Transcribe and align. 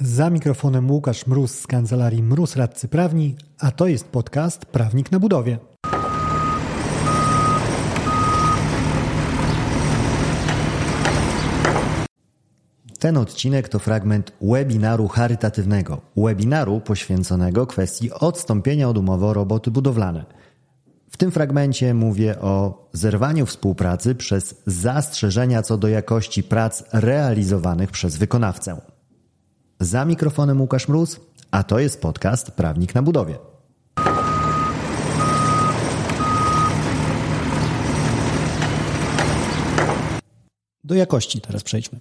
Za 0.00 0.30
mikrofonem 0.30 0.90
Łukasz 0.90 1.26
Mróz 1.26 1.58
z 1.58 1.66
kancelarii 1.66 2.22
Mróz 2.22 2.56
Radcy 2.56 2.88
Prawni, 2.88 3.36
a 3.58 3.70
to 3.70 3.86
jest 3.86 4.08
podcast 4.08 4.66
Prawnik 4.66 5.12
na 5.12 5.20
budowie. 5.20 5.58
Ten 12.98 13.16
odcinek 13.16 13.68
to 13.68 13.78
fragment 13.78 14.32
webinaru 14.40 15.08
charytatywnego, 15.08 16.00
webinaru 16.16 16.80
poświęconego 16.80 17.66
kwestii 17.66 18.12
odstąpienia 18.12 18.88
od 18.88 18.98
umowy 18.98 19.26
o 19.26 19.34
roboty 19.34 19.70
budowlane. 19.70 20.24
W 21.10 21.16
tym 21.16 21.30
fragmencie 21.30 21.94
mówię 21.94 22.38
o 22.40 22.88
zerwaniu 22.92 23.46
współpracy 23.46 24.14
przez 24.14 24.62
zastrzeżenia 24.66 25.62
co 25.62 25.78
do 25.78 25.88
jakości 25.88 26.42
prac 26.42 26.82
realizowanych 26.92 27.90
przez 27.90 28.16
wykonawcę. 28.16 28.95
Za 29.80 30.04
mikrofonem 30.04 30.60
Łukasz 30.60 30.88
Mróz, 30.88 31.20
a 31.50 31.62
to 31.62 31.78
jest 31.78 32.00
podcast 32.00 32.50
Prawnik 32.50 32.94
na 32.94 33.02
budowie. 33.02 33.38
Do 40.84 40.94
jakości 40.94 41.40
teraz 41.40 41.62
przejdźmy. 41.62 42.00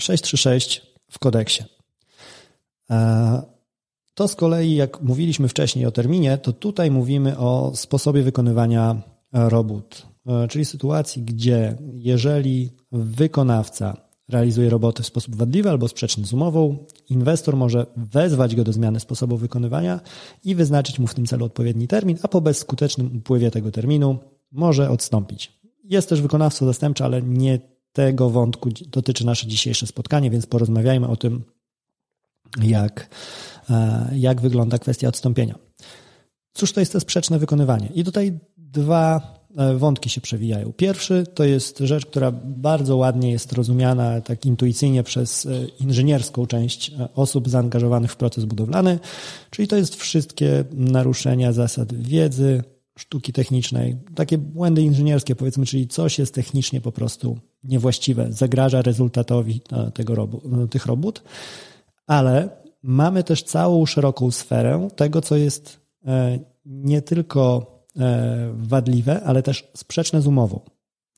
636 0.00 0.82
w 1.10 1.18
kodeksie. 1.18 1.64
E, 2.90 3.42
to 4.14 4.28
z 4.28 4.36
kolei, 4.36 4.74
jak 4.74 5.02
mówiliśmy 5.02 5.48
wcześniej 5.48 5.86
o 5.86 5.92
terminie, 5.92 6.38
to 6.38 6.52
tutaj 6.52 6.90
mówimy 6.90 7.38
o 7.38 7.72
sposobie 7.74 8.22
wykonywania 8.22 9.02
robót, 9.32 10.06
e, 10.26 10.48
czyli 10.48 10.64
sytuacji, 10.64 11.22
gdzie 11.22 11.76
jeżeli 11.92 12.70
wykonawca 12.92 14.11
realizuje 14.32 14.70
roboty 14.70 15.02
w 15.02 15.06
sposób 15.06 15.36
wadliwy 15.36 15.70
albo 15.70 15.88
sprzeczny 15.88 16.26
z 16.26 16.32
umową, 16.32 16.86
inwestor 17.10 17.56
może 17.56 17.86
wezwać 17.96 18.56
go 18.56 18.64
do 18.64 18.72
zmiany 18.72 19.00
sposobu 19.00 19.36
wykonywania 19.36 20.00
i 20.44 20.54
wyznaczyć 20.54 20.98
mu 20.98 21.06
w 21.06 21.14
tym 21.14 21.26
celu 21.26 21.44
odpowiedni 21.44 21.88
termin, 21.88 22.18
a 22.22 22.28
po 22.28 22.40
bezskutecznym 22.40 23.16
upływie 23.16 23.50
tego 23.50 23.70
terminu 23.70 24.18
może 24.52 24.90
odstąpić. 24.90 25.52
Jest 25.84 26.08
też 26.08 26.22
wykonawca 26.22 26.66
zastępczy, 26.66 27.04
ale 27.04 27.22
nie 27.22 27.58
tego 27.92 28.30
wątku 28.30 28.68
dotyczy 28.86 29.26
nasze 29.26 29.46
dzisiejsze 29.46 29.86
spotkanie, 29.86 30.30
więc 30.30 30.46
porozmawiajmy 30.46 31.08
o 31.08 31.16
tym, 31.16 31.42
jak, 32.62 33.08
e, 33.70 34.10
jak 34.16 34.40
wygląda 34.40 34.78
kwestia 34.78 35.08
odstąpienia. 35.08 35.58
Cóż 36.52 36.72
to 36.72 36.80
jest 36.80 36.92
to 36.92 37.00
sprzeczne 37.00 37.38
wykonywanie? 37.38 37.88
I 37.94 38.04
tutaj 38.04 38.38
dwa 38.56 39.34
wątki 39.76 40.10
się 40.10 40.20
przewijają. 40.20 40.72
Pierwszy 40.72 41.26
to 41.34 41.44
jest 41.44 41.78
rzecz, 41.78 42.06
która 42.06 42.32
bardzo 42.44 42.96
ładnie 42.96 43.30
jest 43.30 43.52
rozumiana 43.52 44.20
tak 44.20 44.46
intuicyjnie 44.46 45.02
przez 45.02 45.46
e, 45.46 45.66
inżynierską 45.80 46.46
część 46.46 46.92
osób 47.14 47.48
zaangażowanych 47.48 48.12
w 48.12 48.16
proces 48.16 48.44
budowlany, 48.44 48.98
czyli 49.50 49.68
to 49.68 49.76
jest 49.76 49.96
wszystkie 49.96 50.64
naruszenia 50.72 51.52
zasad 51.52 51.94
wiedzy, 51.94 52.62
sztuki 52.98 53.32
technicznej, 53.32 53.96
takie 54.14 54.38
błędy 54.38 54.82
inżynierskie 54.82 55.34
powiedzmy, 55.34 55.66
czyli 55.66 55.88
coś 55.88 56.18
jest 56.18 56.34
technicznie 56.34 56.80
po 56.80 56.92
prostu 56.92 57.38
niewłaściwe, 57.64 58.32
zagraża 58.32 58.82
rezultatowi 58.82 59.60
tego, 59.94 60.28
tych 60.70 60.86
robót, 60.86 61.22
ale 62.06 62.48
mamy 62.82 63.24
też 63.24 63.42
całą 63.42 63.86
szeroką 63.86 64.30
sferę 64.30 64.88
tego, 64.96 65.20
co 65.20 65.36
jest 65.36 65.80
e, 66.06 66.38
nie 66.66 67.02
tylko 67.02 67.66
e, 67.66 67.71
wadliwe, 68.52 69.22
ale 69.22 69.42
też 69.42 69.70
sprzeczne 69.76 70.22
z 70.22 70.26
umową. 70.26 70.60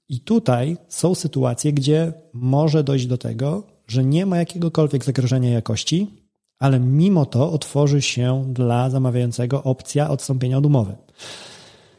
I 0.08 0.20
tutaj 0.20 0.77
są 0.89 1.14
sytuacje, 1.14 1.72
gdzie 1.72 2.12
może 2.33 2.84
dojść 2.84 3.06
do 3.06 3.19
tego, 3.19 3.62
że 3.86 4.05
nie 4.05 4.27
ma 4.27 4.36
jakiegokolwiek 4.36 5.05
zagrożenia 5.05 5.50
jakości, 5.50 6.25
ale 6.58 6.80
mimo 6.80 7.27
to 7.27 7.52
otworzy 7.52 8.02
się 8.02 8.45
dla 8.48 8.91
zamawiającego 8.91 9.62
opcja 9.62 10.11
odstąpienia 10.11 10.58
od 10.58 10.67
umowy. 10.67 10.97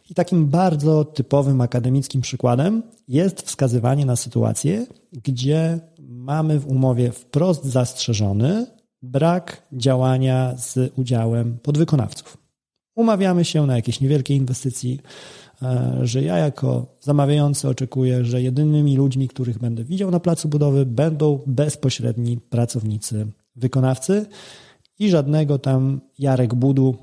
I 0.10 0.14
takim 0.14 0.48
bardzo 0.48 1.06
typowym 1.06 1.62
akademickim 1.62 2.22
przykładem 2.22 2.84
jest 3.08 3.42
wskazywanie 3.42 4.06
na 4.06 4.16
sytuację, 4.16 4.86
gdzie 5.12 5.80
mamy 6.00 6.60
w 6.60 6.68
umowie 6.68 7.12
wprost 7.12 7.66
zastrzeżony 7.66 8.68
brak 9.02 9.68
działania 9.74 10.54
z 10.58 10.92
udziałem 10.96 11.58
podwykonawców. 11.60 12.45
Umawiamy 12.96 13.46
się 13.46 13.66
na 13.66 13.76
jakieś 13.76 14.02
niewielkie 14.02 14.36
inwestycji, 14.36 15.00
e, 15.62 16.00
że 16.04 16.22
ja 16.22 16.38
jako 16.38 16.86
zamawiający 17.02 17.70
oczekuję, 17.70 18.26
że 18.26 18.42
jedynymi 18.42 18.98
ludźmi, 18.98 19.28
których 19.28 19.60
będę 19.60 19.84
widział 19.84 20.12
na 20.12 20.20
placu 20.20 20.48
budowy, 20.48 20.86
będą 20.86 21.40
bezpośredni 21.48 22.38
pracownicy 22.38 23.28
wykonawcy 23.56 24.26
i 25.00 25.10
żadnego 25.10 25.60
tam 25.60 26.02
Jarek 26.20 26.56
Budu 26.56 26.96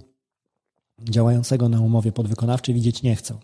działającego 1.03 1.69
na 1.69 1.81
umowie 1.81 2.13
podwykonawczej 2.13 2.75
widzieć 2.75 3.03
nie 3.03 3.17
chcą. 3.17 3.39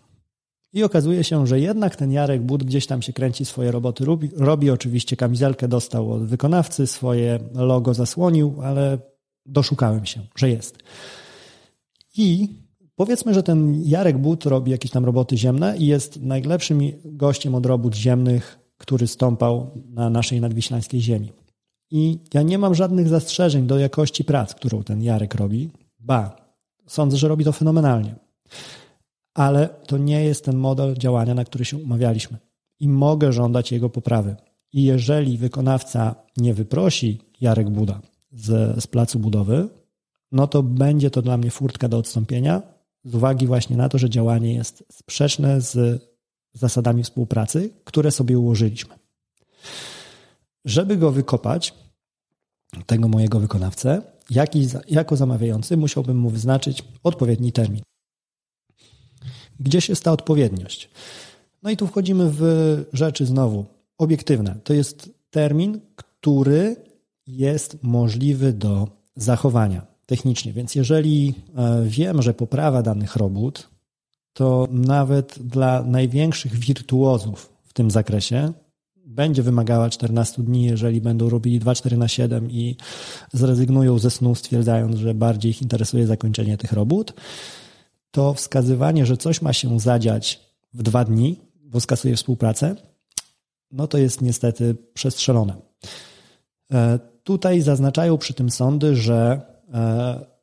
I 0.73 0.83
okazuje 0.83 1.23
się, 1.23 1.47
że 1.47 1.59
jednak 1.59 1.95
ten 1.95 2.11
Jarek 2.11 2.41
Bud 2.41 2.63
gdzieś 2.63 2.87
tam 2.87 3.01
się 3.01 3.13
kręci 3.13 3.45
swoje 3.45 3.71
roboty, 3.71 4.05
robi, 4.05 4.29
robi 4.35 4.69
oczywiście 4.69 5.15
kamizelkę, 5.15 5.67
dostał 5.67 6.13
od 6.13 6.25
wykonawcy, 6.25 6.87
swoje 6.87 7.39
logo 7.55 7.93
zasłonił, 7.93 8.55
ale 8.63 8.97
doszukałem 9.45 10.05
się, 10.05 10.21
że 10.35 10.49
jest. 10.49 10.77
I 12.17 12.49
powiedzmy, 12.95 13.33
że 13.33 13.43
ten 13.43 13.83
Jarek 13.85 14.17
Bud 14.17 14.45
robi 14.45 14.71
jakieś 14.71 14.91
tam 14.91 15.05
roboty 15.05 15.37
ziemne 15.37 15.77
i 15.77 15.85
jest 15.85 16.21
najlepszym 16.21 16.79
gościem 17.05 17.55
od 17.55 17.65
robót 17.65 17.95
ziemnych, 17.95 18.59
który 18.77 19.07
stąpał 19.07 19.71
na 19.89 20.09
naszej 20.09 20.41
nadwiślańskiej 20.41 21.01
ziemi. 21.01 21.31
I 21.91 22.19
ja 22.33 22.41
nie 22.41 22.57
mam 22.57 22.75
żadnych 22.75 23.07
zastrzeżeń 23.07 23.67
do 23.67 23.79
jakości 23.79 24.23
prac, 24.23 24.55
którą 24.55 24.83
ten 24.83 25.03
Jarek 25.03 25.35
robi. 25.35 25.69
Ba, 25.99 26.49
Sądzę, 26.89 27.17
że 27.17 27.27
robi 27.27 27.45
to 27.45 27.51
fenomenalnie. 27.51 28.15
Ale 29.33 29.69
to 29.87 29.97
nie 29.97 30.23
jest 30.23 30.45
ten 30.45 30.57
model 30.57 30.95
działania, 30.97 31.33
na 31.33 31.45
który 31.45 31.65
się 31.65 31.77
umawialiśmy. 31.77 32.37
I 32.79 32.89
mogę 32.89 33.33
żądać 33.33 33.71
jego 33.71 33.89
poprawy. 33.89 34.35
I 34.73 34.83
jeżeli 34.83 35.37
wykonawca 35.37 36.15
nie 36.37 36.53
wyprosi 36.53 37.21
Jarek 37.41 37.69
Buda 37.69 38.01
z, 38.31 38.83
z 38.83 38.87
placu 38.87 39.19
budowy, 39.19 39.69
no 40.31 40.47
to 40.47 40.63
będzie 40.63 41.11
to 41.11 41.21
dla 41.21 41.37
mnie 41.37 41.51
furtka 41.51 41.87
do 41.87 41.97
odstąpienia 41.97 42.61
z 43.03 43.15
uwagi 43.15 43.47
właśnie 43.47 43.77
na 43.77 43.89
to, 43.89 43.97
że 43.97 44.09
działanie 44.09 44.53
jest 44.53 44.83
sprzeczne 44.91 45.61
z 45.61 46.03
zasadami 46.53 47.03
współpracy, 47.03 47.69
które 47.83 48.11
sobie 48.11 48.39
ułożyliśmy. 48.39 48.95
Żeby 50.65 50.97
go 50.97 51.11
wykopać, 51.11 51.73
tego 52.85 53.07
mojego 53.07 53.39
wykonawcę, 53.39 54.01
jak 54.29 54.55
i 54.55 54.67
jako 54.87 55.15
zamawiający 55.15 55.77
musiałbym 55.77 56.17
mu 56.17 56.29
wyznaczyć 56.29 56.83
odpowiedni 57.03 57.51
termin. 57.51 57.81
Gdzieś 59.59 59.89
jest 59.89 60.03
ta 60.03 60.11
odpowiedniość? 60.11 60.89
No 61.63 61.69
i 61.69 61.77
tu 61.77 61.87
wchodzimy 61.87 62.31
w 62.31 62.41
rzeczy 62.93 63.25
znowu 63.25 63.65
obiektywne. 63.97 64.59
To 64.63 64.73
jest 64.73 65.09
termin, 65.29 65.81
który 65.95 66.75
jest 67.27 67.83
możliwy 67.83 68.53
do 68.53 68.87
zachowania 69.15 69.88
technicznie. 70.09 70.53
Więc 70.53 70.75
jeżeli 70.75 71.33
e, 71.57 71.83
wiem, 71.85 72.21
że 72.21 72.33
poprawa 72.33 72.81
danych 72.81 73.15
robót, 73.15 73.69
to 74.33 74.67
nawet 74.71 75.39
dla 75.39 75.83
największych 75.83 76.55
wirtuozów 76.55 77.53
w 77.63 77.73
tym 77.73 77.91
zakresie 77.91 78.53
będzie 78.95 79.43
wymagała 79.43 79.89
14 79.89 80.43
dni, 80.43 80.63
jeżeli 80.65 81.01
będą 81.01 81.29
robili 81.29 81.59
2-4 81.59 81.97
na 81.97 82.07
7 82.07 82.51
i 82.51 82.75
zrezygnują 83.33 83.99
ze 83.99 84.11
snu, 84.11 84.35
stwierdzając, 84.35 84.95
że 84.95 85.13
bardziej 85.13 85.51
ich 85.51 85.61
interesuje 85.61 86.07
zakończenie 86.07 86.57
tych 86.57 86.73
robót, 86.73 87.13
to 88.11 88.33
wskazywanie, 88.33 89.05
że 89.05 89.17
coś 89.17 89.41
ma 89.41 89.53
się 89.53 89.79
zadziać 89.79 90.39
w 90.73 90.83
dwa 90.83 91.05
dni, 91.05 91.39
bo 91.63 91.79
skasuje 91.79 92.15
współpracę, 92.15 92.75
no 93.71 93.87
to 93.87 93.97
jest 93.97 94.21
niestety 94.21 94.75
przestrzelone. 94.93 95.55
E, 96.73 96.99
tutaj 97.23 97.61
zaznaczają 97.61 98.17
przy 98.17 98.33
tym 98.33 98.49
sądy, 98.49 98.95
że 98.95 99.41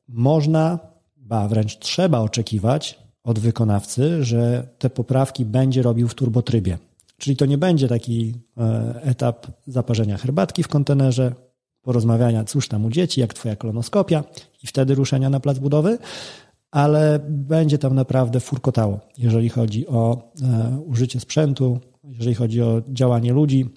można, 0.08 0.78
ba 1.16 1.48
wręcz 1.48 1.78
trzeba 1.78 2.20
oczekiwać 2.20 2.98
od 3.24 3.38
wykonawcy, 3.38 4.24
że 4.24 4.68
te 4.78 4.90
poprawki 4.90 5.44
będzie 5.44 5.82
robił 5.82 6.08
w 6.08 6.14
turbotrybie. 6.14 6.78
Czyli 7.18 7.36
to 7.36 7.46
nie 7.46 7.58
będzie 7.58 7.88
taki 7.88 8.34
e, 8.56 9.00
etap 9.02 9.46
zaparzenia 9.66 10.16
herbatki 10.16 10.62
w 10.62 10.68
kontenerze, 10.68 11.34
porozmawiania, 11.82 12.44
cóż 12.44 12.68
tam 12.68 12.84
u 12.84 12.90
dzieci, 12.90 13.20
jak 13.20 13.34
twoja 13.34 13.56
kolonoskopia 13.56 14.24
i 14.62 14.66
wtedy 14.66 14.94
ruszenia 14.94 15.30
na 15.30 15.40
plac 15.40 15.58
budowy, 15.58 15.98
ale 16.70 17.20
będzie 17.28 17.78
tam 17.78 17.94
naprawdę 17.94 18.40
furkotało, 18.40 19.00
jeżeli 19.18 19.48
chodzi 19.48 19.86
o 19.86 20.32
e, 20.42 20.80
użycie 20.86 21.20
sprzętu, 21.20 21.80
jeżeli 22.04 22.34
chodzi 22.34 22.62
o 22.62 22.82
działanie 22.88 23.32
ludzi. 23.32 23.68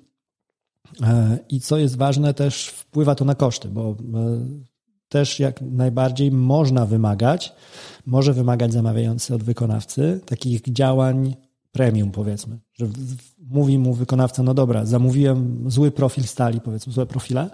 E, 1.04 1.38
I 1.50 1.60
co 1.60 1.78
jest 1.78 1.98
ważne, 1.98 2.34
też 2.34 2.68
wpływa 2.68 3.16
to 3.16 3.26
na 3.26 3.36
koszty, 3.36 3.68
bo 3.68 3.96
też 5.10 5.40
jak 5.40 5.62
najbardziej 5.62 6.32
można 6.32 6.86
wymagać, 6.86 7.54
może 8.06 8.34
wymagać 8.34 8.74
zamawiający 8.74 9.36
od 9.36 9.44
wykonawcy 9.44 10.22
takich 10.26 10.62
działań 10.62 11.36
premium, 11.72 12.12
powiedzmy, 12.12 12.60
że 12.74 12.88
mówi 13.38 13.78
mu 13.78 13.94
wykonawca, 13.94 14.44
no 14.44 14.54
dobra, 14.54 14.86
zamówiłem 14.86 15.64
zły 15.72 15.92
profil 15.92 16.24
stali, 16.24 16.62
powiedzmy, 16.62 16.94
złe 16.94 17.06
profile, 17.06 17.50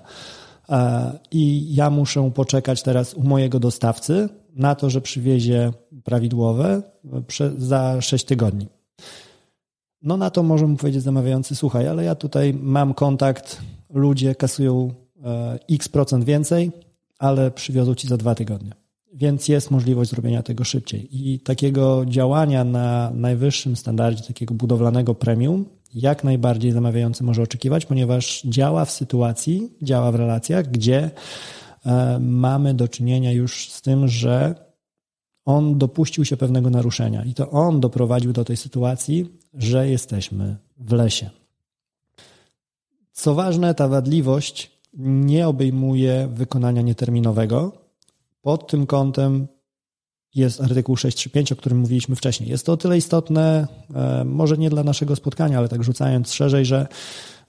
i 1.31 1.75
ja 1.75 1.89
muszę 1.89 2.31
poczekać 2.31 2.83
teraz 2.83 3.13
u 3.13 3.23
mojego 3.23 3.59
dostawcy 3.59 4.29
na 4.55 4.75
to, 4.75 4.89
że 4.89 5.01
przywiezie 5.01 5.71
prawidłowe 6.03 6.81
za 7.57 8.01
6 8.01 8.25
tygodni. 8.25 8.67
No 10.01 10.17
na 10.17 10.29
to 10.29 10.43
może 10.43 10.67
mu 10.67 10.77
powiedzieć 10.77 11.03
zamawiający, 11.03 11.55
słuchaj, 11.55 11.87
ale 11.87 12.03
ja 12.03 12.15
tutaj 12.15 12.53
mam 12.53 12.93
kontakt, 12.93 13.61
ludzie 13.93 14.35
kasują 14.35 14.93
e, 15.25 15.59
x 15.69 15.89
procent 15.89 16.23
więcej, 16.23 16.71
ale 17.19 17.51
przywiozą 17.51 17.95
ci 17.95 18.07
za 18.07 18.17
dwa 18.17 18.35
tygodnie. 18.35 18.71
Więc 19.13 19.47
jest 19.47 19.71
możliwość 19.71 20.09
zrobienia 20.09 20.43
tego 20.43 20.63
szybciej. 20.63 21.07
I 21.11 21.39
takiego 21.39 22.05
działania 22.05 22.63
na 22.63 23.11
najwyższym 23.13 23.75
standardzie, 23.75 24.23
takiego 24.23 24.53
budowlanego 24.53 25.15
premium, 25.15 25.65
jak 25.93 26.23
najbardziej 26.23 26.71
zamawiający 26.71 27.23
może 27.23 27.41
oczekiwać, 27.41 27.85
ponieważ 27.85 28.41
działa 28.45 28.85
w 28.85 28.91
sytuacji, 28.91 29.73
działa 29.81 30.11
w 30.11 30.15
relacjach, 30.15 30.71
gdzie 30.71 31.11
e, 31.85 32.19
mamy 32.19 32.73
do 32.73 32.87
czynienia 32.87 33.31
już 33.31 33.71
z 33.71 33.81
tym, 33.81 34.07
że 34.07 34.55
on 35.45 35.77
dopuścił 35.77 36.25
się 36.25 36.37
pewnego 36.37 36.69
naruszenia 36.69 37.25
i 37.25 37.33
to 37.33 37.49
on 37.49 37.79
doprowadził 37.79 38.33
do 38.33 38.45
tej 38.45 38.57
sytuacji, 38.57 39.29
że 39.53 39.89
jesteśmy 39.89 40.57
w 40.77 40.91
lesie. 40.91 41.29
Co 43.11 43.35
ważne, 43.35 43.75
ta 43.75 43.87
wadliwość 43.87 44.74
nie 44.97 45.47
obejmuje 45.47 46.29
wykonania 46.33 46.81
nieterminowego. 46.81 47.71
Pod 48.41 48.67
tym 48.67 48.87
kątem 48.87 49.47
jest 50.35 50.61
artykuł 50.61 50.97
635, 50.97 51.51
o 51.51 51.55
którym 51.55 51.77
mówiliśmy 51.77 52.15
wcześniej. 52.15 52.49
Jest 52.49 52.65
to 52.65 52.73
o 52.73 52.77
tyle 52.77 52.97
istotne, 52.97 53.67
e, 53.95 54.23
może 54.25 54.57
nie 54.57 54.69
dla 54.69 54.83
naszego 54.83 55.15
spotkania, 55.15 55.57
ale 55.57 55.69
tak 55.69 55.83
rzucając 55.83 56.33
szerzej, 56.33 56.65
że 56.65 56.87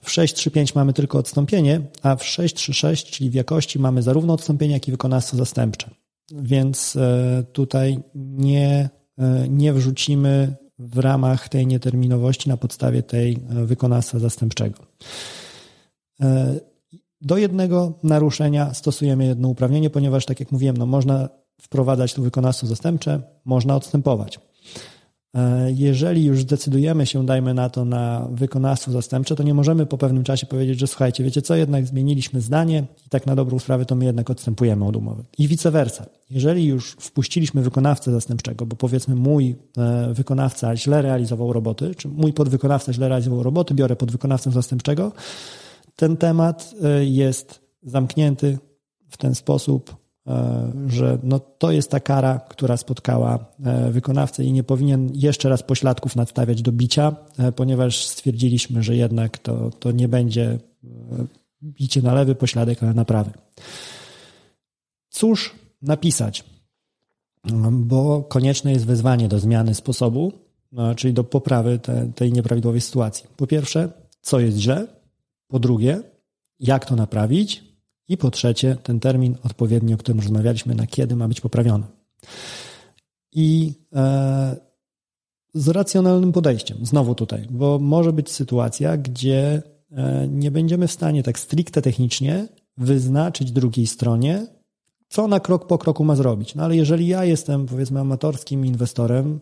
w 0.01 0.11
635 0.11 0.75
mamy 0.75 0.93
tylko 0.93 1.17
odstąpienie, 1.17 1.81
a 2.01 2.15
w 2.15 2.25
636, 2.25 3.11
czyli 3.11 3.29
w 3.29 3.33
jakości, 3.33 3.79
mamy 3.79 4.01
zarówno 4.01 4.33
odstąpienie, 4.33 4.73
jak 4.73 4.87
i 4.87 4.91
wykonawstwo 4.91 5.37
zastępcze. 5.37 5.89
Więc 6.31 6.95
e, 6.95 7.43
tutaj 7.53 7.99
nie, 8.15 8.89
e, 9.17 9.47
nie 9.49 9.73
wrzucimy 9.73 10.55
w 10.79 10.97
ramach 10.97 11.49
tej 11.49 11.67
nieterminowości 11.67 12.49
na 12.49 12.57
podstawie 12.57 13.03
tej 13.03 13.37
wykonawstwa 13.49 14.19
zastępczego. 14.19 14.77
Do 17.21 17.37
jednego 17.37 17.93
naruszenia 18.03 18.73
stosujemy 18.73 19.25
jedno 19.25 19.47
uprawnienie, 19.47 19.89
ponieważ, 19.89 20.25
tak 20.25 20.39
jak 20.39 20.51
mówiłem, 20.51 20.77
no 20.77 20.85
można 20.85 21.29
wprowadzać 21.61 22.13
tu 22.13 22.23
wykonawstwo 22.23 22.67
zastępcze, 22.67 23.21
można 23.45 23.75
odstępować. 23.75 24.39
E, 25.33 25.71
jeżeli 25.71 26.25
już 26.25 26.41
zdecydujemy 26.41 27.05
się, 27.05 27.25
dajmy 27.25 27.53
na 27.53 27.69
to, 27.69 27.85
na 27.85 28.27
wykonawstwo 28.31 28.91
zastępcze, 28.91 29.35
to 29.35 29.43
nie 29.43 29.53
możemy 29.53 29.85
po 29.85 29.97
pewnym 29.97 30.23
czasie 30.23 30.45
powiedzieć, 30.45 30.79
że 30.79 30.87
słuchajcie, 30.87 31.23
wiecie 31.23 31.41
co, 31.41 31.55
jednak 31.55 31.85
zmieniliśmy 31.85 32.41
zdanie 32.41 32.83
i 33.05 33.09
tak 33.09 33.25
na 33.25 33.35
dobrą 33.35 33.59
sprawę 33.59 33.85
to 33.85 33.95
my 33.95 34.05
jednak 34.05 34.29
odstępujemy 34.29 34.85
od 34.85 34.95
umowy. 34.95 35.23
I 35.37 35.47
vice 35.47 35.71
versa. 35.71 36.05
Jeżeli 36.29 36.65
już 36.65 36.91
wpuściliśmy 36.91 37.61
wykonawcę 37.61 38.11
zastępczego, 38.11 38.65
bo 38.65 38.75
powiedzmy 38.75 39.15
mój 39.15 39.55
e, 39.77 40.13
wykonawca 40.13 40.75
źle 40.75 41.01
realizował 41.01 41.53
roboty, 41.53 41.95
czy 41.95 42.07
mój 42.07 42.33
podwykonawca 42.33 42.93
źle 42.93 43.07
realizował 43.09 43.43
roboty, 43.43 43.73
biorę 43.73 43.95
podwykonawcę 43.95 44.51
zastępczego, 44.51 45.11
ten 45.97 46.17
temat 46.17 46.75
e, 46.83 47.05
jest 47.05 47.61
zamknięty 47.83 48.57
w 49.09 49.17
ten 49.17 49.35
sposób, 49.35 49.95
e, 50.27 50.71
że 50.87 51.17
no 51.23 51.39
to 51.39 51.71
jest 51.71 51.91
ta 51.91 51.99
kara, 51.99 52.39
która 52.49 52.77
spotkała 52.77 53.45
e, 53.65 53.91
wykonawcę 53.91 54.43
i 54.43 54.51
nie 54.51 54.63
powinien 54.63 55.09
jeszcze 55.13 55.49
raz 55.49 55.63
pośladków 55.63 56.15
nadstawiać 56.15 56.61
do 56.61 56.71
bicia, 56.71 57.15
ponieważ 57.55 58.05
stwierdziliśmy, 58.05 58.83
że 58.83 58.95
jednak 58.95 59.37
to, 59.37 59.71
to 59.71 59.91
nie 59.91 60.07
będzie 60.07 60.59
bicie 61.63 62.01
na 62.01 62.13
lewy 62.13 62.35
pośladek, 62.35 62.83
ale 62.83 62.93
na 62.93 63.05
prawy. 63.05 63.31
Cóż 65.09 65.55
napisać? 65.81 66.43
Bo 67.71 68.23
konieczne 68.23 68.71
jest 68.71 68.85
wezwanie 68.85 69.27
do 69.27 69.39
zmiany 69.39 69.75
sposobu, 69.75 70.31
czyli 70.95 71.13
do 71.13 71.23
poprawy 71.23 71.79
te, 71.79 72.11
tej 72.15 72.33
nieprawidłowej 72.33 72.81
sytuacji. 72.81 73.25
Po 73.37 73.47
pierwsze, 73.47 73.89
co 74.21 74.39
jest 74.39 74.57
źle, 74.57 74.87
po 75.47 75.59
drugie, 75.59 76.01
jak 76.59 76.85
to 76.85 76.95
naprawić? 76.95 77.63
I 78.09 78.17
po 78.17 78.31
trzecie, 78.31 78.77
ten 78.83 78.99
termin 78.99 79.37
odpowiedni, 79.43 79.93
o 79.93 79.97
którym 79.97 80.19
rozmawialiśmy, 80.19 80.75
na 80.75 80.87
kiedy 80.87 81.15
ma 81.15 81.27
być 81.27 81.41
poprawiony. 81.41 81.85
I 83.31 83.73
e, 83.95 84.55
z 85.53 85.67
racjonalnym 85.67 86.31
podejściem, 86.31 86.77
znowu 86.81 87.15
tutaj, 87.15 87.47
bo 87.49 87.79
może 87.79 88.13
być 88.13 88.31
sytuacja, 88.31 88.97
gdzie 88.97 89.61
e, 89.91 90.27
nie 90.27 90.51
będziemy 90.51 90.87
w 90.87 90.91
stanie 90.91 91.23
tak 91.23 91.39
stricte 91.39 91.81
technicznie 91.81 92.47
wyznaczyć 92.77 93.51
drugiej 93.51 93.87
stronie, 93.87 94.47
co 95.09 95.23
ona 95.23 95.39
krok 95.39 95.67
po 95.67 95.77
kroku 95.77 96.03
ma 96.03 96.15
zrobić. 96.15 96.55
No 96.55 96.63
ale 96.63 96.75
jeżeli 96.75 97.07
ja 97.07 97.25
jestem, 97.25 97.65
powiedzmy, 97.65 97.99
amatorskim 97.99 98.65
inwestorem 98.65 99.39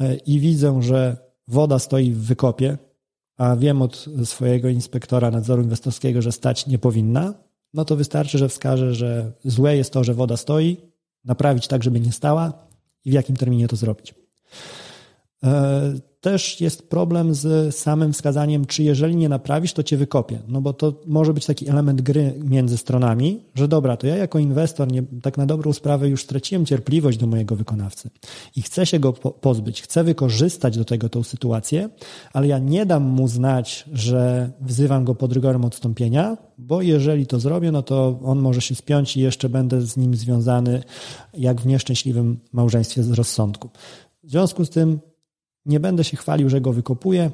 e, 0.00 0.14
i 0.14 0.40
widzę, 0.40 0.82
że 0.82 1.16
woda 1.48 1.78
stoi 1.78 2.10
w 2.10 2.18
wykopie, 2.18 2.78
a 3.36 3.56
wiem 3.56 3.82
od 3.82 4.06
swojego 4.24 4.68
inspektora 4.68 5.30
nadzoru 5.30 5.62
inwestorskiego, 5.62 6.22
że 6.22 6.32
stać 6.32 6.66
nie 6.66 6.78
powinna, 6.78 7.34
no 7.74 7.84
to 7.84 7.96
wystarczy, 7.96 8.38
że 8.38 8.48
wskaże, 8.48 8.94
że 8.94 9.32
złe 9.44 9.76
jest 9.76 9.92
to, 9.92 10.04
że 10.04 10.14
woda 10.14 10.36
stoi, 10.36 10.76
naprawić 11.24 11.68
tak, 11.68 11.82
żeby 11.82 12.00
nie 12.00 12.12
stała 12.12 12.52
i 13.04 13.10
w 13.10 13.14
jakim 13.14 13.36
terminie 13.36 13.68
to 13.68 13.76
zrobić. 13.76 14.14
Też 16.22 16.60
jest 16.60 16.88
problem 16.88 17.34
z 17.34 17.76
samym 17.76 18.12
wskazaniem, 18.12 18.64
czy 18.64 18.82
jeżeli 18.82 19.16
nie 19.16 19.28
naprawisz, 19.28 19.72
to 19.72 19.82
cię 19.82 19.96
wykopię. 19.96 20.38
No 20.48 20.60
bo 20.60 20.72
to 20.72 20.92
może 21.06 21.34
być 21.34 21.46
taki 21.46 21.68
element 21.68 22.02
gry 22.02 22.34
między 22.44 22.76
stronami, 22.76 23.40
że 23.54 23.68
dobra, 23.68 23.96
to 23.96 24.06
ja 24.06 24.16
jako 24.16 24.38
inwestor 24.38 24.92
nie, 24.92 25.02
tak 25.22 25.38
na 25.38 25.46
dobrą 25.46 25.72
sprawę 25.72 26.08
już 26.08 26.22
straciłem 26.22 26.66
cierpliwość 26.66 27.18
do 27.18 27.26
mojego 27.26 27.56
wykonawcy 27.56 28.10
i 28.56 28.62
chcę 28.62 28.86
się 28.86 28.98
go 28.98 29.12
pozbyć, 29.12 29.82
chcę 29.82 30.04
wykorzystać 30.04 30.78
do 30.78 30.84
tego 30.84 31.08
tą 31.08 31.22
sytuację, 31.22 31.88
ale 32.32 32.46
ja 32.46 32.58
nie 32.58 32.86
dam 32.86 33.02
mu 33.02 33.28
znać, 33.28 33.84
że 33.92 34.50
wzywam 34.60 35.04
go 35.04 35.14
pod 35.14 35.32
rygorem 35.32 35.64
odstąpienia, 35.64 36.36
bo 36.58 36.82
jeżeli 36.82 37.26
to 37.26 37.40
zrobię, 37.40 37.72
no 37.72 37.82
to 37.82 38.20
on 38.24 38.38
może 38.38 38.60
się 38.60 38.74
spiąć 38.74 39.16
i 39.16 39.20
jeszcze 39.20 39.48
będę 39.48 39.80
z 39.82 39.96
nim 39.96 40.14
związany 40.14 40.82
jak 41.34 41.60
w 41.60 41.66
nieszczęśliwym 41.66 42.38
małżeństwie 42.52 43.02
z 43.02 43.10
rozsądku. 43.10 43.70
W 44.24 44.30
związku 44.30 44.64
z 44.64 44.70
tym 44.70 45.00
nie 45.66 45.80
będę 45.80 46.04
się 46.04 46.16
chwalił, 46.16 46.48
że 46.48 46.60
go 46.60 46.72
wykopuję. 46.72 47.30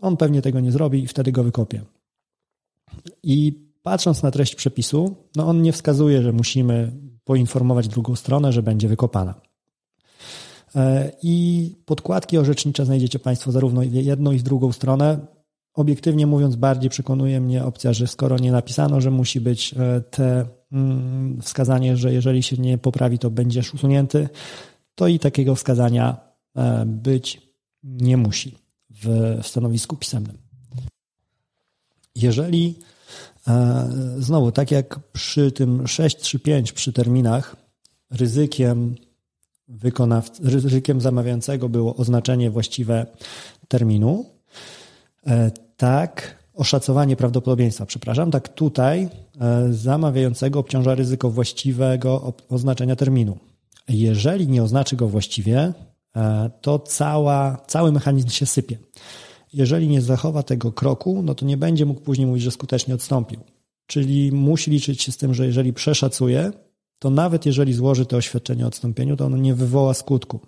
On 0.00 0.16
pewnie 0.16 0.42
tego 0.42 0.60
nie 0.60 0.72
zrobi 0.72 1.02
i 1.02 1.06
wtedy 1.06 1.32
go 1.32 1.44
wykopię. 1.44 1.82
I 3.22 3.52
patrząc 3.82 4.22
na 4.22 4.30
treść 4.30 4.54
przepisu, 4.54 5.16
no 5.36 5.46
on 5.46 5.62
nie 5.62 5.72
wskazuje, 5.72 6.22
że 6.22 6.32
musimy 6.32 6.92
poinformować 7.24 7.88
drugą 7.88 8.16
stronę, 8.16 8.52
że 8.52 8.62
będzie 8.62 8.88
wykopana. 8.88 9.34
E, 10.76 11.12
I 11.22 11.76
podkładki 11.84 12.38
orzecznicze 12.38 12.84
znajdziecie 12.84 13.18
Państwo 13.18 13.52
zarówno 13.52 13.82
jedną 13.82 14.32
i 14.32 14.38
w 14.38 14.42
drugą 14.42 14.72
stronę. 14.72 15.26
Obiektywnie 15.74 16.26
mówiąc, 16.26 16.56
bardziej 16.56 16.90
przekonuje 16.90 17.40
mnie 17.40 17.64
opcja, 17.64 17.92
że 17.92 18.06
skoro 18.06 18.36
nie 18.36 18.52
napisano, 18.52 19.00
że 19.00 19.10
musi 19.10 19.40
być 19.40 19.74
e, 19.74 20.00
te 20.00 20.46
mm, 20.72 21.42
wskazanie, 21.42 21.96
że 21.96 22.12
jeżeli 22.12 22.42
się 22.42 22.56
nie 22.56 22.78
poprawi, 22.78 23.18
to 23.18 23.30
będziesz 23.30 23.74
usunięty, 23.74 24.28
to 24.94 25.08
i 25.08 25.18
takiego 25.18 25.54
wskazania 25.54 26.16
e, 26.56 26.86
być 26.86 27.49
nie 27.82 28.16
musi 28.16 28.58
w 28.90 29.38
stanowisku 29.42 29.96
pisemnym. 29.96 30.38
Jeżeli 32.14 32.78
e, 33.48 33.90
znowu, 34.18 34.52
tak 34.52 34.70
jak 34.70 34.98
przy 35.12 35.52
tym 35.52 35.88
635 35.88 36.72
przy 36.72 36.92
terminach, 36.92 37.56
ryzykiem 38.10 38.96
ryzykiem 40.42 41.00
zamawiającego 41.00 41.68
było 41.68 41.96
oznaczenie 41.96 42.50
właściwe 42.50 43.06
terminu, 43.68 44.24
e, 45.26 45.50
tak 45.76 46.40
oszacowanie 46.54 47.16
prawdopodobieństwa, 47.16 47.86
przepraszam, 47.86 48.30
tak 48.30 48.48
tutaj 48.48 49.08
e, 49.40 49.72
zamawiającego 49.72 50.58
obciąża 50.58 50.94
ryzyko 50.94 51.30
właściwego 51.30 52.32
oznaczenia 52.48 52.96
terminu. 52.96 53.38
Jeżeli 53.88 54.48
nie 54.48 54.62
oznaczy 54.62 54.96
go 54.96 55.08
właściwie, 55.08 55.72
to 56.60 56.78
cała, 56.78 57.56
cały 57.66 57.92
mechanizm 57.92 58.28
się 58.28 58.46
sypie. 58.46 58.78
Jeżeli 59.52 59.88
nie 59.88 60.02
zachowa 60.02 60.42
tego 60.42 60.72
kroku, 60.72 61.22
no 61.22 61.34
to 61.34 61.46
nie 61.46 61.56
będzie 61.56 61.86
mógł 61.86 62.00
później 62.00 62.26
mówić, 62.26 62.42
że 62.42 62.50
skutecznie 62.50 62.94
odstąpił. 62.94 63.40
Czyli 63.86 64.32
musi 64.32 64.70
liczyć 64.70 65.02
się 65.02 65.12
z 65.12 65.16
tym, 65.16 65.34
że 65.34 65.46
jeżeli 65.46 65.72
przeszacuje, 65.72 66.52
to 66.98 67.10
nawet 67.10 67.46
jeżeli 67.46 67.72
złoży 67.72 68.06
to 68.06 68.16
oświadczenie 68.16 68.64
o 68.64 68.68
odstąpieniu, 68.68 69.16
to 69.16 69.26
ono 69.26 69.36
nie 69.36 69.54
wywoła 69.54 69.94
skutku. 69.94 70.40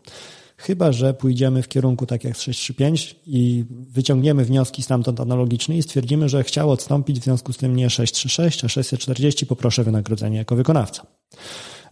Chyba, 0.57 0.93
że 0.93 1.15
pójdziemy 1.15 1.63
w 1.63 1.69
kierunku 1.69 2.07
tak 2.07 2.25
jak 2.25 2.37
635 2.37 3.17
i 3.27 3.65
wyciągniemy 3.71 4.45
wnioski 4.45 4.83
stamtąd 4.83 5.21
analogicznie 5.21 5.79
i 5.79 5.83
stwierdzimy, 5.83 6.29
że 6.29 6.45
chciał 6.45 6.71
odstąpić, 6.71 7.21
w 7.21 7.25
związku 7.25 7.53
z 7.53 7.57
tym 7.57 7.77
nie 7.77 7.91
636, 7.91 8.65
a 8.65 8.69
640, 8.69 9.47
poproszę 9.47 9.85
wynagrodzenie 9.85 10.37
jako 10.39 10.57
wykonawca. 10.57 11.07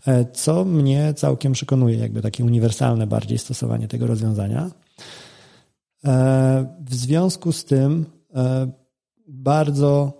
E, 0.06 0.24
co 0.24 0.64
mnie 0.64 1.14
całkiem 1.14 1.52
przekonuje, 1.52 1.96
jakby 1.96 2.22
takie 2.22 2.44
uniwersalne 2.44 3.06
bardziej 3.06 3.38
stosowanie 3.38 3.88
tego 3.88 4.06
rozwiązania. 4.06 4.70
E, 6.04 6.76
w 6.80 6.94
związku 6.94 7.52
z 7.52 7.64
tym 7.64 8.06
e, 8.34 8.70
bardzo 9.28 10.12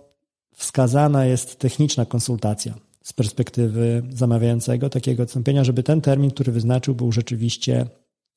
wskazana 0.55 1.25
jest 1.25 1.59
techniczna 1.59 2.05
konsultacja 2.05 2.73
z 3.03 3.13
perspektywy 3.13 4.03
zamawiającego 4.09 4.89
takiego 4.89 5.23
odstąpienia, 5.23 5.63
żeby 5.63 5.83
ten 5.83 6.01
termin, 6.01 6.31
który 6.31 6.51
wyznaczył, 6.51 6.95
był 6.95 7.11
rzeczywiście 7.11 7.85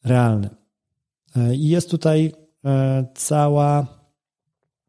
realny. 0.05 0.51
I 1.53 1.69
jest 1.69 1.91
tutaj 1.91 2.33
cała, 3.15 3.87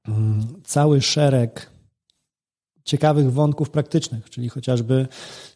mm, 0.08 0.48
cały 0.64 1.02
szereg 1.02 1.72
ciekawych 2.86 3.34
wątków 3.34 3.70
praktycznych, 3.70 4.30
czyli 4.30 4.50
chociażby, 4.50 5.08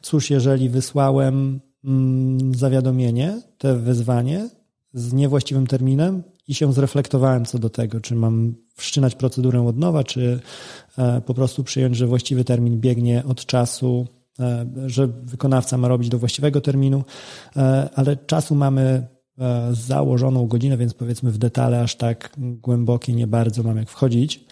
cóż, 0.02 0.30
jeżeli 0.30 0.70
wysłałem 0.70 1.60
mm, 1.86 2.56
zawiadomienie, 2.56 3.42
te 3.58 3.76
wezwanie 3.76 4.50
z 4.94 5.14
niewłaściwym 5.14 5.68
terminem 5.68 6.24
i 6.48 6.54
się 6.54 6.74
zreflektowałem 6.74 7.46
co 7.46 7.60
do 7.60 7.70
tego, 7.70 8.02
czy 8.02 8.16
mam 8.16 8.56
wszczynać 8.76 9.16
procedurę 9.16 9.68
od 9.68 9.78
nowa, 9.78 10.04
czy 10.04 10.40
e, 10.98 11.22
po 11.22 11.34
prostu 11.34 11.64
przyjąć, 11.64 11.98
że 11.98 12.08
właściwy 12.08 12.44
termin 12.44 12.80
biegnie 12.80 13.24
od 13.26 13.46
czasu, 13.46 14.08
e, 14.40 14.66
że 14.86 15.08
wykonawca 15.08 15.78
ma 15.78 15.88
robić 15.88 16.10
do 16.10 16.20
właściwego 16.20 16.62
terminu, 16.62 17.04
e, 17.56 17.90
ale 17.96 18.18
czasu 18.18 18.56
mamy 18.56 19.08
założoną 19.72 20.48
godzinę, 20.48 20.78
więc 20.78 20.94
powiedzmy 20.94 21.32
w 21.32 21.38
detale 21.38 21.82
aż 21.82 21.96
tak 21.96 22.34
głębokie 22.38 23.14
nie 23.14 23.28
bardzo 23.28 23.64
mam 23.64 23.78
jak 23.78 23.90
wchodzić. 23.90 24.46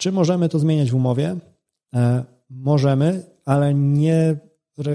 Czy 0.00 0.12
możemy 0.12 0.48
to 0.48 0.58
zmieniać 0.58 0.90
w 0.90 0.94
umowie? 0.94 1.36
Możemy, 2.50 3.22
ale 3.44 3.74
nie 3.74 4.36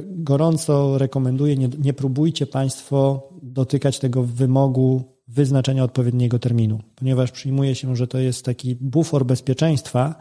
gorąco 0.06 0.98
rekomenduję, 0.98 1.56
nie, 1.56 1.70
nie 1.80 1.94
próbujcie 1.94 2.46
Państwo 2.46 3.30
dotykać 3.44 4.00
tego 4.00 4.24
wymogu 4.24 5.04
wyznaczenia 5.28 5.84
odpowiedniego 5.84 6.40
terminu, 6.40 6.80
ponieważ 6.96 7.32
przyjmuje 7.32 7.76
się, 7.76 7.96
że 7.96 8.08
to 8.08 8.18
jest 8.18 8.46
taki 8.46 8.76
bufor 8.76 9.26
bezpieczeństwa 9.26 10.16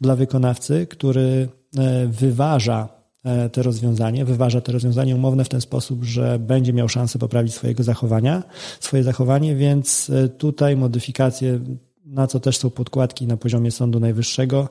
dla 0.00 0.16
wykonawcy, 0.16 0.86
który 0.86 1.48
e, 1.78 2.06
wyważa 2.06 2.88
e, 3.24 3.50
te 3.50 3.62
rozwiązanie, 3.62 4.24
wyważa 4.24 4.60
te 4.60 4.72
rozwiązanie 4.72 5.16
umowne 5.16 5.44
w 5.44 5.48
ten 5.48 5.60
sposób, 5.60 6.04
że 6.04 6.38
będzie 6.38 6.72
miał 6.72 6.88
szansę 6.88 7.18
poprawić 7.18 7.54
swojego 7.54 7.82
zachowania, 7.82 8.42
swoje 8.80 9.02
zachowanie, 9.02 9.56
więc 9.56 10.10
e, 10.10 10.28
tutaj 10.28 10.76
modyfikacje, 10.76 11.60
na 12.06 12.26
co 12.26 12.40
też 12.40 12.58
są 12.58 12.70
podkładki 12.70 13.26
na 13.26 13.36
poziomie 13.36 13.70
Sądu 13.70 14.00
Najwyższego, 14.00 14.68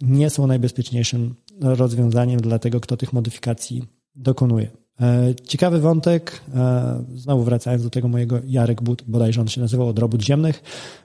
nie 0.00 0.30
są 0.30 0.46
najbezpieczniejszym 0.46 1.34
rozwiązaniem 1.60 2.40
dla 2.40 2.58
tego, 2.58 2.80
kto 2.80 2.96
tych 2.96 3.12
modyfikacji 3.12 3.84
dokonuje. 4.14 4.83
E, 5.00 5.34
ciekawy 5.46 5.80
wątek, 5.80 6.40
e, 6.54 7.04
znowu 7.14 7.44
wracając 7.44 7.82
do 7.82 7.90
tego 7.90 8.08
mojego 8.08 8.38
Jarek 8.46 8.82
But, 8.82 9.02
bodajże 9.06 9.40
on 9.40 9.48
się 9.48 9.60
nazywał 9.60 9.88
od 9.88 9.98
robót 9.98 10.22
ziemnych. 10.22 10.62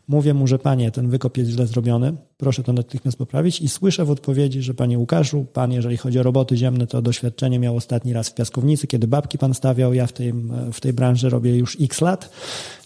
Mówię 0.08 0.34
mu, 0.34 0.48
że 0.48 0.60
panie, 0.60 0.91
ten 0.91 1.10
wykop 1.10 1.38
jest 1.38 1.51
źle 1.51 1.67
zrobiony, 1.67 2.13
proszę 2.38 2.63
to 2.63 2.74
natychmiast 2.74 3.17
poprawić 3.17 3.62
i 3.62 3.69
słyszę 3.69 4.05
w 4.05 4.12
odpowiedzi, 4.12 4.62
że 4.62 4.74
panie 4.74 5.00
Łukaszu, 5.00 5.46
pan 5.53 5.72
jeżeli 5.72 5.98
chodzi 5.98 6.19
o 6.19 6.24
roboty 6.24 6.58
ziemne, 6.58 6.88
to 6.88 7.01
doświadczenie 7.01 7.60
miał 7.60 7.75
ostatni 7.75 8.13
raz 8.13 8.29
w 8.29 8.34
piaskownicy, 8.34 8.88
kiedy 8.88 9.08
babki 9.08 9.38
pan 9.38 9.53
stawiał, 9.53 9.93
ja 9.93 10.08
w 10.08 10.12
tej, 10.12 10.34
w 10.74 10.81
tej 10.81 10.93
branży 10.93 11.29
robię 11.29 11.58
już 11.58 11.77
x 11.81 12.01
lat, 12.01 12.29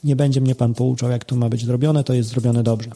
nie 0.04 0.16
będzie 0.16 0.42
mnie 0.42 0.56
pan 0.56 0.74
pouczał, 0.74 1.10
jak 1.10 1.26
to 1.26 1.36
ma 1.36 1.50
być 1.50 1.66
zrobione, 1.66 2.04
to 2.04 2.14
jest 2.14 2.30
zrobione 2.30 2.64
dobrze. 2.64 2.90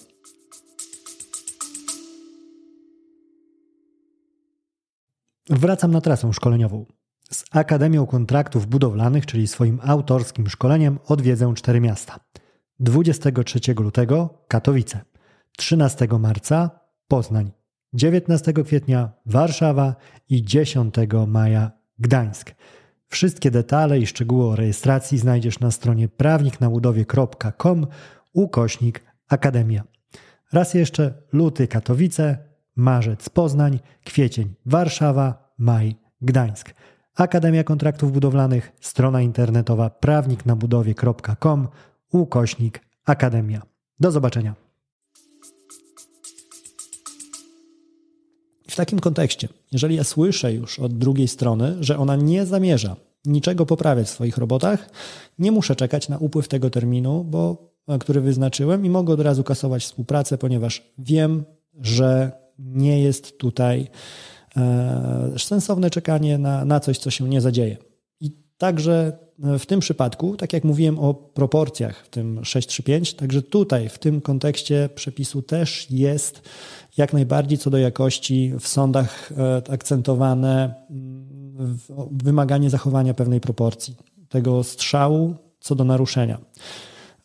Wracam 5.49 5.91
na 5.91 6.01
trasę 6.01 6.33
szkoleniową. 6.33 6.85
Z 7.31 7.45
Akademią 7.51 8.05
Kontraktów 8.05 8.67
Budowlanych, 8.67 9.25
czyli 9.25 9.47
swoim 9.47 9.79
autorskim 9.83 10.49
szkoleniem, 10.49 10.99
odwiedzę 11.05 11.53
cztery 11.55 11.81
miasta. 11.81 12.19
23 12.79 13.59
lutego 13.79 14.43
Katowice, 14.47 15.01
13 15.57 16.07
marca 16.19 16.79
Poznań, 17.07 17.51
19 17.93 18.53
kwietnia 18.53 19.11
Warszawa 19.25 19.95
i 20.29 20.43
10 20.43 20.95
maja 21.27 21.71
Gdańsk. 21.99 22.55
Wszystkie 23.07 23.51
detale 23.51 23.99
i 23.99 24.07
szczegóły 24.07 24.45
o 24.45 24.55
rejestracji 24.55 25.17
znajdziesz 25.17 25.59
na 25.59 25.71
stronie 25.71 26.07
prawniknabudowie.com 26.09 27.87
ukośnik 28.33 29.03
Akademia. 29.29 29.83
Raz 30.53 30.73
jeszcze 30.73 31.13
luty 31.33 31.67
Katowice, 31.67 32.37
marzec 32.75 33.29
Poznań, 33.29 33.79
kwiecień 34.05 34.53
Warszawa, 34.65 35.53
maj 35.57 35.95
Gdańsk. 36.21 36.73
Akademia 37.17 37.63
Kontraktów 37.63 38.11
Budowlanych, 38.11 38.71
strona 38.81 39.21
internetowa 39.21 39.89
prawniknabudowie.com, 39.89 41.67
ukośnik 42.11 42.81
Akademia. 43.05 43.61
Do 43.99 44.11
zobaczenia. 44.11 44.55
W 48.69 48.75
takim 48.75 48.99
kontekście, 48.99 49.47
jeżeli 49.71 49.95
ja 49.95 50.03
słyszę 50.03 50.53
już 50.53 50.79
od 50.79 50.97
drugiej 50.97 51.27
strony, 51.27 51.77
że 51.79 51.97
ona 51.97 52.15
nie 52.15 52.45
zamierza 52.45 52.95
niczego 53.25 53.65
poprawiać 53.65 54.07
w 54.07 54.09
swoich 54.09 54.37
robotach, 54.37 54.89
nie 55.39 55.51
muszę 55.51 55.75
czekać 55.75 56.09
na 56.09 56.17
upływ 56.17 56.47
tego 56.47 56.69
terminu, 56.69 57.23
bo, 57.23 57.71
który 57.99 58.21
wyznaczyłem 58.21 58.85
i 58.85 58.89
mogę 58.89 59.13
od 59.13 59.21
razu 59.21 59.43
kasować 59.43 59.83
współpracę, 59.83 60.37
ponieważ 60.37 60.93
wiem, 60.97 61.43
że 61.81 62.31
nie 62.59 63.01
jest 63.01 63.37
tutaj 63.37 63.81
e, 63.81 64.36
sensowne 65.37 65.89
czekanie 65.89 66.37
na, 66.37 66.65
na 66.65 66.79
coś, 66.79 66.97
co 66.97 67.11
się 67.11 67.29
nie 67.29 67.41
zadzieje. 67.41 67.77
I 68.19 68.31
także 68.57 69.17
w 69.39 69.65
tym 69.65 69.79
przypadku, 69.79 70.37
tak 70.37 70.53
jak 70.53 70.63
mówiłem 70.63 70.99
o 70.99 71.13
proporcjach 71.13 72.05
w 72.05 72.09
tym 72.09 72.45
635, 72.45 73.13
także 73.13 73.41
tutaj 73.41 73.89
w 73.89 73.99
tym 73.99 74.21
kontekście 74.21 74.89
przepisu 74.95 75.41
też 75.41 75.91
jest 75.91 76.41
jak 76.97 77.13
najbardziej 77.13 77.57
co 77.57 77.69
do 77.69 77.77
jakości 77.77 78.53
w 78.59 78.67
sądach 78.67 79.31
e, 79.37 79.61
akcentowane 79.71 80.73
mm, 80.89 81.77
wymaganie 82.11 82.69
zachowania 82.69 83.13
pewnej 83.13 83.41
proporcji 83.41 83.95
tego 84.29 84.63
strzału 84.63 85.35
co 85.59 85.75
do 85.75 85.83
naruszenia 85.83 86.37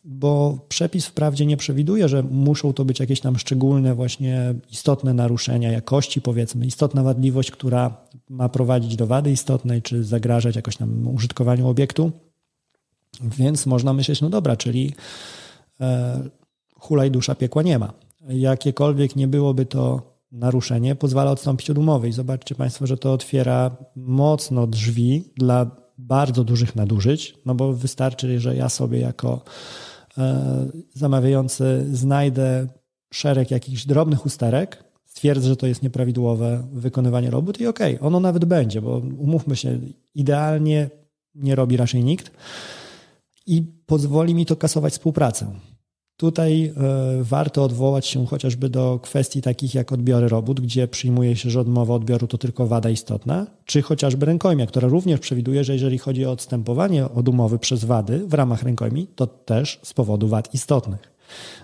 bo 0.03 0.59
przepis 0.69 1.05
wprawdzie 1.05 1.45
nie 1.45 1.57
przewiduje, 1.57 2.09
że 2.09 2.23
muszą 2.23 2.73
to 2.73 2.85
być 2.85 2.99
jakieś 2.99 3.19
tam 3.19 3.39
szczególne, 3.39 3.95
właśnie 3.95 4.55
istotne 4.71 5.13
naruszenia 5.13 5.71
jakości, 5.71 6.21
powiedzmy, 6.21 6.65
istotna 6.65 7.03
wadliwość, 7.03 7.51
która 7.51 7.97
ma 8.29 8.49
prowadzić 8.49 8.95
do 8.95 9.07
wady 9.07 9.31
istotnej, 9.31 9.81
czy 9.81 10.03
zagrażać 10.03 10.55
jakoś 10.55 10.77
tam 10.77 11.07
użytkowaniu 11.07 11.67
obiektu. 11.67 12.11
Więc 13.21 13.65
można 13.65 13.93
myśleć, 13.93 14.21
no 14.21 14.29
dobra, 14.29 14.57
czyli 14.57 14.93
e, 15.81 16.23
hulaj 16.75 17.11
dusza 17.11 17.35
piekła 17.35 17.63
nie 17.63 17.79
ma. 17.79 17.93
Jakiekolwiek 18.29 19.15
nie 19.15 19.27
byłoby 19.27 19.65
to 19.65 20.13
naruszenie, 20.31 20.95
pozwala 20.95 21.31
odstąpić 21.31 21.69
od 21.69 21.77
umowy. 21.77 22.09
I 22.09 22.11
zobaczcie 22.11 22.55
Państwo, 22.55 22.87
że 22.87 22.97
to 22.97 23.13
otwiera 23.13 23.75
mocno 23.95 24.67
drzwi 24.67 25.23
dla 25.37 25.71
bardzo 25.97 26.43
dużych 26.43 26.75
nadużyć, 26.75 27.35
no 27.45 27.55
bo 27.55 27.73
wystarczy, 27.73 28.39
że 28.39 28.55
ja 28.55 28.69
sobie 28.69 28.99
jako 28.99 29.41
zamawiający 30.93 31.85
znajdę 31.91 32.67
szereg 33.13 33.51
jakichś 33.51 33.85
drobnych 33.85 34.25
usterek, 34.25 34.83
stwierdzę, 35.05 35.47
że 35.47 35.55
to 35.55 35.67
jest 35.67 35.83
nieprawidłowe 35.83 36.67
wykonywanie 36.73 37.29
robót 37.29 37.59
i 37.59 37.67
okej, 37.67 37.95
okay, 37.95 38.07
ono 38.07 38.19
nawet 38.19 38.45
będzie, 38.45 38.81
bo 38.81 39.01
umówmy 39.17 39.55
się, 39.55 39.79
idealnie 40.15 40.89
nie 41.35 41.55
robi 41.55 41.77
raczej 41.77 42.03
nikt 42.03 42.31
i 43.45 43.63
pozwoli 43.85 44.35
mi 44.35 44.45
to 44.45 44.55
kasować 44.55 44.93
współpracę. 44.93 45.53
Tutaj 46.23 46.65
e, 46.65 46.73
warto 47.23 47.63
odwołać 47.63 48.07
się 48.07 48.25
chociażby 48.25 48.69
do 48.69 48.99
kwestii 49.01 49.41
takich 49.41 49.75
jak 49.75 49.91
odbiory 49.91 50.27
robót, 50.27 50.61
gdzie 50.61 50.87
przyjmuje 50.87 51.35
się, 51.35 51.49
że 51.49 51.59
odmowa 51.59 51.93
odbioru 51.93 52.27
to 52.27 52.37
tylko 52.37 52.67
wada 52.67 52.89
istotna, 52.89 53.47
czy 53.65 53.81
chociażby 53.81 54.25
rękojmia, 54.25 54.65
która 54.65 54.87
również 54.87 55.19
przewiduje, 55.19 55.63
że 55.63 55.73
jeżeli 55.73 55.97
chodzi 55.97 56.25
o 56.25 56.31
odstępowanie 56.31 57.09
od 57.09 57.29
umowy 57.29 57.59
przez 57.59 57.85
wady 57.85 58.27
w 58.27 58.33
ramach 58.33 58.63
rękojmi, 58.63 59.07
to 59.15 59.27
też 59.27 59.79
z 59.83 59.93
powodu 59.93 60.27
wad 60.27 60.53
istotnych. 60.53 61.11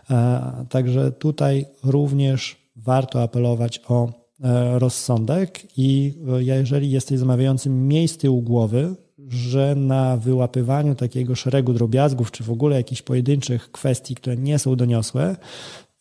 E, 0.10 0.66
także 0.70 1.12
tutaj 1.12 1.66
również 1.84 2.58
warto 2.76 3.24
apelować 3.24 3.82
o 3.88 4.10
e, 4.44 4.80
rozsądek 4.80 5.68
i 5.78 6.14
jeżeli 6.38 6.92
jesteś 6.92 7.20
zamawiającym 7.20 7.88
miejsc 7.88 8.18
tyłu 8.18 8.42
głowy, 8.42 8.96
że 9.30 9.76
na 9.76 10.18
wyłapywaniu 10.18 10.96
takiego 10.96 11.36
szeregu 11.36 11.74
drobiazgów, 11.74 12.32
czy 12.32 12.44
w 12.44 12.52
ogóle 12.52 12.76
jakichś 12.76 13.02
pojedynczych 13.02 13.72
kwestii, 13.72 14.16
które 14.16 14.38
nie 14.38 14.60
są 14.60 14.76
doniosłe, 14.76 15.36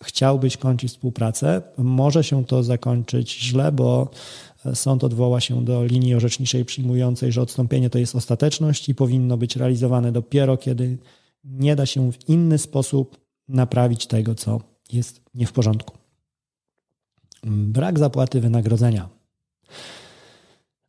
chciałbyś 0.05 0.57
kończyć 0.57 0.91
współpracę, 0.91 1.63
może 1.77 2.25
się 2.25 2.45
to 2.45 2.63
zakończyć 2.63 3.39
źle, 3.41 3.73
bo 3.73 4.11
sąd 4.75 5.05
odwoła 5.05 5.41
się 5.41 5.65
do 5.65 5.85
linii 5.85 6.15
orzeczniczej 6.15 6.65
przyjmującej, 6.65 7.33
że 7.33 7.43
odstąpienie 7.43 7.91
to 7.91 7.99
jest 7.99 8.17
ostateczność 8.17 8.89
i 8.89 8.95
powinno 8.95 9.37
być 9.37 9.57
realizowane 9.57 10.13
dopiero, 10.13 10.57
kiedy 10.57 10.99
nie 11.45 11.77
da 11.77 11.87
się 11.87 12.13
w 12.13 12.29
inny 12.29 12.59
sposób 12.59 13.19
naprawić 13.49 14.07
tego, 14.07 14.35
co 14.35 14.61
jest 14.93 15.21
nie 15.35 15.47
w 15.47 15.53
porządku. 15.53 15.99
Brak 17.47 17.99
zapłaty 17.99 18.41
wynagrodzenia. 18.41 19.09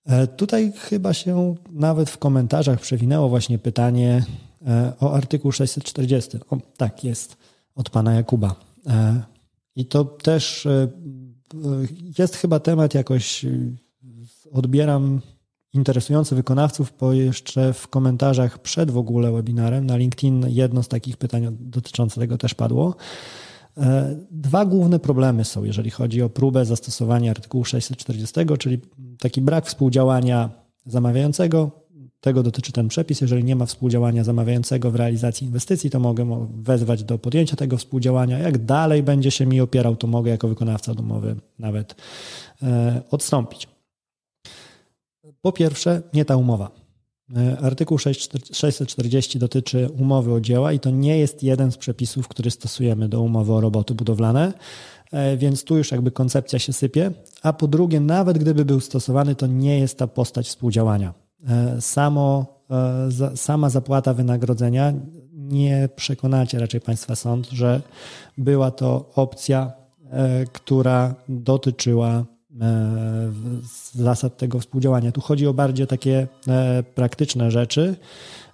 E, 0.09 0.27
tutaj 0.27 0.71
chyba 0.75 1.13
się 1.13 1.55
nawet 1.71 2.09
w 2.09 2.17
komentarzach 2.17 2.79
przewinęło 2.79 3.29
właśnie 3.29 3.59
pytanie 3.59 4.25
e, 4.67 4.93
o 4.99 5.13
artykuł 5.13 5.51
640. 5.51 6.37
O, 6.49 6.57
tak, 6.77 7.03
jest 7.03 7.37
od 7.75 7.89
pana 7.89 8.13
Jakuba. 8.13 8.55
E, 8.87 9.21
I 9.75 9.85
to 9.85 10.05
też 10.05 10.67
jest 12.19 12.35
chyba 12.35 12.59
temat 12.59 12.93
jakoś 12.93 13.45
odbieram 14.51 15.21
interesujący 15.73 16.35
wykonawców, 16.35 16.93
bo 16.99 17.13
jeszcze 17.13 17.73
w 17.73 17.87
komentarzach 17.87 18.59
przed 18.59 18.91
w 18.91 18.97
ogóle 18.97 19.31
webinarem 19.31 19.85
na 19.85 19.97
LinkedIn 19.97 20.45
jedno 20.47 20.83
z 20.83 20.87
takich 20.87 21.17
pytań 21.17 21.57
dotyczące 21.59 22.21
tego 22.21 22.37
też 22.37 22.53
padło. 22.53 22.95
E, 23.77 24.15
dwa 24.31 24.65
główne 24.65 24.99
problemy 24.99 25.45
są, 25.45 25.63
jeżeli 25.63 25.89
chodzi 25.89 26.21
o 26.21 26.29
próbę 26.29 26.65
zastosowania 26.65 27.31
artykułu 27.31 27.65
640, 27.65 28.35
czyli 28.59 28.79
taki 29.19 29.41
brak 29.41 29.65
współdziałania 29.65 30.49
zamawiającego. 30.85 31.71
Tego 32.21 32.43
dotyczy 32.43 32.71
ten 32.71 32.87
przepis. 32.87 33.21
Jeżeli 33.21 33.43
nie 33.43 33.55
ma 33.55 33.65
współdziałania 33.65 34.23
zamawiającego 34.23 34.91
w 34.91 34.95
realizacji 34.95 35.47
inwestycji, 35.47 35.89
to 35.89 35.99
mogę 35.99 36.47
wezwać 36.53 37.03
do 37.03 37.17
podjęcia 37.17 37.55
tego 37.55 37.77
współdziałania. 37.77 38.39
Jak 38.39 38.65
dalej 38.65 39.03
będzie 39.03 39.31
się 39.31 39.45
mi 39.45 39.61
opierał, 39.61 39.95
to 39.95 40.07
mogę 40.07 40.31
jako 40.31 40.47
wykonawca 40.47 40.91
od 40.91 40.99
umowy 40.99 41.35
nawet 41.59 41.95
e, 42.63 43.01
odstąpić. 43.11 43.67
Po 45.41 45.51
pierwsze, 45.51 46.01
nie 46.13 46.25
ta 46.25 46.35
umowa. 46.35 46.71
E, 47.37 47.57
artykuł 47.59 47.97
640 47.97 49.39
dotyczy 49.39 49.89
umowy 49.97 50.33
o 50.33 50.41
dzieła 50.41 50.73
i 50.73 50.79
to 50.79 50.89
nie 50.89 51.17
jest 51.17 51.43
jeden 51.43 51.71
z 51.71 51.77
przepisów, 51.77 52.27
który 52.27 52.51
stosujemy 52.51 53.09
do 53.09 53.21
umowy 53.21 53.53
o 53.53 53.61
roboty 53.61 53.93
budowlane, 53.93 54.53
e, 55.11 55.37
więc 55.37 55.63
tu 55.63 55.77
już 55.77 55.91
jakby 55.91 56.11
koncepcja 56.11 56.59
się 56.59 56.73
sypie. 56.73 57.11
A 57.43 57.53
po 57.53 57.67
drugie, 57.67 57.99
nawet 57.99 58.37
gdyby 58.37 58.65
był 58.65 58.79
stosowany, 58.79 59.35
to 59.35 59.47
nie 59.47 59.79
jest 59.79 59.97
ta 59.97 60.07
postać 60.07 60.47
współdziałania. 60.47 61.13
E, 61.47 61.81
samo, 61.81 62.59
sama 63.35 63.69
zapłata 63.69 64.13
wynagrodzenia 64.13 64.93
nie 65.33 65.89
przekonacie 65.95 66.59
raczej 66.59 66.81
Państwa 66.81 67.15
sąd, 67.15 67.49
że 67.49 67.81
była 68.37 68.71
to 68.71 69.09
opcja, 69.15 69.71
która 70.53 71.15
dotyczyła 71.29 72.25
E, 72.61 73.31
zasad 73.93 74.37
tego 74.37 74.59
współdziałania. 74.59 75.11
Tu 75.11 75.21
chodzi 75.21 75.47
o 75.47 75.53
bardziej 75.53 75.87
takie 75.87 76.27
e, 76.47 76.83
praktyczne 76.83 77.51
rzeczy, 77.51 77.95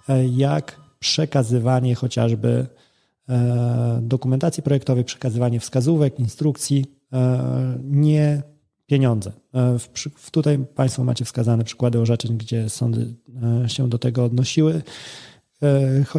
e, 0.08 0.26
jak 0.26 0.80
przekazywanie 0.98 1.94
chociażby 1.94 2.66
dokumentacji 4.00 4.62
projektowej, 4.62 5.04
przekazywanie 5.04 5.60
wskazówek, 5.60 6.20
instrukcji, 6.20 6.84
nie 7.82 8.42
pieniądze. 8.86 9.32
W, 10.14 10.30
tutaj 10.30 10.58
Państwo 10.74 11.04
macie 11.04 11.24
wskazane 11.24 11.64
przykłady 11.64 12.00
orzeczeń, 12.00 12.38
gdzie 12.38 12.68
sądy 12.68 13.14
się 13.66 13.88
do 13.88 13.98
tego 13.98 14.24
odnosiły. 14.24 14.82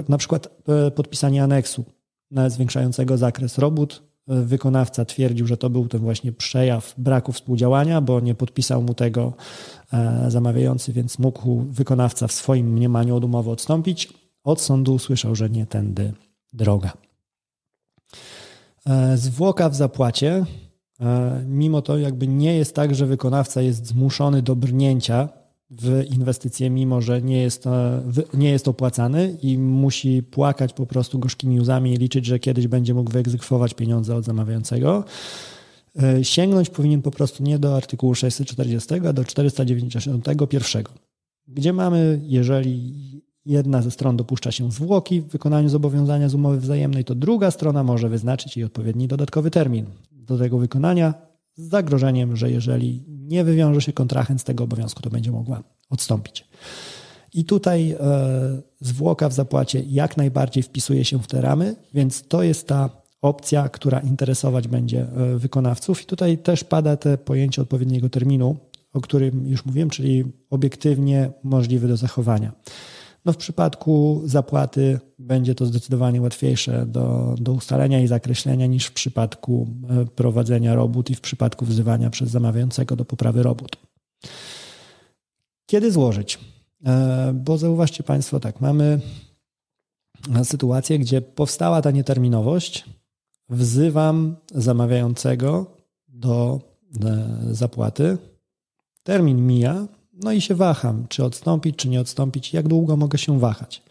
Na 0.10 0.18
przykład 0.18 0.50
podpisanie 0.96 1.44
aneksu 1.44 1.86
zwiększającego 2.48 3.18
zakres 3.18 3.58
robót 3.58 4.04
wykonawca 4.28 5.06
twierdził, 5.06 5.48
że 5.48 5.58
to 5.58 5.70
był 5.70 5.88
ten 5.88 6.02
właśnie 6.02 6.32
przejaw 6.32 6.94
braku 6.98 7.32
współdziałania, 7.32 8.02
bo 8.02 8.20
nie 8.20 8.36
podpisał 8.36 8.82
mu 8.82 8.94
tego 8.94 9.34
e, 9.94 10.26
zamawiający, 10.32 10.94
więc 10.94 11.20
mógł 11.20 11.66
wykonawca 11.70 12.28
w 12.28 12.32
swoim 12.32 12.68
mniemaniu 12.68 13.16
od 13.16 13.24
umowy 13.24 13.52
odstąpić. 13.52 14.14
Od 14.44 14.62
sądu 14.62 14.94
usłyszał, 14.94 15.36
że 15.36 15.50
nie 15.50 15.66
tędy 15.66 16.14
droga. 16.54 16.94
E, 18.86 19.18
zwłoka 19.18 19.70
w 19.70 19.76
zapłacie, 19.76 20.46
e, 21.00 21.44
mimo 21.48 21.82
to 21.82 21.98
jakby 21.98 22.28
nie 22.28 22.58
jest 22.58 22.76
tak, 22.76 22.96
że 22.96 23.06
wykonawca 23.06 23.62
jest 23.62 23.86
zmuszony 23.86 24.42
do 24.42 24.56
brnięcia 24.56 25.30
w 25.70 26.04
inwestycje, 26.10 26.70
mimo 26.70 27.02
że 27.02 27.22
nie 27.22 27.42
jest, 27.42 27.66
nie 28.34 28.50
jest 28.50 28.68
opłacany 28.68 29.38
i 29.42 29.58
musi 29.58 30.24
płakać 30.24 30.74
po 30.74 30.86
prostu 30.86 31.20
gorzkimi 31.20 31.60
łzami 31.60 31.94
i 31.94 31.98
liczyć, 31.98 32.26
że 32.26 32.40
kiedyś 32.40 32.68
będzie 32.68 32.94
mógł 32.94 33.12
wyegzekwować 33.12 33.74
pieniądze 33.74 34.16
od 34.16 34.26
zamawiającego. 34.26 35.04
E, 36.04 36.24
sięgnąć 36.24 36.70
powinien 36.70 37.02
po 37.02 37.12
prostu 37.12 37.44
nie 37.44 37.60
do 37.60 37.76
artykułu 37.76 38.16
640, 38.16 38.94
a 39.08 39.14
do 39.14 39.26
491, 39.26 40.84
gdzie 41.48 41.74
mamy, 41.74 42.22
jeżeli 42.24 42.94
jedna 43.46 43.82
ze 43.82 43.92
stron 43.92 44.18
dopuszcza 44.18 44.52
się 44.52 44.72
zwłoki 44.72 45.22
w 45.22 45.28
wykonaniu 45.28 45.70
zobowiązania 45.70 46.30
z 46.30 46.36
umowy 46.36 46.60
wzajemnej, 46.60 47.06
to 47.06 47.16
druga 47.16 47.52
strona 47.52 47.84
może 47.84 48.10
wyznaczyć 48.10 48.58
jej 48.58 48.66
odpowiedni 48.66 49.08
dodatkowy 49.08 49.52
termin 49.52 49.86
do 50.12 50.38
tego 50.38 50.58
wykonania 50.58 51.27
z 51.58 51.70
zagrożeniem, 51.70 52.36
że 52.36 52.52
jeżeli 52.52 53.04
nie 53.08 53.44
wywiąże 53.44 53.82
się 53.82 53.94
kontrahent 53.94 54.42
z 54.42 54.44
tego 54.44 54.64
obowiązku, 54.64 55.02
to 55.02 55.10
będzie 55.10 55.32
mogła 55.32 55.64
odstąpić. 55.90 56.46
I 57.34 57.46
tutaj 57.46 57.92
e, 57.92 57.98
zwłoka 58.80 59.30
w 59.30 59.34
zapłacie 59.34 59.84
jak 59.88 60.18
najbardziej 60.18 60.64
wpisuje 60.64 61.06
się 61.06 61.20
w 61.20 61.28
te 61.28 61.42
ramy, 61.42 61.76
więc 61.94 62.28
to 62.28 62.44
jest 62.44 62.68
ta 62.68 62.90
opcja, 63.22 63.70
która 63.70 64.00
interesować 64.00 64.68
będzie 64.68 65.02
e, 65.02 65.38
wykonawców. 65.38 66.02
I 66.02 66.06
tutaj 66.06 66.38
też 66.38 66.64
pada 66.64 66.98
te 66.98 67.18
pojęcie 67.18 67.62
odpowiedniego 67.62 68.10
terminu, 68.10 68.56
o 68.94 69.02
którym 69.02 69.48
już 69.48 69.66
mówiłem, 69.66 69.90
czyli 69.90 70.24
obiektywnie 70.50 71.32
możliwy 71.44 71.88
do 71.88 71.98
zachowania. 71.98 72.52
No 73.28 73.34
w 73.34 73.38
przypadku 73.38 74.22
zapłaty 74.26 75.00
będzie 75.20 75.56
to 75.56 75.66
zdecydowanie 75.66 76.22
łatwiejsze 76.22 76.86
do, 76.86 77.36
do 77.40 77.52
ustalenia 77.52 78.00
i 78.00 78.08
zakreślenia 78.08 78.66
niż 78.66 78.86
w 78.86 78.92
przypadku 78.92 79.68
e, 79.90 80.06
prowadzenia 80.06 80.76
robót 80.76 81.10
i 81.10 81.16
w 81.16 81.22
przypadku 81.22 81.66
wzywania 81.66 82.10
przez 82.10 82.30
zamawiającego 82.30 82.96
do 82.96 83.06
poprawy 83.06 83.44
robót. 83.44 83.78
Kiedy 85.66 85.92
złożyć? 85.92 86.40
E, 86.86 87.34
bo 87.34 87.58
zauważcie 87.58 88.04
Państwo, 88.04 88.40
tak, 88.40 88.62
mamy 88.62 89.00
sytuację, 90.44 91.00
gdzie 91.00 91.22
powstała 91.22 91.82
ta 91.82 91.92
nieterminowość, 91.92 92.86
wzywam 93.50 94.36
zamawiającego 94.56 95.66
do 96.08 96.60
e, 97.06 97.28
zapłaty, 97.52 98.18
termin 99.04 99.48
mija, 99.48 99.88
no 100.24 100.32
i 100.32 100.42
się 100.42 100.56
waham, 100.56 101.06
czy 101.10 101.24
odstąpić, 101.24 101.76
czy 101.76 101.90
nie 101.90 102.02
odstąpić, 102.02 102.54
jak 102.54 102.68
długo 102.68 102.98
mogę 102.98 103.18
się 103.18 103.40
wahać. 103.40 103.84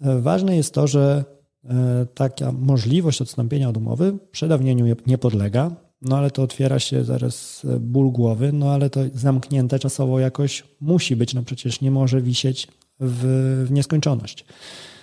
E, 0.00 0.20
ważne 0.20 0.56
jest 0.56 0.74
to, 0.74 0.86
że 0.86 1.24
e, 1.64 2.06
taka 2.14 2.52
możliwość 2.52 3.22
odstąpienia 3.22 3.68
od 3.68 3.76
umowy 3.76 4.18
przedawnieniu 4.30 4.96
nie 5.06 5.18
podlega, 5.18 5.70
no 6.02 6.18
ale 6.18 6.30
to 6.30 6.42
otwiera 6.42 6.78
się 6.78 7.04
zaraz 7.04 7.64
e, 7.64 7.80
ból 7.80 8.10
głowy, 8.10 8.52
no 8.52 8.72
ale 8.72 8.90
to 8.90 9.00
zamknięte 9.14 9.78
czasowo 9.78 10.20
jakoś 10.20 10.64
musi 10.80 11.16
być, 11.16 11.34
no 11.34 11.42
przecież 11.42 11.80
nie 11.80 11.90
może 11.90 12.22
wisieć 12.22 12.68
w, 13.00 13.64
w 13.68 13.70
nieskończoność. 13.70 14.44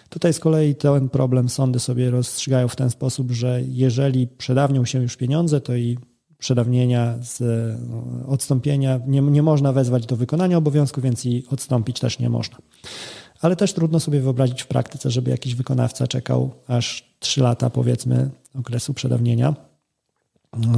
Tutaj 0.10 0.34
z 0.34 0.40
kolei 0.40 0.76
ten 0.76 1.10
problem 1.10 1.50
sądy 1.50 1.80
sobie 1.80 2.12
rozstrzygają 2.12 2.68
w 2.68 2.76
ten 2.76 2.90
sposób, 2.90 3.32
że 3.32 3.62
jeżeli 3.68 4.28
przedawnią 4.28 4.86
się 4.86 5.02
już 5.02 5.18
pieniądze, 5.18 5.62
to 5.62 5.76
i 5.76 5.98
przedawnienia, 6.38 7.16
z 7.22 7.40
no, 7.90 8.28
odstąpienia 8.28 9.00
nie, 9.08 9.22
nie 9.22 9.44
można 9.44 9.74
wezwać 9.74 10.06
do 10.06 10.16
wykonania 10.16 10.58
obowiązku, 10.58 11.02
więc 11.02 11.26
i 11.26 11.44
odstąpić 11.52 12.00
też 12.00 12.20
nie 12.20 12.30
można. 12.30 12.58
Ale 13.42 13.56
też 13.56 13.74
trudno 13.74 14.00
sobie 14.00 14.22
wyobrazić 14.22 14.62
w 14.62 14.68
praktyce, 14.68 15.12
żeby 15.12 15.32
jakiś 15.32 15.56
wykonawca 15.56 16.08
czekał 16.08 16.52
aż 16.68 17.16
3 17.20 17.42
lata, 17.42 17.70
powiedzmy, 17.70 18.30
okresu 18.56 18.94
przedawnienia 18.94 19.56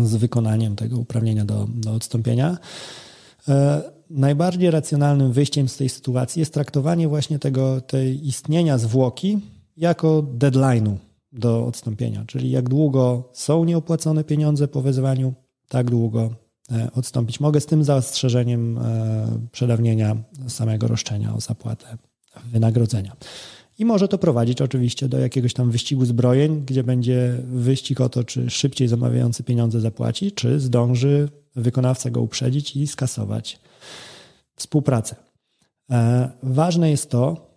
z 0.04 0.16
wykonaniem 0.16 0.76
tego 0.76 0.98
uprawnienia 0.98 1.46
do, 1.46 1.68
do 1.70 1.94
odstąpienia. 1.94 2.58
E, 3.48 3.82
najbardziej 4.10 4.72
racjonalnym 4.72 5.32
wyjściem 5.32 5.70
z 5.70 5.78
tej 5.78 5.90
sytuacji 5.90 6.40
jest 6.40 6.54
traktowanie 6.54 7.08
właśnie 7.08 7.40
tego, 7.40 7.82
tej 7.82 8.28
istnienia 8.28 8.78
zwłoki 8.78 9.40
jako 9.78 10.24
deadline'u 10.38 10.96
do 11.32 11.66
odstąpienia, 11.66 12.24
czyli 12.28 12.52
jak 12.52 12.70
długo 12.70 13.30
są 13.34 13.66
nieopłacone 13.66 14.24
pieniądze 14.24 14.68
po 14.68 14.82
wezwaniu, 14.82 15.34
tak 15.70 15.90
długo 15.90 16.30
e, 16.72 16.92
odstąpić 16.96 17.40
mogę, 17.40 17.62
z 17.62 17.66
tym 17.66 17.84
zastrzeżeniem 17.84 18.78
e, 18.78 19.48
przedawnienia 19.52 20.16
samego 20.48 20.88
roszczenia 20.88 21.36
o 21.36 21.42
zapłatę 21.42 21.98
wynagrodzenia. 22.52 23.16
I 23.80 23.86
może 23.86 24.08
to 24.08 24.18
prowadzić 24.18 24.62
oczywiście 24.62 25.10
do 25.10 25.20
jakiegoś 25.20 25.54
tam 25.54 25.72
wyścigu 25.72 26.06
zbrojeń, 26.06 26.66
gdzie 26.66 26.84
będzie 26.84 27.38
wyścig 27.44 28.02
o 28.02 28.10
to, 28.10 28.24
czy 28.24 28.50
szybciej 28.50 28.88
zamawiający 28.88 29.44
pieniądze 29.44 29.82
zapłaci, 29.82 30.32
czy 30.32 30.60
zdąży 30.60 31.30
wykonawca 31.56 32.10
go 32.10 32.22
uprzedzić 32.22 32.76
i 32.76 32.88
skasować 32.88 33.60
współpracę. 34.56 35.16
E, 35.92 36.30
ważne 36.44 36.92
jest 36.92 37.10
to, 37.10 37.48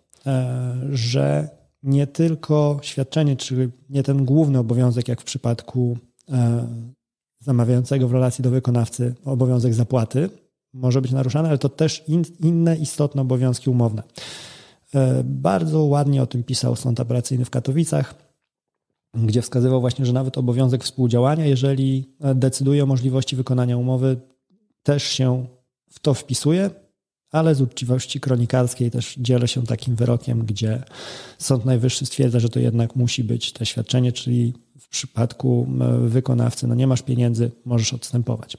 że 0.91 1.49
nie 1.83 2.07
tylko 2.07 2.79
świadczenie, 2.81 3.35
czy 3.35 3.71
nie 3.89 4.03
ten 4.03 4.25
główny 4.25 4.59
obowiązek, 4.59 5.07
jak 5.07 5.21
w 5.21 5.23
przypadku 5.23 5.97
zamawiającego 7.41 8.07
w 8.07 8.13
relacji 8.13 8.43
do 8.43 8.49
wykonawcy 8.49 9.15
obowiązek 9.25 9.73
zapłaty 9.73 10.29
może 10.73 11.01
być 11.01 11.11
naruszany, 11.11 11.49
ale 11.49 11.57
to 11.57 11.69
też 11.69 12.03
in, 12.07 12.23
inne 12.39 12.77
istotne 12.77 13.21
obowiązki 13.21 13.69
umowne. 13.69 14.03
E, 14.95 15.23
bardzo 15.23 15.83
ładnie 15.83 16.23
o 16.23 16.27
tym 16.27 16.43
pisał 16.43 16.75
Sąd 16.75 16.99
Apelacyjny 16.99 17.45
w 17.45 17.49
Katowicach, 17.49 18.15
gdzie 19.13 19.41
wskazywał 19.41 19.81
właśnie, 19.81 20.05
że 20.05 20.13
nawet 20.13 20.37
obowiązek 20.37 20.83
współdziałania, 20.83 21.45
jeżeli 21.45 22.15
decyduje 22.35 22.83
o 22.83 22.85
możliwości 22.85 23.35
wykonania 23.35 23.77
umowy, 23.77 24.17
też 24.83 25.03
się 25.03 25.45
w 25.89 25.99
to 25.99 26.13
wpisuje, 26.13 26.69
ale 27.31 27.55
z 27.55 27.61
uczciwości 27.61 28.19
kronikarskiej 28.19 28.91
też 28.91 29.15
dzielę 29.17 29.47
się 29.47 29.63
takim 29.63 29.95
wyrokiem, 29.95 30.45
gdzie 30.45 30.83
Sąd 31.37 31.65
Najwyższy 31.65 32.05
stwierdza, 32.05 32.39
że 32.39 32.49
to 32.49 32.59
jednak 32.59 32.95
musi 32.95 33.23
być 33.23 33.53
to 33.53 33.65
świadczenie, 33.65 34.11
czyli 34.11 34.53
w 34.81 34.89
przypadku 34.89 35.67
wykonawcy, 36.01 36.67
no 36.67 36.75
nie 36.75 36.87
masz 36.87 37.01
pieniędzy, 37.01 37.51
możesz 37.65 37.93
odstępować. 37.93 38.57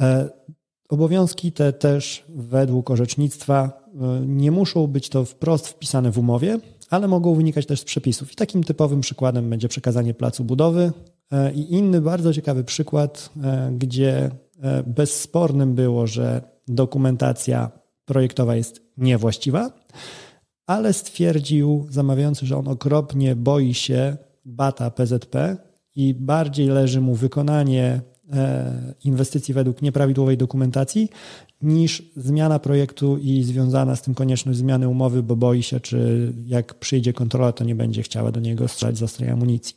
E, 0.00 0.30
obowiązki 0.88 1.52
te 1.52 1.72
też 1.72 2.24
według 2.28 2.90
orzecznictwa 2.90 3.72
e, 3.94 4.26
nie 4.26 4.50
muszą 4.50 4.86
być 4.86 5.08
to 5.08 5.24
wprost 5.24 5.68
wpisane 5.68 6.10
w 6.10 6.18
umowie, 6.18 6.58
ale 6.90 7.08
mogą 7.08 7.34
wynikać 7.34 7.66
też 7.66 7.80
z 7.80 7.84
przepisów. 7.84 8.32
I 8.32 8.36
takim 8.36 8.64
typowym 8.64 9.00
przykładem 9.00 9.50
będzie 9.50 9.68
przekazanie 9.68 10.14
placu 10.14 10.44
budowy. 10.44 10.92
E, 11.32 11.52
I 11.52 11.74
inny 11.74 12.00
bardzo 12.00 12.32
ciekawy 12.32 12.64
przykład, 12.64 13.30
gdzie 13.72 14.30
bezspornym 14.86 15.74
było, 15.74 16.06
że 16.06 16.42
dokumentacja 16.68 17.70
projektowa 18.04 18.56
jest 18.56 18.82
niewłaściwa, 18.96 19.70
ale 20.66 20.92
stwierdził 20.92 21.86
zamawiający, 21.90 22.46
że 22.46 22.56
on 22.56 22.68
okropnie 22.68 23.36
boi 23.36 23.74
się 23.74 24.16
bata 24.44 24.90
PZP 24.90 25.56
i 25.96 26.14
bardziej 26.14 26.68
leży 26.68 27.00
mu 27.00 27.14
wykonanie 27.14 28.00
e, 28.32 28.94
inwestycji 29.04 29.54
według 29.54 29.82
nieprawidłowej 29.82 30.36
dokumentacji 30.36 31.08
niż 31.62 32.02
zmiana 32.16 32.58
projektu 32.58 33.18
i 33.18 33.42
związana 33.42 33.96
z 33.96 34.02
tym 34.02 34.14
konieczność 34.14 34.58
zmiany 34.58 34.88
umowy, 34.88 35.22
bo 35.22 35.36
boi 35.36 35.62
się, 35.62 35.80
czy 35.80 36.32
jak 36.46 36.74
przyjdzie 36.74 37.12
kontrola, 37.12 37.52
to 37.52 37.64
nie 37.64 37.74
będzie 37.74 38.02
chciała 38.02 38.32
do 38.32 38.40
niego 38.40 38.68
strzelać 38.68 38.98
z 38.98 39.02
ostrej 39.02 39.30
amunicji. 39.30 39.76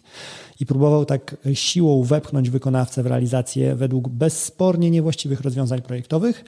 I 0.59 0.65
próbował 0.65 1.05
tak 1.05 1.37
siłą 1.53 2.03
wepchnąć 2.03 2.49
wykonawcę 2.49 3.03
w 3.03 3.05
realizację 3.05 3.75
według 3.75 4.09
bezspornie 4.09 4.91
niewłaściwych 4.91 5.41
rozwiązań 5.41 5.81
projektowych, 5.81 6.45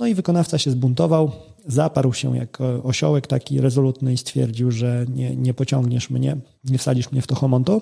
no 0.00 0.06
i 0.06 0.14
wykonawca 0.14 0.58
się 0.58 0.70
zbuntował, 0.70 1.32
zaparł 1.66 2.12
się 2.12 2.36
jak 2.36 2.58
osiołek 2.82 3.26
taki 3.26 3.60
rezolutny 3.60 4.12
i 4.12 4.16
stwierdził, 4.16 4.70
że 4.70 5.06
nie, 5.08 5.36
nie 5.36 5.54
pociągniesz 5.54 6.10
mnie, 6.10 6.36
nie 6.64 6.78
wsadzisz 6.78 7.12
mnie 7.12 7.22
w 7.22 7.26
to 7.26 7.34
homonto. 7.34 7.80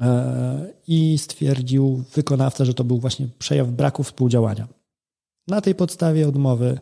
E, 0.00 0.72
I 0.86 1.18
stwierdził 1.18 2.04
wykonawca, 2.14 2.64
że 2.64 2.74
to 2.74 2.84
był 2.84 2.98
właśnie 2.98 3.28
przejaw 3.38 3.68
braku 3.68 4.02
współdziałania. 4.02 4.68
Na 5.48 5.60
tej 5.60 5.74
podstawie 5.74 6.28
odmowy 6.28 6.78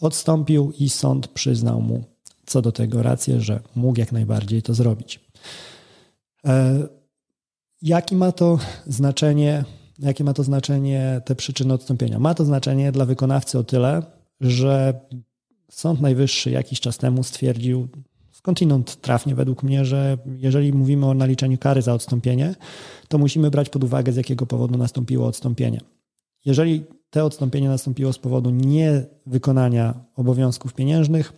odstąpił 0.00 0.72
i 0.78 0.88
sąd 0.88 1.28
przyznał 1.28 1.80
mu 1.80 2.04
co 2.46 2.62
do 2.62 2.72
tego 2.72 3.02
rację, 3.02 3.40
że 3.40 3.60
mógł 3.74 4.00
jak 4.00 4.12
najbardziej 4.12 4.62
to 4.62 4.74
zrobić. 4.74 5.20
E, 6.46 6.88
Jakie 7.82 8.16
ma 8.16 8.32
to 8.32 8.58
znaczenie 8.86 9.64
Jakie 9.98 10.24
ma 10.24 10.34
to 10.34 10.42
znaczenie 10.42 11.20
te 11.24 11.34
przyczyny 11.34 11.74
odstąpienia? 11.74 12.18
Ma 12.18 12.34
to 12.34 12.44
znaczenie 12.44 12.92
dla 12.92 13.04
wykonawcy 13.04 13.58
o 13.58 13.64
tyle, 13.64 14.02
że 14.40 15.00
Sąd 15.70 16.00
Najwyższy 16.00 16.50
jakiś 16.50 16.80
czas 16.80 16.98
temu 16.98 17.22
stwierdził, 17.22 17.88
skądinąd 18.32 19.00
trafnie 19.00 19.34
według 19.34 19.62
mnie, 19.62 19.84
że 19.84 20.18
jeżeli 20.36 20.72
mówimy 20.72 21.06
o 21.06 21.14
naliczeniu 21.14 21.58
kary 21.58 21.82
za 21.82 21.94
odstąpienie, 21.94 22.54
to 23.08 23.18
musimy 23.18 23.50
brać 23.50 23.68
pod 23.68 23.84
uwagę, 23.84 24.12
z 24.12 24.16
jakiego 24.16 24.46
powodu 24.46 24.78
nastąpiło 24.78 25.26
odstąpienie. 25.26 25.80
Jeżeli 26.44 26.84
te 27.10 27.24
odstąpienie 27.24 27.68
nastąpiło 27.68 28.12
z 28.12 28.18
powodu 28.18 28.50
niewykonania 28.50 29.94
obowiązków 30.16 30.74
pieniężnych, 30.74 31.32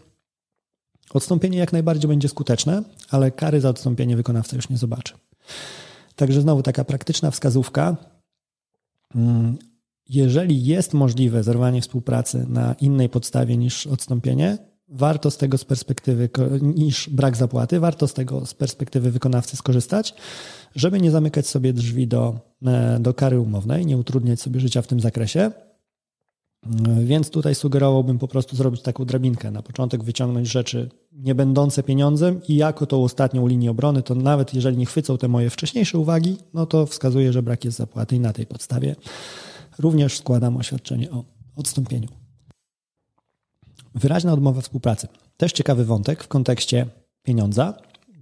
odstąpienie 1.14 1.58
jak 1.58 1.72
najbardziej 1.72 2.08
będzie 2.08 2.28
skuteczne, 2.28 2.82
ale 3.10 3.30
kary 3.30 3.60
za 3.60 3.68
odstąpienie 3.68 4.16
wykonawca 4.16 4.56
już 4.56 4.68
nie 4.68 4.76
zobaczy. 4.76 5.14
Także 6.16 6.40
znowu 6.40 6.62
taka 6.62 6.84
praktyczna 6.84 7.30
wskazówka, 7.30 7.96
jeżeli 10.08 10.64
jest 10.64 10.94
możliwe 10.94 11.42
zerwanie 11.42 11.80
współpracy 11.80 12.46
na 12.48 12.74
innej 12.74 13.08
podstawie 13.08 13.56
niż 13.56 13.86
odstąpienie, 13.86 14.58
warto 14.88 15.30
z 15.30 15.36
tego 15.36 15.58
z 15.58 15.64
perspektywy, 15.64 16.28
niż 16.62 17.10
brak 17.10 17.36
zapłaty, 17.36 17.80
warto 17.80 18.08
z 18.08 18.14
tego 18.14 18.46
z 18.46 18.54
perspektywy 18.54 19.10
wykonawcy 19.10 19.56
skorzystać, 19.56 20.14
żeby 20.76 21.00
nie 21.00 21.10
zamykać 21.10 21.46
sobie 21.46 21.72
drzwi 21.72 22.06
do, 22.08 22.40
e, 22.66 22.98
do 23.00 23.14
kary 23.14 23.40
umownej, 23.40 23.86
nie 23.86 23.96
utrudniać 23.96 24.40
sobie 24.40 24.60
życia 24.60 24.82
w 24.82 24.86
tym 24.86 25.00
zakresie. 25.00 25.50
Więc 27.02 27.30
tutaj 27.30 27.54
sugerowałbym 27.54 28.18
po 28.18 28.28
prostu 28.28 28.56
zrobić 28.56 28.82
taką 28.82 29.04
drabinkę. 29.04 29.50
Na 29.50 29.62
początek 29.62 30.04
wyciągnąć 30.04 30.48
rzeczy 30.48 30.90
nie 31.12 31.34
będące 31.34 31.82
pieniądzem 31.82 32.40
i 32.48 32.56
jako 32.56 32.86
tą 32.86 33.04
ostatnią 33.04 33.46
linię 33.46 33.70
obrony, 33.70 34.02
to 34.02 34.14
nawet 34.14 34.54
jeżeli 34.54 34.76
nie 34.76 34.86
chwycą 34.86 35.18
te 35.18 35.28
moje 35.28 35.50
wcześniejsze 35.50 35.98
uwagi, 35.98 36.36
no 36.54 36.66
to 36.66 36.86
wskazuje, 36.86 37.32
że 37.32 37.42
brak 37.42 37.64
jest 37.64 37.78
zapłaty 37.78 38.16
i 38.16 38.20
na 38.20 38.32
tej 38.32 38.46
podstawie 38.46 38.96
również 39.78 40.18
składam 40.18 40.56
oświadczenie 40.56 41.10
o 41.10 41.24
odstąpieniu. 41.56 42.08
Wyraźna 43.94 44.32
odmowa 44.32 44.60
współpracy. 44.60 45.08
Też 45.36 45.52
ciekawy 45.52 45.84
wątek 45.84 46.24
w 46.24 46.28
kontekście 46.28 46.86
pieniądza, 47.22 47.74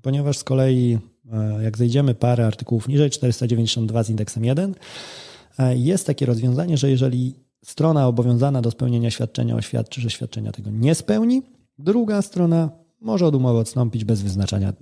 ponieważ 0.02 0.38
z 0.38 0.44
kolei 0.44 0.98
e, 1.32 1.62
jak 1.62 1.78
zejdziemy 1.78 2.14
parę 2.14 2.46
artykułów 2.46 2.88
niżej, 2.88 3.10
492 3.10 4.02
z 4.02 4.10
indeksem 4.10 4.44
1, 4.44 4.74
e, 5.58 5.76
jest 5.76 6.06
takie 6.06 6.26
rozwiązanie, 6.26 6.76
że 6.76 6.90
jeżeli 6.90 7.34
strona 7.64 8.06
obowiązana 8.06 8.62
do 8.62 8.70
spełnienia 8.70 9.10
świadczenia 9.10 9.56
oświadczy, 9.56 10.00
że 10.00 10.10
świadczenia 10.10 10.52
tego 10.52 10.70
nie 10.70 10.94
spełni, 10.94 11.42
druga 11.78 12.22
strona 12.22 12.70
może 13.00 13.26
od 13.26 13.34
umowy 13.34 13.58
odstąpić 13.58 14.04
bez 14.04 14.22
wyznaczania 14.22 14.72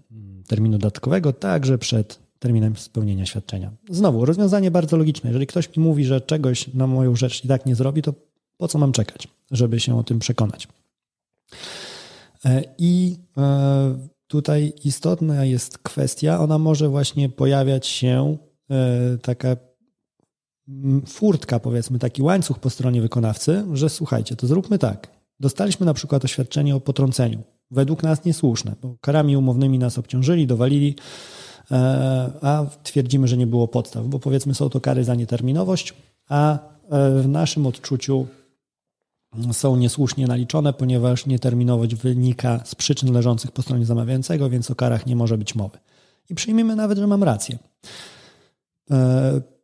terminu 0.47 0.79
dodatkowego, 0.79 1.33
także 1.33 1.79
przed 1.79 2.19
terminem 2.39 2.77
spełnienia 2.77 3.27
świadczenia. 3.27 3.73
Znowu, 3.91 4.25
rozwiązanie 4.25 4.71
bardzo 4.71 4.97
logiczne. 4.97 5.31
Jeżeli 5.31 5.47
ktoś 5.47 5.77
mi 5.77 5.83
mówi, 5.83 6.05
że 6.05 6.21
czegoś 6.21 6.75
na 6.75 6.87
moją 6.87 7.17
rzecz 7.17 7.45
i 7.45 7.49
tak 7.49 7.67
nie 7.67 7.75
zrobi, 7.75 8.03
to 8.03 8.15
po 8.57 8.69
co 8.69 8.79
mam 8.79 8.93
czekać, 8.93 9.29
żeby 9.51 9.81
się 9.81 9.99
o 9.99 10.03
tym 10.03 10.19
przekonać? 10.19 10.69
E, 12.45 12.63
I 12.79 13.17
e, 13.37 13.99
tutaj 14.27 14.73
istotna 14.85 15.45
jest 15.45 15.79
kwestia, 15.79 16.41
ona 16.41 16.59
może 16.59 16.89
właśnie 16.89 17.29
pojawiać 17.29 17.87
się 17.87 18.37
e, 18.71 19.19
taka 19.23 19.57
furtka, 21.07 21.61
powiedzmy, 21.61 21.99
taki 21.99 22.23
łańcuch 22.23 22.59
po 22.59 22.71
stronie 22.71 23.03
wykonawcy, 23.03 23.65
że 23.73 23.89
słuchajcie, 23.89 24.37
to 24.37 24.47
zróbmy 24.47 24.79
tak. 24.79 25.11
Dostaliśmy 25.41 25.87
na 25.87 25.95
przykład 25.95 26.25
oświadczenie 26.25 26.77
o 26.77 26.81
potrąceniu. 26.81 27.43
Według 27.71 28.03
nas 28.03 28.25
niesłuszne, 28.25 28.75
bo 28.83 28.97
karami 29.01 29.37
umownymi 29.37 29.79
nas 29.79 29.99
obciążyli, 29.99 30.47
dowalili, 30.47 30.97
e, 31.71 31.77
a 32.43 32.67
twierdzimy, 32.83 33.29
że 33.29 33.37
nie 33.37 33.47
było 33.47 33.69
podstaw, 33.69 34.07
bo 34.07 34.19
powiedzmy 34.19 34.55
są 34.55 34.69
to 34.69 34.81
kary 34.81 35.05
za 35.05 35.15
nieterminowość, 35.15 35.95
a 36.29 36.55
e, 36.55 36.59
w 37.23 37.29
naszym 37.29 37.67
odczuciu 37.67 38.27
są 39.53 39.77
niesłusznie 39.77 40.27
naliczone, 40.27 40.73
ponieważ 40.73 41.27
nieterminowość 41.27 41.95
wynika 41.95 42.61
z 42.65 42.75
przyczyn 42.75 43.13
leżących 43.13 43.53
po 43.53 43.63
stronie 43.63 43.85
zamawiającego, 43.85 44.51
więc 44.51 44.71
o 44.71 44.75
karach 44.75 45.07
nie 45.07 45.17
może 45.17 45.39
być 45.39 45.55
mowy. 45.55 45.79
I 46.31 46.35
przyjmijmy 46.35 46.77
nawet, 46.77 46.99
że 46.99 47.07
mam 47.07 47.23
rację. 47.23 47.59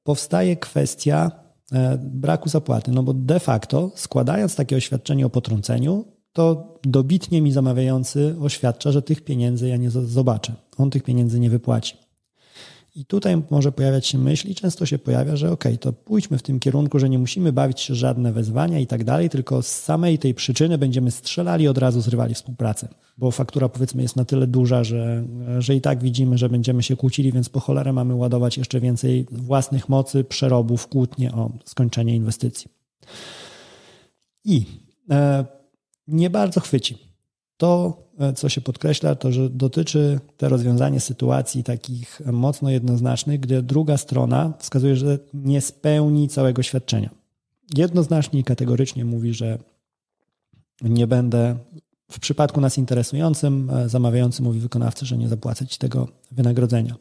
Powstaje 0.03 0.57
kwestia 0.57 1.31
e, 1.73 1.99
braku 1.99 2.49
zapłaty, 2.49 2.91
no 2.91 3.03
bo 3.03 3.15
de 3.15 3.41
facto 3.41 3.91
składając 3.95 4.57
takie 4.57 4.77
oświadczenie 4.77 5.27
o 5.27 5.31
potrąceniu, 5.31 6.05
to 6.33 6.75
dobitnie 6.85 7.43
mi 7.43 7.53
zamawiający 7.53 8.37
oświadcza, 8.41 8.93
że 8.93 9.03
tych 9.03 9.25
pieniędzy 9.25 9.69
ja 9.69 9.77
nie 9.77 9.91
zobaczę. 9.91 10.55
On 10.79 10.91
tych 10.91 11.03
pieniędzy 11.03 11.41
nie 11.41 11.51
wypłaci. 11.51 12.02
I 12.95 13.07
tutaj 13.07 13.43
może 13.51 13.73
pojawiać 13.73 14.07
się 14.07 14.19
myśl, 14.19 14.49
i 14.49 14.55
często 14.55 14.87
się 14.87 14.99
pojawia, 14.99 15.37
że 15.37 15.51
ok, 15.51 15.65
to 15.81 15.93
pójdźmy 15.93 16.39
w 16.39 16.43
tym 16.43 16.61
kierunku, 16.61 16.99
że 16.99 17.09
nie 17.09 17.19
musimy 17.19 17.53
bawić 17.53 17.81
się 17.81 17.95
żadne 17.95 18.33
wezwania 18.33 18.79
i 18.79 18.87
tak 18.87 19.05
dalej, 19.05 19.31
tylko 19.31 19.63
z 19.63 19.67
samej 19.67 20.19
tej 20.19 20.35
przyczyny 20.35 20.79
będziemy 20.79 21.11
strzelali 21.11 21.69
od 21.69 21.79
razu 21.79 22.01
zrywali 22.01 22.35
współpracę. 22.35 22.89
Bo 23.19 23.31
faktura 23.31 23.69
powiedzmy 23.69 24.03
jest 24.03 24.17
na 24.17 24.25
tyle 24.25 24.47
duża, 24.47 24.85
że, 24.85 25.25
że 25.59 25.75
i 25.75 25.81
tak 25.81 26.03
widzimy, 26.03 26.39
że 26.39 26.49
będziemy 26.49 26.83
się 26.83 26.97
kłócili, 26.97 27.33
więc 27.33 27.49
po 27.49 27.61
cholerę 27.61 27.93
mamy 27.93 28.15
ładować 28.15 28.59
jeszcze 28.59 28.81
więcej 28.81 29.27
własnych 29.31 29.89
mocy, 29.89 30.25
przerobów, 30.25 30.87
kłótnie 30.87 31.33
o 31.33 31.51
skończenie 31.65 32.17
inwestycji. 32.17 32.71
I 34.45 34.65
e, 35.11 35.45
nie 36.09 36.31
bardzo 36.31 36.61
chwyci. 36.61 36.99
To 37.57 38.03
co 38.37 38.49
się 38.49 38.61
podkreśla, 38.61 39.15
to 39.15 39.33
że 39.33 39.51
dotyczy 39.51 40.21
to 40.37 40.49
rozwiązanie 40.49 41.01
sytuacji 41.01 41.65
takich 41.65 42.21
mocno 42.33 42.71
jednoznacznych, 42.71 43.41
gdzie 43.41 43.63
druga 43.63 43.97
strona 43.97 44.53
wskazuje, 44.59 44.97
że 44.97 45.19
nie 45.35 45.61
spełni 45.61 46.29
całego 46.29 46.63
świadczenia. 46.63 47.11
Jednoznacznie 47.77 48.41
i 48.41 48.45
kategorycznie 48.45 49.05
mówi, 49.05 49.35
że 49.35 49.59
nie 50.83 51.07
będę 51.07 51.57
w 52.11 52.21
przypadku 52.21 52.61
nas 52.61 52.79
interesującym, 52.79 53.71
e, 53.71 53.89
zamawiający 53.89 54.43
mówi 54.43 54.61
wykonawcy, 54.61 55.07
że 55.07 55.19
nie 55.19 55.29
zapłacę 55.29 55.67
ci 55.67 55.79
tego 55.79 56.09
wynagrodzenia. 56.33 56.95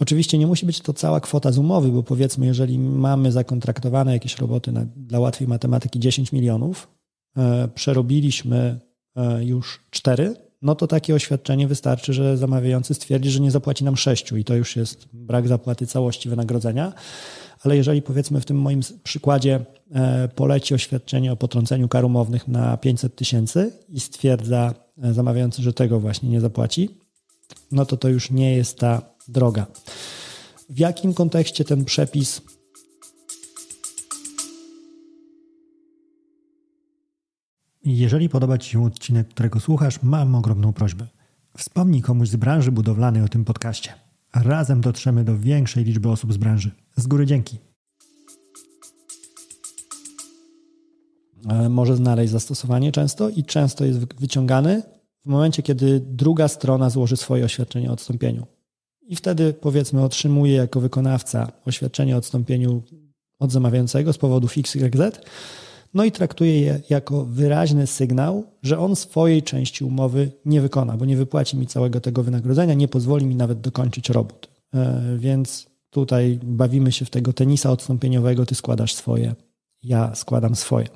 Oczywiście 0.00 0.38
nie 0.38 0.46
musi 0.46 0.66
być 0.66 0.80
to 0.80 0.92
cała 0.92 1.20
kwota 1.20 1.52
z 1.52 1.58
umowy, 1.58 1.88
bo 1.88 2.02
powiedzmy, 2.02 2.46
jeżeli 2.46 2.78
mamy 2.78 3.32
zakontraktowane 3.32 4.12
jakieś 4.12 4.38
roboty 4.38 4.72
na, 4.72 4.86
dla 4.96 5.20
łatwej 5.20 5.48
matematyki 5.48 6.00
10 6.00 6.32
milionów, 6.32 6.88
e, 7.36 7.68
przerobiliśmy 7.74 8.80
E, 8.80 8.91
już 9.40 9.80
cztery, 9.90 10.34
no 10.62 10.74
to 10.74 10.86
takie 10.86 11.14
oświadczenie 11.14 11.68
wystarczy, 11.68 12.12
że 12.12 12.36
zamawiający 12.36 12.94
stwierdzi, 12.94 13.30
że 13.30 13.40
nie 13.40 13.50
zapłaci 13.50 13.84
nam 13.84 13.96
sześciu 13.96 14.36
i 14.36 14.44
to 14.44 14.54
już 14.54 14.76
jest 14.76 15.08
brak 15.12 15.48
zapłaty 15.48 15.86
całości 15.86 16.28
wynagrodzenia. 16.28 16.92
Ale 17.62 17.76
jeżeli 17.76 18.02
powiedzmy 18.02 18.40
w 18.40 18.44
tym 18.44 18.60
moim 18.60 18.80
przykładzie 19.04 19.64
e, 19.94 20.28
poleci 20.28 20.74
oświadczenie 20.74 21.32
o 21.32 21.36
potrąceniu 21.36 21.88
kar 21.88 22.04
umownych 22.04 22.48
na 22.48 22.76
500 22.76 23.16
tysięcy 23.16 23.72
i 23.88 24.00
stwierdza 24.00 24.74
e, 25.02 25.14
zamawiający, 25.14 25.62
że 25.62 25.72
tego 25.72 26.00
właśnie 26.00 26.28
nie 26.28 26.40
zapłaci, 26.40 26.88
no 27.72 27.86
to 27.86 27.96
to 27.96 28.08
już 28.08 28.30
nie 28.30 28.56
jest 28.56 28.78
ta 28.78 29.02
droga. 29.28 29.66
W 30.68 30.78
jakim 30.78 31.14
kontekście 31.14 31.64
ten 31.64 31.84
przepis 31.84 32.42
Jeżeli 37.84 38.28
podoba 38.28 38.58
Ci 38.58 38.70
się 38.70 38.84
odcinek, 38.84 39.28
którego 39.28 39.60
słuchasz, 39.60 40.02
mam 40.02 40.34
ogromną 40.34 40.72
prośbę. 40.72 41.06
Wspomnij 41.56 42.02
komuś 42.02 42.28
z 42.28 42.36
branży 42.36 42.72
budowlanej 42.72 43.22
o 43.22 43.28
tym 43.28 43.44
podcaście. 43.44 43.92
Razem 44.34 44.80
dotrzemy 44.80 45.24
do 45.24 45.38
większej 45.38 45.84
liczby 45.84 46.10
osób 46.10 46.32
z 46.32 46.36
branży. 46.36 46.70
Z 46.96 47.06
góry 47.06 47.26
dzięki. 47.26 47.58
Może 51.70 51.96
znaleźć 51.96 52.32
zastosowanie 52.32 52.92
często 52.92 53.28
i 53.28 53.44
często 53.44 53.84
jest 53.84 54.14
wyciągany 54.14 54.82
w 55.26 55.28
momencie, 55.28 55.62
kiedy 55.62 56.00
druga 56.00 56.48
strona 56.48 56.90
złoży 56.90 57.16
swoje 57.16 57.44
oświadczenie 57.44 57.90
o 57.90 57.92
odstąpieniu. 57.92 58.46
I 59.02 59.16
wtedy, 59.16 59.52
powiedzmy, 59.52 60.02
otrzymuje 60.02 60.54
jako 60.54 60.80
wykonawca 60.80 61.52
oświadczenie 61.64 62.14
o 62.14 62.18
odstąpieniu 62.18 62.82
od 63.38 63.52
zamawiającego 63.52 64.12
z 64.12 64.18
powodu 64.18 64.48
fix 64.48 64.74
YZ, 64.74 65.20
no 65.94 66.04
i 66.04 66.12
traktuje 66.12 66.60
je 66.60 66.80
jako 66.90 67.24
wyraźny 67.24 67.86
sygnał, 67.86 68.44
że 68.62 68.78
on 68.78 68.96
swojej 68.96 69.42
części 69.42 69.84
umowy 69.84 70.30
nie 70.44 70.60
wykona, 70.60 70.96
bo 70.96 71.04
nie 71.04 71.16
wypłaci 71.16 71.56
mi 71.56 71.66
całego 71.66 72.00
tego 72.00 72.22
wynagrodzenia, 72.22 72.74
nie 72.74 72.88
pozwoli 72.88 73.26
mi 73.26 73.36
nawet 73.36 73.60
dokończyć 73.60 74.10
robót. 74.10 74.48
E, 74.74 75.02
więc 75.18 75.66
tutaj 75.90 76.38
bawimy 76.42 76.92
się 76.92 77.04
w 77.04 77.10
tego 77.10 77.32
tenisa 77.32 77.70
odstąpieniowego, 77.70 78.46
ty 78.46 78.54
składasz 78.54 78.94
swoje, 78.94 79.34
ja 79.82 80.14
składam 80.14 80.56
swoje. 80.56 80.86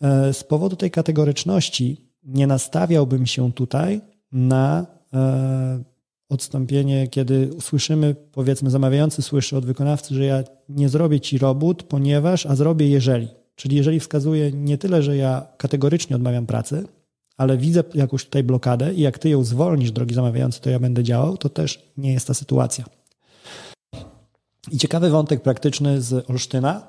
E, 0.00 0.32
z 0.34 0.44
powodu 0.44 0.76
tej 0.76 0.90
kategoryczności 0.90 2.08
nie 2.24 2.46
nastawiałbym 2.46 3.26
się 3.26 3.52
tutaj 3.52 4.00
na 4.32 4.86
e, 5.14 5.84
odstąpienie, 6.28 7.08
kiedy 7.08 7.50
słyszymy, 7.60 8.16
powiedzmy, 8.32 8.70
zamawiający 8.70 9.22
słyszy 9.22 9.56
od 9.56 9.66
wykonawcy, 9.66 10.14
że 10.14 10.24
ja 10.24 10.44
nie 10.68 10.88
zrobię 10.88 11.20
ci 11.20 11.38
robót, 11.38 11.82
ponieważ, 11.82 12.46
a 12.46 12.54
zrobię 12.54 12.88
jeżeli. 12.88 13.28
Czyli 13.58 13.76
jeżeli 13.76 14.00
wskazuje 14.00 14.52
nie 14.52 14.78
tyle, 14.78 15.02
że 15.02 15.16
ja 15.16 15.46
kategorycznie 15.56 16.16
odmawiam 16.16 16.46
pracy, 16.46 16.84
ale 17.36 17.56
widzę 17.56 17.84
jakąś 17.94 18.24
tutaj 18.24 18.42
blokadę 18.42 18.94
i 18.94 19.00
jak 19.00 19.18
ty 19.18 19.28
ją 19.28 19.44
zwolnisz, 19.44 19.92
drogi 19.92 20.14
zamawiający, 20.14 20.60
to 20.60 20.70
ja 20.70 20.78
będę 20.78 21.02
działał, 21.02 21.36
to 21.36 21.48
też 21.48 21.82
nie 21.96 22.12
jest 22.12 22.26
ta 22.26 22.34
sytuacja. 22.34 22.84
I 24.70 24.78
ciekawy 24.78 25.10
wątek 25.10 25.42
praktyczny 25.42 26.02
z 26.02 26.30
Olsztyna, 26.30 26.86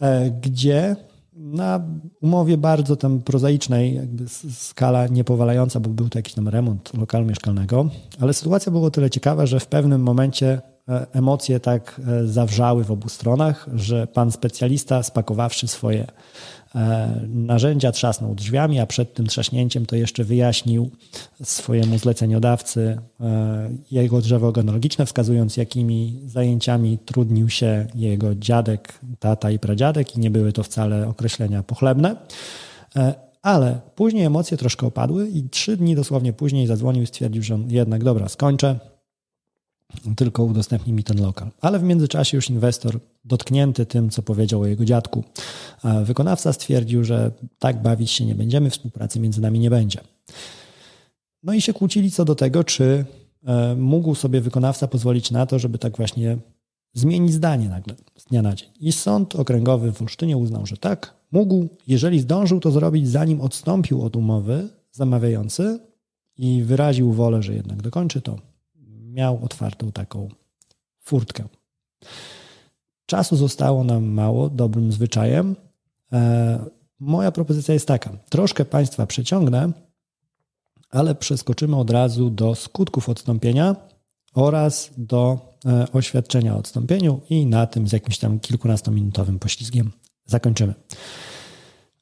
e, 0.00 0.30
gdzie 0.30 0.96
na 1.32 1.80
umowie 2.20 2.56
bardzo 2.56 2.96
tam 2.96 3.20
prozaicznej, 3.22 3.94
jakby 3.94 4.24
skala 4.52 5.06
niepowalająca, 5.06 5.80
bo 5.80 5.90
był 5.90 6.08
to 6.08 6.18
jakiś 6.18 6.34
tam 6.34 6.48
remont 6.48 6.94
lokalu 6.98 7.26
mieszkalnego, 7.26 7.88
ale 8.20 8.34
sytuacja 8.34 8.72
była 8.72 8.86
o 8.86 8.90
tyle 8.90 9.10
ciekawa, 9.10 9.46
że 9.46 9.60
w 9.60 9.66
pewnym 9.66 10.02
momencie 10.02 10.60
emocje 11.12 11.60
tak 11.60 12.00
e, 12.08 12.26
zawrzały 12.26 12.84
w 12.84 12.90
obu 12.90 13.08
stronach, 13.08 13.68
że 13.74 14.06
pan 14.06 14.32
specjalista, 14.32 15.02
spakowawszy 15.02 15.68
swoje 15.68 16.06
e, 16.74 17.20
narzędzia, 17.28 17.92
trzasnął 17.92 18.34
drzwiami, 18.34 18.80
a 18.80 18.86
przed 18.86 19.14
tym 19.14 19.26
trzaśnięciem 19.26 19.86
to 19.86 19.96
jeszcze 19.96 20.24
wyjaśnił 20.24 20.90
swojemu 21.42 21.98
zleceniodawcy 21.98 22.98
jego 23.90 24.20
drzewo 24.20 24.52
genealogiczne, 24.52 25.06
wskazując 25.06 25.56
jakimi 25.56 26.20
zajęciami 26.26 26.98
trudnił 26.98 27.48
się 27.48 27.86
jego 27.94 28.34
dziadek, 28.34 28.98
tata 29.18 29.50
i 29.50 29.58
pradziadek 29.58 30.16
i 30.16 30.20
nie 30.20 30.30
były 30.30 30.52
to 30.52 30.62
wcale 30.62 31.08
określenia 31.08 31.62
pochlebne. 31.62 32.16
Ale 33.42 33.80
później 33.94 34.24
emocje 34.24 34.56
troszkę 34.56 34.86
opadły 34.86 35.28
i 35.28 35.48
trzy 35.48 35.76
dni 35.76 35.94
dosłownie 35.94 36.32
później 36.32 36.66
zadzwonił 36.66 37.02
i 37.02 37.06
stwierdził, 37.06 37.42
że 37.42 37.58
jednak 37.68 38.04
dobra, 38.04 38.28
skończę, 38.28 38.78
tylko 40.16 40.44
udostępnij 40.44 40.94
mi 40.94 41.04
ten 41.04 41.22
lokal. 41.22 41.50
Ale 41.60 41.78
w 41.78 41.82
międzyczasie 41.82 42.36
już 42.36 42.50
inwestor, 42.50 43.00
dotknięty 43.24 43.86
tym, 43.86 44.10
co 44.10 44.22
powiedział 44.22 44.60
o 44.60 44.66
jego 44.66 44.84
dziadku, 44.84 45.24
wykonawca 46.04 46.52
stwierdził, 46.52 47.04
że 47.04 47.30
tak 47.58 47.82
bawić 47.82 48.10
się 48.10 48.24
nie 48.26 48.34
będziemy, 48.34 48.70
współpracy 48.70 49.20
między 49.20 49.40
nami 49.40 49.58
nie 49.58 49.70
będzie. 49.70 50.00
No 51.42 51.52
i 51.52 51.60
się 51.60 51.72
kłócili 51.72 52.10
co 52.10 52.24
do 52.24 52.34
tego, 52.34 52.64
czy 52.64 53.04
e, 53.44 53.74
mógł 53.74 54.14
sobie 54.14 54.40
wykonawca 54.40 54.88
pozwolić 54.88 55.30
na 55.30 55.46
to, 55.46 55.58
żeby 55.58 55.78
tak 55.78 55.96
właśnie 55.96 56.38
zmienić 56.92 57.32
zdanie 57.32 57.68
nagle 57.68 57.94
z 58.16 58.24
dnia 58.24 58.42
na 58.42 58.54
dzień. 58.54 58.68
I 58.80 58.92
sąd 58.92 59.36
okręgowy 59.36 59.92
w 59.92 60.02
Olsztynie 60.02 60.36
uznał, 60.36 60.66
że 60.66 60.76
tak, 60.76 61.14
mógł, 61.32 61.68
jeżeli 61.86 62.20
zdążył 62.20 62.60
to 62.60 62.70
zrobić, 62.70 63.08
zanim 63.08 63.40
odstąpił 63.40 64.02
od 64.02 64.16
umowy 64.16 64.68
zamawiający 64.92 65.78
i 66.38 66.62
wyraził 66.62 67.12
wolę, 67.12 67.42
że 67.42 67.54
jednak 67.54 67.82
dokończy 67.82 68.20
to, 68.20 68.38
miał 69.08 69.44
otwartą 69.44 69.92
taką 69.92 70.28
furtkę. 71.00 71.44
Czasu 73.06 73.36
zostało 73.36 73.84
nam 73.84 74.04
mało, 74.04 74.50
dobrym 74.50 74.92
zwyczajem. 74.92 75.56
E, 76.12 76.64
moja 77.00 77.32
propozycja 77.32 77.74
jest 77.74 77.88
taka: 77.88 78.10
troszkę 78.28 78.64
Państwa 78.64 79.06
przeciągnę, 79.06 79.72
ale 80.90 81.14
przeskoczymy 81.14 81.76
od 81.76 81.90
razu 81.90 82.30
do 82.30 82.54
skutków 82.54 83.08
odstąpienia 83.08 83.76
oraz 84.34 84.90
do 84.96 85.38
e, 85.66 85.92
oświadczenia 85.92 86.54
o 86.54 86.58
odstąpieniu 86.58 87.20
i 87.30 87.46
na 87.46 87.66
tym 87.66 87.88
z 87.88 87.92
jakimś 87.92 88.18
tam 88.18 88.40
kilkunastominutowym 88.40 89.38
poślizgiem 89.38 89.92
zakończymy. 90.26 90.74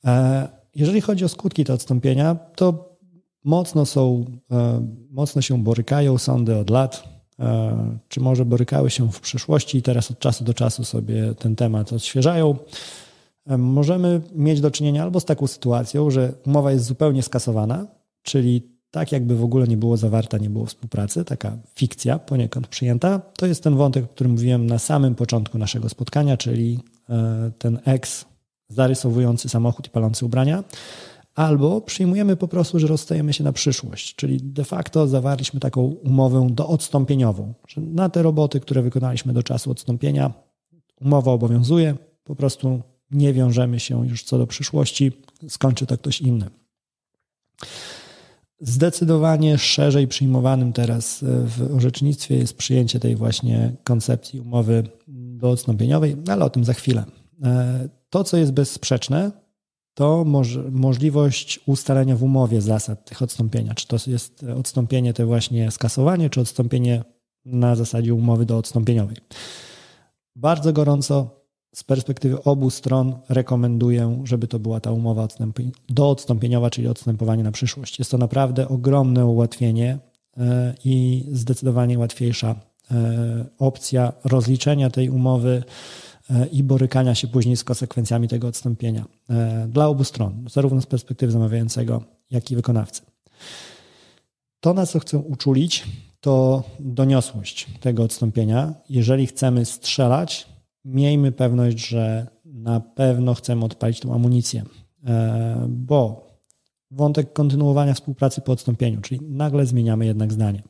E, 0.05 0.49
jeżeli 0.75 1.01
chodzi 1.01 1.25
o 1.25 1.29
skutki 1.29 1.65
tego 1.65 1.75
odstąpienia, 1.75 2.35
to 2.35 2.96
mocno 3.47 3.87
są, 3.87 4.25
e, 4.51 4.87
mocno 5.11 5.43
się 5.43 5.63
borykają 5.63 6.19
sądy 6.19 6.57
od 6.57 6.71
lat, 6.71 7.05
e, 7.39 7.99
czy 8.09 8.21
może 8.21 8.45
borykały 8.45 8.91
się 8.91 9.13
w 9.13 9.21
przeszłości 9.21 9.79
i 9.79 9.83
teraz 9.83 10.11
od 10.11 10.19
czasu 10.19 10.45
do 10.45 10.55
czasu 10.55 10.85
sobie 10.85 11.35
ten 11.35 11.57
temat 11.57 11.93
odświeżają. 11.93 12.57
E, 13.47 13.59
możemy 13.59 14.21
mieć 14.35 14.61
do 14.61 14.71
czynienia 14.71 15.03
albo 15.03 15.21
z 15.21 15.25
taką 15.25 15.47
sytuacją, 15.47 16.11
że 16.11 16.33
umowa 16.47 16.73
jest 16.73 16.85
zupełnie 16.85 17.23
skasowana, 17.23 17.87
czyli 18.23 18.63
tak 18.91 19.13
jakby 19.13 19.37
w 19.37 19.45
ogóle 19.45 19.67
nie 19.69 19.77
było 19.77 19.97
zawarta, 19.97 20.39
nie 20.39 20.51
było 20.51 20.67
współpracy, 20.67 21.25
taka 21.25 21.57
fikcja 21.75 22.19
poniekąd 22.19 22.69
przyjęta. 22.69 23.19
To 23.19 23.47
jest 23.47 23.63
ten 23.63 23.77
wątek, 23.77 24.05
o 24.05 24.09
którym 24.09 24.33
mówiłem 24.33 24.67
na 24.67 24.79
samym 24.79 25.15
początku 25.15 25.59
naszego 25.59 25.89
spotkania, 25.89 26.37
czyli 26.37 26.79
ten 27.59 27.79
eks 27.85 28.25
zarysowujący 28.69 29.49
samochód 29.49 29.87
i 29.87 29.91
palący 29.91 30.27
ubrania 30.27 30.65
albo 31.37 31.81
przyjmujemy 31.81 32.37
po 32.37 32.49
prostu, 32.49 32.79
że 32.79 32.87
rozstajemy 32.87 33.33
się 33.33 33.45
na 33.45 33.53
przyszłość, 33.53 34.15
czyli 34.15 34.41
de 34.43 34.65
facto 34.65 35.09
zawarliśmy 35.09 35.61
taką 35.61 35.83
umowę 35.83 36.47
doodstąpieniową, 36.51 37.55
że 37.69 37.81
na 37.81 38.09
te 38.09 38.23
roboty, 38.23 38.61
które 38.61 38.83
wykonaliśmy 38.83 39.33
do 39.33 39.43
czasu 39.43 39.71
odstąpienia, 39.71 40.33
umowa 41.01 41.33
obowiązuje, 41.33 41.95
po 42.25 42.37
prostu 42.37 42.83
nie 43.11 43.33
wiążemy 43.33 43.81
się 43.81 44.09
już 44.09 44.25
co 44.25 44.39
do 44.39 44.47
przyszłości, 44.47 45.13
skończy 45.49 45.87
to 45.87 45.99
ktoś 45.99 46.21
inny. 46.21 46.51
Zdecydowanie 48.61 49.59
szerzej 49.59 50.09
przyjmowanym 50.09 50.73
teraz 50.73 51.25
w 51.25 51.75
orzecznictwie 51.77 52.37
jest 52.37 52.57
przyjęcie 52.57 53.01
tej 53.01 53.17
właśnie 53.17 53.73
koncepcji 53.85 54.41
umowy 54.41 54.89
doodstąpieniowej, 55.09 56.17
ale 56.29 56.45
o 56.45 56.51
tym 56.51 56.65
za 56.65 56.73
chwilę. 56.73 57.05
E, 57.43 57.89
to, 58.11 58.25
co 58.25 58.37
jest 58.37 58.53
bezsprzeczne, 58.53 59.46
to 59.97 60.25
moż, 60.25 60.59
możliwość 60.71 61.61
ustalenia 61.67 62.17
w 62.17 62.23
umowie 62.23 62.61
zasad 62.61 63.05
tych 63.05 63.23
odstąpienia. 63.23 63.75
Czy 63.75 63.87
to 63.87 63.97
jest 64.07 64.45
odstąpienie 64.57 65.15
to 65.15 65.27
właśnie 65.27 65.71
skasowanie, 65.71 66.31
czy 66.31 66.41
odstąpienie 66.41 67.05
na 67.45 67.77
zasadzie 67.77 68.15
umowy 68.15 68.47
do 68.47 68.59
odstąpieniowej. 68.59 69.17
Bardzo 70.37 70.73
gorąco 70.73 71.31
z 71.75 71.85
perspektywy 71.85 72.43
obu 72.43 72.71
stron 72.71 73.19
rekomenduję, 73.29 74.23
żeby 74.25 74.49
to 74.49 74.59
była 74.59 74.81
ta 74.81 74.93
umowa 74.93 75.29
do 75.89 76.11
odstąpieniowa, 76.11 76.71
czyli 76.71 76.89
odstępowanie 76.89 77.43
na 77.43 77.53
przyszłość. 77.53 77.99
Jest 77.99 78.11
to 78.11 78.19
naprawdę 78.19 78.69
ogromne 78.69 79.27
ułatwienie 79.27 79.99
e, 80.37 80.75
i 80.85 81.25
zdecydowanie 81.33 81.99
łatwiejsza 81.99 82.55
e, 82.91 83.47
opcja 83.59 84.13
rozliczenia 84.25 84.91
tej 84.91 85.11
umowy 85.11 85.63
i 86.53 86.63
borykania 86.63 87.15
się 87.15 87.29
później 87.29 87.57
z 87.57 87.65
konsekwencjami 87.65 88.29
tego 88.29 88.49
odstąpienia 88.49 89.05
e, 89.31 89.69
dla 89.69 89.87
obu 89.87 90.05
stron, 90.05 90.45
zarówno 90.51 90.81
z 90.81 90.87
perspektywy 90.87 91.33
zamawiającego, 91.33 92.03
jak 92.31 92.51
i 92.51 92.57
wykonawcy. 92.57 93.03
To, 94.61 94.75
na 94.75 94.87
co 94.87 94.99
chcę 94.99 95.19
uczulić, 95.19 95.85
to 96.21 96.65
doniosłość 96.81 97.67
tego 97.81 98.03
odstąpienia. 98.03 98.75
Jeżeli 98.89 99.27
chcemy 99.27 99.65
strzelać, 99.65 100.47
miejmy 100.85 101.33
pewność, 101.33 101.89
że 101.89 102.27
na 102.45 102.81
pewno 102.81 103.35
chcemy 103.35 103.65
odpalić 103.65 104.01
tą 104.01 104.15
amunicję, 104.15 104.65
e, 105.05 105.67
bo 105.69 106.27
wątek 106.91 107.33
kontynuowania 107.33 107.95
współpracy 107.95 108.41
po 108.41 108.53
odstąpieniu, 108.53 109.01
czyli 109.01 109.21
nagle 109.23 109.67
zmieniamy 109.67 110.07
jednak 110.07 110.33
zdanie. 110.33 110.63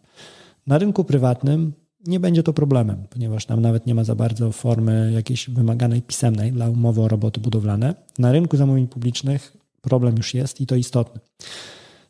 Na 0.66 0.79
rynku 0.79 1.05
prywatnym 1.05 1.73
nie 2.07 2.21
będzie 2.21 2.42
to 2.42 2.53
problemem, 2.53 3.05
ponieważ 3.11 3.47
tam 3.47 3.61
nawet 3.61 3.87
nie 3.87 3.95
ma 3.95 4.05
za 4.05 4.14
bardzo 4.14 4.53
formy 4.53 5.12
jakiejś 5.14 5.51
wymaganej 5.51 6.03
pisemnej 6.03 6.53
dla 6.53 6.71
umowy 6.71 7.03
o 7.03 7.09
roboty 7.09 7.40
budowlane. 7.40 7.95
Na 8.19 8.33
rynku 8.33 8.57
zamówień 8.57 8.88
publicznych 8.88 9.57
problem 9.81 10.16
już 10.16 10.35
jest 10.35 10.61
i 10.61 10.66
to 10.66 10.77
istotny. 10.77 11.21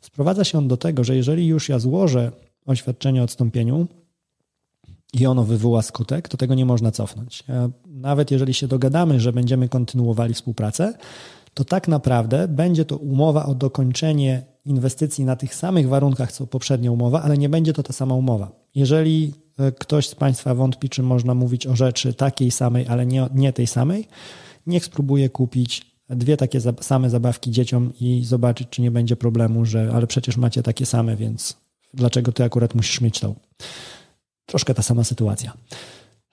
Sprowadza 0.00 0.44
się 0.44 0.58
on 0.58 0.68
do 0.68 0.76
tego, 0.76 1.04
że 1.04 1.16
jeżeli 1.16 1.46
już 1.46 1.68
ja 1.68 1.78
złożę 1.78 2.32
oświadczenie 2.66 3.20
o 3.20 3.24
odstąpieniu 3.24 3.86
i 5.14 5.26
ono 5.26 5.44
wywoła 5.44 5.82
skutek, 5.82 6.28
to 6.28 6.36
tego 6.36 6.54
nie 6.54 6.66
można 6.66 6.90
cofnąć. 6.90 7.44
Nawet 7.86 8.30
jeżeli 8.30 8.54
się 8.54 8.68
dogadamy, 8.68 9.20
że 9.20 9.32
będziemy 9.32 9.68
kontynuowali 9.68 10.34
współpracę, 10.34 10.94
to 11.54 11.64
tak 11.64 11.88
naprawdę 11.88 12.48
będzie 12.48 12.84
to 12.84 12.96
umowa 12.96 13.46
o 13.46 13.54
dokończenie 13.54 14.46
inwestycji 14.64 15.24
na 15.24 15.36
tych 15.36 15.54
samych 15.54 15.88
warunkach, 15.88 16.32
co 16.32 16.46
poprzednia 16.46 16.92
umowa, 16.92 17.22
ale 17.22 17.38
nie 17.38 17.48
będzie 17.48 17.72
to 17.72 17.82
ta 17.82 17.92
sama 17.92 18.14
umowa. 18.14 18.52
Jeżeli 18.74 19.34
ktoś 19.78 20.08
z 20.08 20.14
Państwa 20.14 20.54
wątpi, 20.54 20.88
czy 20.88 21.02
można 21.02 21.34
mówić 21.34 21.66
o 21.66 21.76
rzeczy 21.76 22.14
takiej 22.14 22.50
samej, 22.50 22.86
ale 22.88 23.06
nie, 23.06 23.28
nie 23.34 23.52
tej 23.52 23.66
samej, 23.66 24.08
niech 24.66 24.84
spróbuje 24.84 25.28
kupić 25.28 25.96
dwie 26.08 26.36
takie 26.36 26.60
same 26.80 27.10
zabawki 27.10 27.50
dzieciom 27.50 27.92
i 28.00 28.24
zobaczyć, 28.24 28.68
czy 28.70 28.82
nie 28.82 28.90
będzie 28.90 29.16
problemu, 29.16 29.64
że 29.64 29.90
ale 29.94 30.06
przecież 30.06 30.36
macie 30.36 30.62
takie 30.62 30.86
same, 30.86 31.16
więc 31.16 31.56
dlaczego 31.94 32.32
ty 32.32 32.44
akurat 32.44 32.74
musisz 32.74 33.00
mieć 33.00 33.20
tą? 33.20 33.34
Troszkę 34.46 34.74
ta 34.74 34.82
sama 34.82 35.04
sytuacja. 35.04 35.52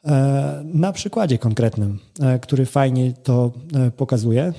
E, 0.05 0.61
na 0.65 0.91
przykładzie 0.91 1.37
konkretnym, 1.37 1.99
e, 2.19 2.39
który 2.39 2.65
fajnie 2.65 3.13
to 3.13 3.51
pokazuje, 3.97 4.53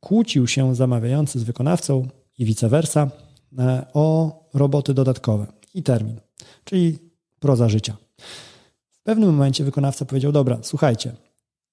kłócił 0.00 0.46
się 0.46 0.74
zamawiający 0.74 1.40
z 1.40 1.42
wykonawcą 1.42 2.08
i 2.38 2.44
vice 2.44 2.68
versa 2.68 3.10
o 3.94 4.38
roboty 4.54 4.94
dodatkowe 4.94 5.46
i 5.74 5.82
termin, 5.82 6.20
czyli 6.64 7.09
proza 7.40 7.68
życia. 7.68 7.96
W 8.90 9.02
pewnym 9.02 9.30
momencie 9.30 9.64
wykonawca 9.64 10.04
powiedział: 10.04 10.32
Dobra, 10.32 10.58
słuchajcie, 10.62 11.12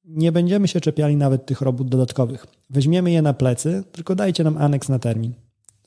nie 0.06 0.32
będziemy 0.32 0.68
się 0.68 0.82
czepiali 0.82 1.16
nawet 1.16 1.46
tych 1.46 1.62
robót 1.62 1.90
dodatkowych. 1.90 2.48
Weźmiemy 2.70 3.12
je 3.12 3.22
na 3.22 3.34
plecy, 3.34 3.84
tylko 3.92 4.16
dajcie 4.16 4.44
nam 4.44 4.58
aneks 4.58 4.90
na 4.90 5.00
termin. 5.00 5.34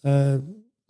E, 0.05 0.41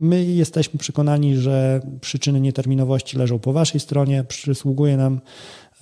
my 0.01 0.25
jesteśmy 0.25 0.79
przekonani, 0.79 1.37
że 1.37 1.81
przyczyny 2.01 2.41
nieterminowości 2.41 3.19
leżą 3.19 3.39
po 3.39 3.53
waszej 3.53 3.81
stronie, 3.81 4.25
przysługuje 4.25 4.97
nam 4.97 5.21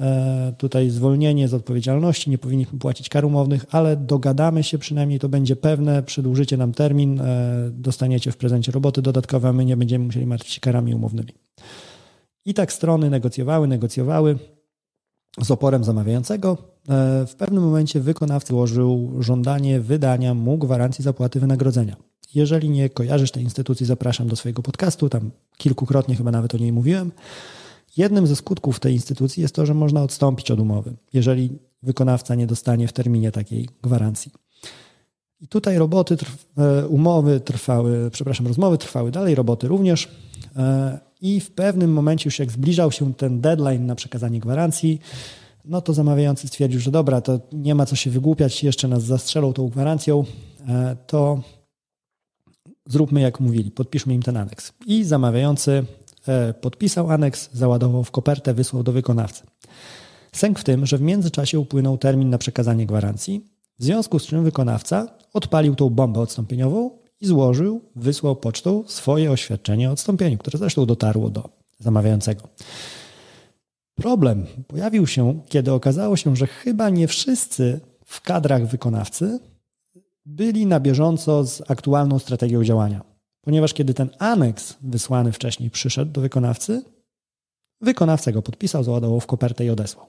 e, 0.00 0.54
tutaj 0.58 0.90
zwolnienie 0.90 1.48
z 1.48 1.54
odpowiedzialności, 1.54 2.30
nie 2.30 2.38
powinniśmy 2.38 2.78
płacić 2.78 3.08
kar 3.08 3.24
umownych, 3.24 3.66
ale 3.70 3.96
dogadamy 3.96 4.62
się 4.62 4.78
przynajmniej, 4.78 5.18
to 5.18 5.28
będzie 5.28 5.56
pewne, 5.56 6.02
przedłużycie 6.02 6.56
nam 6.56 6.72
termin, 6.72 7.20
e, 7.20 7.70
dostaniecie 7.72 8.32
w 8.32 8.36
prezencie 8.36 8.72
roboty 8.72 9.02
dodatkowe, 9.02 9.48
a 9.48 9.52
my 9.52 9.64
nie 9.64 9.76
będziemy 9.76 10.04
musieli 10.04 10.26
martwić 10.26 10.52
się 10.52 10.60
karami 10.60 10.94
umownymi. 10.94 11.32
I 12.48 12.54
tak 12.54 12.72
strony 12.72 13.10
negocjowały, 13.10 13.68
negocjowały 13.68 14.38
z 15.42 15.50
oporem 15.50 15.84
zamawiającego. 15.84 16.58
E, 16.88 17.26
w 17.26 17.34
pewnym 17.34 17.62
momencie 17.62 18.00
wykonawca 18.00 18.48
złożył 18.48 19.12
żądanie 19.18 19.80
wydania 19.80 20.34
mu 20.34 20.58
gwarancji 20.58 21.04
zapłaty 21.04 21.40
wynagrodzenia. 21.40 21.96
Jeżeli 22.34 22.70
nie 22.70 22.90
kojarzysz 22.90 23.30
tej 23.30 23.42
instytucji, 23.42 23.86
zapraszam 23.86 24.28
do 24.28 24.36
swojego 24.36 24.62
podcastu, 24.62 25.08
tam 25.08 25.30
kilkukrotnie 25.56 26.16
chyba 26.16 26.30
nawet 26.30 26.54
o 26.54 26.58
niej 26.58 26.72
mówiłem. 26.72 27.12
Jednym 27.96 28.26
ze 28.26 28.36
skutków 28.36 28.80
tej 28.80 28.94
instytucji 28.94 29.40
jest 29.40 29.54
to, 29.54 29.66
że 29.66 29.74
można 29.74 30.02
odstąpić 30.02 30.50
od 30.50 30.60
umowy, 30.60 30.96
jeżeli 31.12 31.58
wykonawca 31.82 32.34
nie 32.34 32.46
dostanie 32.46 32.88
w 32.88 32.92
terminie 32.92 33.32
takiej 33.32 33.68
gwarancji. 33.82 34.32
I 35.40 35.48
tutaj 35.48 35.78
roboty, 35.78 36.16
e, 36.58 36.86
umowy 36.86 37.40
trwały, 37.40 38.10
przepraszam, 38.10 38.46
rozmowy 38.46 38.78
trwały 38.78 39.10
dalej, 39.10 39.34
roboty 39.34 39.68
również. 39.68 40.08
E, 41.22 41.26
I 41.26 41.40
w 41.40 41.50
pewnym 41.50 41.92
momencie, 41.92 42.26
już 42.26 42.38
jak 42.38 42.52
zbliżał 42.52 42.92
się 42.92 43.14
ten 43.14 43.40
deadline 43.40 43.86
na 43.86 43.94
przekazanie 43.94 44.40
gwarancji, 44.40 45.00
no 45.64 45.80
to 45.80 45.92
zamawiający 45.92 46.48
stwierdził, 46.48 46.80
że 46.80 46.90
dobra, 46.90 47.20
to 47.20 47.40
nie 47.52 47.74
ma 47.74 47.86
co 47.86 47.96
się 47.96 48.10
wygłupiać, 48.10 48.64
jeszcze 48.64 48.88
nas 48.88 49.02
zastrzelą 49.02 49.52
tą 49.52 49.68
gwarancją, 49.68 50.24
e, 50.68 50.96
to 51.06 51.42
zróbmy 52.86 53.20
jak 53.20 53.40
mówili, 53.40 53.70
podpiszmy 53.70 54.14
im 54.14 54.22
ten 54.22 54.36
aneks. 54.36 54.72
I 54.86 55.04
zamawiający 55.04 55.84
podpisał 56.60 57.10
aneks, 57.10 57.50
załadował 57.52 58.04
w 58.04 58.10
kopertę, 58.10 58.54
wysłał 58.54 58.82
do 58.82 58.92
wykonawcy. 58.92 59.42
Sęk 60.32 60.58
w 60.58 60.64
tym, 60.64 60.86
że 60.86 60.98
w 60.98 61.00
międzyczasie 61.00 61.58
upłynął 61.58 61.98
termin 61.98 62.30
na 62.30 62.38
przekazanie 62.38 62.86
gwarancji, 62.86 63.44
w 63.78 63.84
związku 63.84 64.18
z 64.18 64.26
czym 64.26 64.44
wykonawca 64.44 65.06
odpalił 65.32 65.74
tą 65.74 65.90
bombę 65.90 66.20
odstąpieniową 66.20 66.97
i 67.20 67.26
złożył, 67.26 67.80
wysłał 67.96 68.36
pocztą 68.36 68.84
swoje 68.86 69.30
oświadczenie 69.30 69.88
o 69.88 69.92
odstąpieniu, 69.92 70.38
które 70.38 70.58
zresztą 70.58 70.86
dotarło 70.86 71.30
do 71.30 71.48
zamawiającego. 71.78 72.48
Problem 73.94 74.46
pojawił 74.66 75.06
się, 75.06 75.40
kiedy 75.48 75.72
okazało 75.72 76.16
się, 76.16 76.36
że 76.36 76.46
chyba 76.46 76.90
nie 76.90 77.08
wszyscy 77.08 77.80
w 78.04 78.20
kadrach 78.20 78.66
wykonawcy 78.66 79.38
byli 80.26 80.66
na 80.66 80.80
bieżąco 80.80 81.44
z 81.44 81.70
aktualną 81.70 82.18
strategią 82.18 82.64
działania. 82.64 83.04
Ponieważ 83.40 83.74
kiedy 83.74 83.94
ten 83.94 84.10
aneks 84.18 84.76
wysłany 84.82 85.32
wcześniej 85.32 85.70
przyszedł 85.70 86.12
do 86.12 86.20
wykonawcy, 86.20 86.82
wykonawca 87.80 88.32
go 88.32 88.42
podpisał, 88.42 88.84
załadował 88.84 89.20
w 89.20 89.26
kopertę 89.26 89.64
i 89.64 89.70
odesłał. 89.70 90.06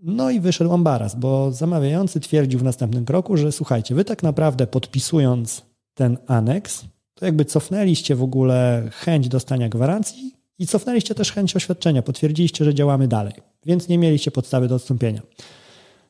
No 0.00 0.30
i 0.30 0.40
wyszedł 0.40 0.72
ambaras, 0.72 1.14
bo 1.14 1.52
zamawiający 1.52 2.20
twierdził 2.20 2.60
w 2.60 2.62
następnym 2.62 3.04
kroku, 3.04 3.36
że 3.36 3.52
słuchajcie, 3.52 3.94
wy 3.94 4.04
tak 4.04 4.22
naprawdę 4.22 4.66
podpisując 4.66 5.62
ten 5.94 6.18
aneks, 6.26 6.84
to 7.14 7.26
jakby 7.26 7.44
cofnęliście 7.44 8.16
w 8.16 8.22
ogóle 8.22 8.88
chęć 8.92 9.28
dostania 9.28 9.68
gwarancji 9.68 10.32
i 10.58 10.66
cofnęliście 10.66 11.14
też 11.14 11.32
chęć 11.32 11.56
oświadczenia, 11.56 12.02
potwierdziliście, 12.02 12.64
że 12.64 12.74
działamy 12.74 13.08
dalej, 13.08 13.32
więc 13.66 13.88
nie 13.88 13.98
mieliście 13.98 14.30
podstawy 14.30 14.68
do 14.68 14.74
odstąpienia. 14.74 15.22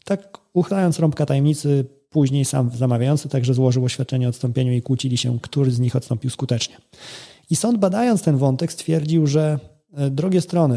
Tak 0.05 0.39
uchylając 0.53 0.99
rąbka 0.99 1.27
tajemnicy, 1.27 1.85
później 2.11 2.45
sam 2.45 2.71
zamawiający 2.71 3.29
także 3.29 3.55
złożył 3.55 3.85
oświadczenie 3.85 4.27
o 4.27 4.29
odstąpieniu 4.29 4.73
i 4.73 4.83
kłócili 4.83 5.17
się, 5.17 5.39
który 5.41 5.71
z 5.71 5.81
nich 5.81 5.97
odstąpił 5.97 6.31
skutecznie. 6.31 6.77
I 7.51 7.57
sąd 7.57 7.79
badając 7.79 8.23
ten 8.23 8.37
wątek 8.37 8.73
stwierdził, 8.73 9.27
że 9.27 9.59
e, 9.95 10.11
drogie 10.11 10.41
strony, 10.41 10.77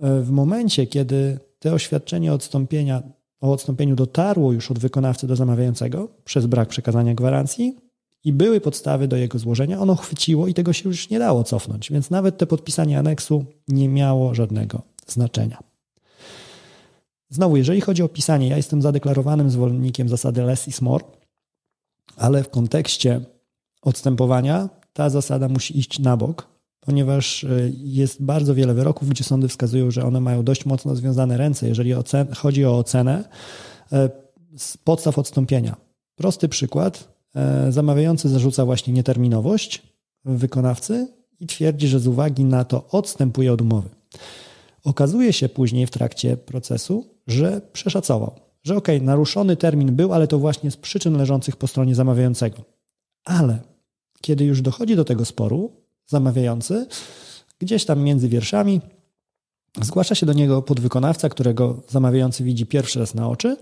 e, 0.00 0.20
w 0.20 0.30
momencie, 0.30 0.86
kiedy 0.86 1.38
te 1.58 1.72
oświadczenie 1.72 2.32
odstąpienia, 2.32 3.02
o 3.40 3.52
odstąpieniu 3.52 3.96
dotarło 3.96 4.52
już 4.52 4.70
od 4.70 4.78
wykonawcy 4.78 5.26
do 5.26 5.36
zamawiającego 5.36 6.08
przez 6.24 6.46
brak 6.46 6.68
przekazania 6.68 7.14
gwarancji 7.14 7.76
i 8.26 8.32
były 8.32 8.60
podstawy 8.60 9.08
do 9.08 9.16
jego 9.16 9.38
złożenia, 9.38 9.80
ono 9.80 9.96
chwyciło 9.96 10.46
i 10.46 10.54
tego 10.54 10.72
się 10.72 10.88
już 10.88 11.10
nie 11.10 11.18
dało 11.18 11.44
cofnąć, 11.44 11.92
więc 11.92 12.10
nawet 12.10 12.38
te 12.38 12.46
podpisanie 12.46 12.98
aneksu 12.98 13.44
nie 13.68 13.88
miało 13.88 14.34
żadnego 14.34 14.82
znaczenia. 15.06 15.62
Znowu, 17.28 17.56
jeżeli 17.56 17.80
chodzi 17.80 18.02
o 18.02 18.08
pisanie, 18.08 18.48
ja 18.48 18.56
jestem 18.56 18.82
zadeklarowanym 18.82 19.50
zwolennikiem 19.50 20.08
zasady 20.08 20.42
less 20.42 20.68
is 20.68 20.82
more, 20.82 21.04
ale 22.16 22.42
w 22.42 22.48
kontekście 22.48 23.20
odstępowania 23.82 24.68
ta 24.92 25.10
zasada 25.10 25.48
musi 25.48 25.78
iść 25.78 25.98
na 25.98 26.16
bok, 26.16 26.48
ponieważ 26.80 27.44
e, 27.44 27.48
jest 27.74 28.22
bardzo 28.22 28.54
wiele 28.54 28.74
wyroków, 28.74 29.08
gdzie 29.08 29.24
sądy 29.24 29.48
wskazują, 29.48 29.90
że 29.90 30.04
one 30.04 30.20
mają 30.20 30.42
dość 30.42 30.64
mocno 30.66 30.96
związane 30.96 31.36
ręce, 31.36 31.68
jeżeli 31.68 31.94
chodzi 32.36 32.64
o 32.64 32.78
ocenę 32.78 33.24
e, 33.92 34.10
podstaw 34.84 35.18
odstąpienia. 35.18 35.76
Prosty 36.16 36.48
przykład. 36.48 37.15
E, 37.36 37.72
zamawiający 37.72 38.28
zarzuca 38.28 38.64
właśnie 38.64 38.92
nieterminowość 38.92 39.82
wykonawcy 40.24 41.08
i 41.40 41.46
twierdzi, 41.46 41.88
że 41.88 42.00
z 42.00 42.06
uwagi 42.06 42.44
na 42.44 42.64
to 42.64 42.88
odstępuje 42.90 43.52
od 43.52 43.62
umowy. 43.62 43.88
Okazuje 44.84 45.32
się 45.32 45.48
później 45.48 45.86
w 45.86 45.90
trakcie 45.90 46.36
procesu, 46.36 47.06
że 47.26 47.60
przeszacował, 47.72 48.40
że 48.62 48.76
ok, 48.76 48.88
naruszony 49.00 49.56
termin 49.56 49.96
był, 49.96 50.12
ale 50.12 50.26
to 50.26 50.38
właśnie 50.38 50.70
z 50.70 50.76
przyczyn 50.76 51.16
leżących 51.16 51.56
po 51.56 51.66
stronie 51.66 51.94
zamawiającego. 51.94 52.64
Ale 53.24 53.58
kiedy 54.20 54.44
już 54.44 54.62
dochodzi 54.62 54.96
do 54.96 55.04
tego 55.04 55.24
sporu, 55.24 55.72
zamawiający, 56.06 56.86
gdzieś 57.58 57.84
tam 57.84 58.02
między 58.02 58.28
wierszami 58.28 58.80
zgłasza 59.82 60.14
się 60.14 60.26
do 60.26 60.32
niego 60.32 60.62
podwykonawca, 60.62 61.28
którego 61.28 61.82
zamawiający 61.88 62.44
widzi 62.44 62.66
pierwszy 62.66 62.98
raz 62.98 63.14
na 63.14 63.28
oczy 63.28 63.56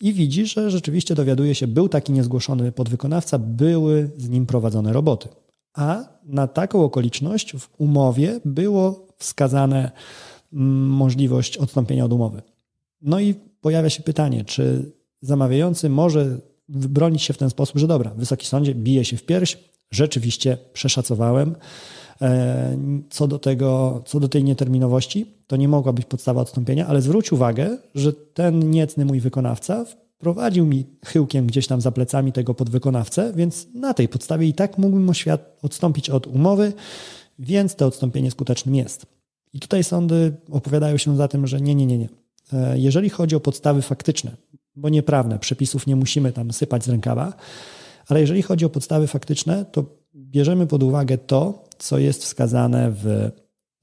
i 0.00 0.12
widzi, 0.12 0.46
że 0.46 0.70
rzeczywiście 0.70 1.14
dowiaduje 1.14 1.54
się, 1.54 1.66
był 1.66 1.88
taki 1.88 2.12
niezgłoszony 2.12 2.72
podwykonawca, 2.72 3.38
były 3.38 4.10
z 4.16 4.28
nim 4.28 4.46
prowadzone 4.46 4.92
roboty. 4.92 5.28
A 5.74 6.04
na 6.24 6.46
taką 6.46 6.84
okoliczność 6.84 7.52
w 7.52 7.68
umowie 7.78 8.40
było 8.44 9.06
wskazane 9.18 9.90
mm, 10.52 10.86
możliwość 10.86 11.56
odstąpienia 11.56 12.04
od 12.04 12.12
umowy. 12.12 12.42
No 13.02 13.20
i 13.20 13.34
pojawia 13.60 13.90
się 13.90 14.02
pytanie, 14.02 14.44
czy 14.44 14.92
zamawiający 15.20 15.88
może 15.88 16.38
bronić 16.68 17.22
się 17.22 17.34
w 17.34 17.38
ten 17.38 17.50
sposób, 17.50 17.78
że 17.78 17.86
dobra, 17.86 18.10
Wysoki 18.14 18.46
Sądzie 18.46 18.74
bije 18.74 19.04
się 19.04 19.16
w 19.16 19.22
pierś, 19.22 19.58
rzeczywiście 19.90 20.58
przeszacowałem. 20.72 21.56
E, 22.22 22.78
co 23.10 23.28
do, 23.28 23.38
tego, 23.38 24.02
co 24.06 24.20
do 24.20 24.28
tej 24.28 24.44
nieterminowości, 24.44 25.26
to 25.46 25.56
nie 25.56 25.68
mogła 25.68 25.92
być 25.92 26.06
podstawa 26.06 26.40
odstąpienia, 26.40 26.86
ale 26.86 27.02
zwróć 27.02 27.32
uwagę, 27.32 27.78
że 27.94 28.12
ten 28.12 28.70
niecny 28.70 29.04
mój 29.04 29.20
wykonawca 29.20 29.84
prowadził 30.18 30.66
mi 30.66 30.86
chyłkiem 31.04 31.46
gdzieś 31.46 31.66
tam 31.66 31.80
za 31.80 31.92
plecami 31.92 32.32
tego 32.32 32.54
podwykonawcę, 32.54 33.32
więc 33.36 33.66
na 33.74 33.94
tej 33.94 34.08
podstawie 34.08 34.46
i 34.46 34.54
tak 34.54 34.78
mógłbym 34.78 35.10
odstąpić 35.62 36.10
od 36.10 36.26
umowy, 36.26 36.72
więc 37.38 37.74
to 37.74 37.86
odstąpienie 37.86 38.30
skutecznym 38.30 38.74
jest. 38.74 39.06
I 39.52 39.60
tutaj 39.60 39.84
sądy 39.84 40.36
opowiadają 40.50 40.96
się 40.96 41.16
za 41.16 41.28
tym, 41.28 41.46
że 41.46 41.60
nie, 41.60 41.74
nie, 41.74 41.86
nie, 41.86 41.98
nie. 41.98 42.08
E, 42.52 42.78
jeżeli 42.78 43.10
chodzi 43.10 43.36
o 43.36 43.40
podstawy 43.40 43.82
faktyczne, 43.82 44.36
bo 44.76 44.88
nieprawne, 44.88 45.38
przepisów 45.38 45.86
nie 45.86 45.96
musimy 45.96 46.32
tam 46.32 46.52
sypać 46.52 46.84
z 46.84 46.88
rękawa, 46.88 47.32
ale 48.08 48.20
jeżeli 48.20 48.42
chodzi 48.42 48.64
o 48.64 48.70
podstawy 48.70 49.06
faktyczne, 49.06 49.64
to 49.72 49.84
bierzemy 50.30 50.66
pod 50.66 50.82
uwagę 50.82 51.18
to, 51.18 51.64
co 51.78 51.98
jest 51.98 52.22
wskazane 52.22 52.90
w 52.90 53.30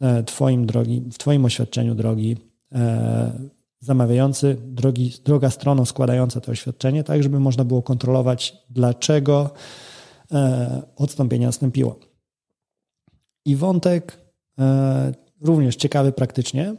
e, 0.01 0.23
Twoim, 0.23 0.65
drogi, 0.65 1.01
w 1.11 1.17
twoim 1.17 1.45
oświadczeniu 1.45 1.95
drogi 1.95 2.37
e, 2.75 3.31
zamawiający, 3.79 4.57
drogi, 4.61 5.13
droga 5.25 5.49
stroną 5.49 5.85
składająca 5.85 6.41
to 6.41 6.51
oświadczenie, 6.51 7.03
tak 7.03 7.23
żeby 7.23 7.39
można 7.39 7.63
było 7.63 7.81
kontrolować, 7.81 8.57
dlaczego 8.69 9.49
odstąpienie 10.95 11.45
nastąpiło. 11.45 11.99
I 13.45 13.55
wątek 13.55 14.17
również 15.41 15.75
ciekawy 15.75 16.11
praktycznie. 16.11 16.75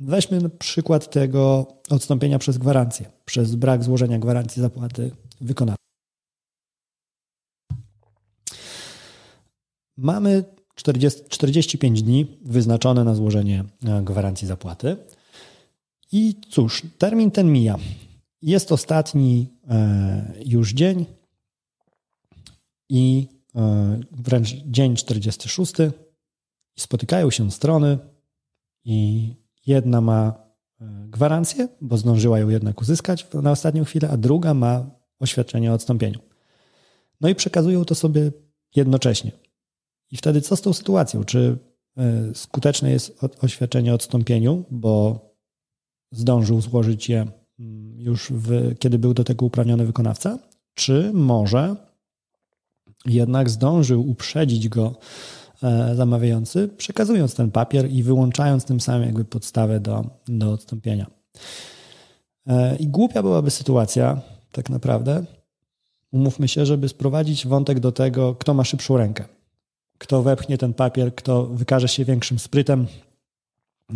Weźmy 0.00 0.50
przykład 0.50 1.10
tego 1.10 1.66
odstąpienia 1.90 2.38
przez 2.38 2.58
gwarancję, 2.58 3.10
przez 3.24 3.54
brak 3.54 3.84
złożenia 3.84 4.18
gwarancji 4.18 4.62
zapłaty 4.62 5.10
wykonawcy. 5.40 5.83
Mamy 9.96 10.44
40, 10.74 11.22
45 11.28 12.02
dni 12.02 12.26
wyznaczone 12.42 13.04
na 13.04 13.14
złożenie 13.14 13.64
e, 13.84 14.02
gwarancji 14.02 14.48
zapłaty. 14.48 14.96
I 16.12 16.40
cóż, 16.50 16.82
termin 16.98 17.30
ten 17.30 17.52
mija. 17.52 17.78
Jest 18.42 18.72
ostatni 18.72 19.48
e, 19.68 20.32
już 20.44 20.72
dzień 20.72 21.06
i 22.88 23.28
e, 23.56 24.00
wręcz 24.12 24.54
dzień 24.54 24.96
46 24.96 25.72
i 26.76 26.80
spotykają 26.80 27.30
się 27.30 27.50
strony 27.50 27.98
i 28.84 29.28
jedna 29.66 30.00
ma 30.00 30.44
gwarancję, 31.08 31.68
bo 31.80 31.96
zdążyła 31.96 32.38
ją 32.38 32.48
jednak 32.48 32.80
uzyskać 32.80 33.26
na 33.42 33.50
ostatnią 33.50 33.84
chwilę, 33.84 34.10
a 34.10 34.16
druga 34.16 34.54
ma 34.54 34.90
oświadczenie 35.20 35.70
o 35.70 35.74
odstąpieniu. 35.74 36.18
No 37.20 37.28
i 37.28 37.34
przekazują 37.34 37.84
to 37.84 37.94
sobie 37.94 38.32
jednocześnie. 38.76 39.43
I 40.10 40.16
wtedy 40.16 40.40
co 40.40 40.56
z 40.56 40.60
tą 40.60 40.72
sytuacją? 40.72 41.24
Czy 41.24 41.58
e, 41.96 42.34
skuteczne 42.34 42.90
jest 42.90 43.20
oświadczenie 43.42 43.92
o 43.92 43.94
odstąpieniu, 43.94 44.64
bo 44.70 45.20
zdążył 46.12 46.60
złożyć 46.60 47.08
je 47.08 47.26
mm, 47.60 48.00
już 48.00 48.30
w, 48.30 48.78
kiedy 48.78 48.98
był 48.98 49.14
do 49.14 49.24
tego 49.24 49.46
uprawniony 49.46 49.86
wykonawca, 49.86 50.38
czy 50.74 51.10
może 51.14 51.76
jednak 53.06 53.50
zdążył 53.50 54.10
uprzedzić 54.10 54.68
go 54.68 54.94
E, 55.64 55.94
zamawiający, 55.94 56.68
przekazując 56.68 57.34
ten 57.34 57.50
papier 57.50 57.90
i 57.90 58.02
wyłączając 58.02 58.64
tym 58.64 58.80
samym 58.80 59.02
jakby 59.02 59.24
podstawę 59.24 59.80
do, 59.80 60.04
do 60.28 60.52
odstąpienia. 60.52 61.06
E, 62.46 62.76
I 62.76 62.88
głupia 62.88 63.22
byłaby 63.22 63.50
sytuacja, 63.50 64.20
tak 64.52 64.70
naprawdę, 64.70 65.24
umówmy 66.12 66.48
się, 66.48 66.66
żeby 66.66 66.88
sprowadzić 66.88 67.46
wątek 67.46 67.80
do 67.80 67.92
tego, 67.92 68.34
kto 68.34 68.54
ma 68.54 68.64
szybszą 68.64 68.96
rękę. 68.96 69.24
Kto 70.04 70.22
wepchnie 70.22 70.58
ten 70.58 70.74
papier, 70.74 71.14
kto 71.14 71.46
wykaże 71.46 71.88
się 71.88 72.04
większym 72.04 72.38
sprytem. 72.38 72.86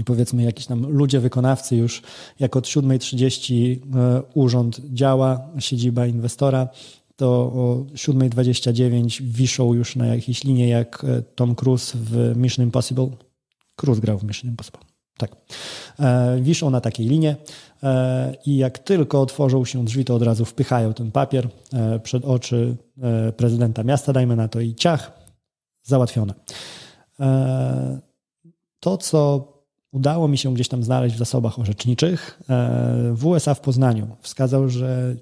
Powiedzmy, 0.05 0.43
jakiś 0.43 0.67
tam 0.67 0.87
ludzie 0.87 1.21
wykonawcy 1.21 1.77
już 1.77 2.03
jak 2.41 2.57
od 2.57 2.65
7.30 2.65 3.77
e, 3.97 4.23
urząd 4.35 4.81
działa, 4.93 5.41
siedziba 5.59 6.07
inwestora, 6.07 6.69
to 7.17 7.29
o 7.29 7.85
7.29 7.95 9.23
wiszą 9.23 9.75
już 9.75 9.97
na 9.97 10.07
jakiejś 10.07 10.45
linie 10.45 10.69
jak 10.69 11.05
e, 11.05 11.23
Tom 11.23 11.55
Cruise 11.55 11.99
w 11.99 12.37
Mission 12.37 12.65
Impossible. 12.65 13.09
Cruise 13.77 14.01
grał 14.01 14.19
w 14.19 14.25
Mission 14.25 14.51
Impossible. 14.51 14.81
Tak. 15.19 15.37
E, 16.01 16.39
wiszą 16.41 16.71
na 16.71 16.81
takiej 16.81 17.09
linie 17.09 17.37
i 18.47 18.57
jak 18.57 18.79
tylko 18.79 19.21
otworzą 19.21 19.65
się 19.65 19.85
drzwi, 19.85 20.05
to 20.05 20.15
od 20.15 20.23
razu 20.23 20.45
wpychają 20.45 20.95
ten 20.95 21.13
papier 21.13 21.49
przed 22.03 22.25
oczy 22.25 22.77
prezydenta 23.37 23.85
miasta, 23.85 24.13
dajmy 24.13 24.37
na 24.37 24.49
to 24.49 24.61
i 24.61 24.75
ciach, 24.75 25.18
załatwione. 25.89 26.35
To, 28.81 28.99
co 28.99 29.53
udało 29.93 30.29
mi 30.29 30.39
się 30.39 30.55
gdzieś 30.55 30.69
tam 30.69 30.83
znaleźć 30.83 31.15
w 31.15 31.19
zasobach 31.19 31.59
orzeczniczych, 31.59 32.43
w 33.13 33.27
USA 33.27 33.55
w 33.55 33.61
Poznaniu 33.61 34.17
wskazał, 34.21 34.69
że 34.69 35.17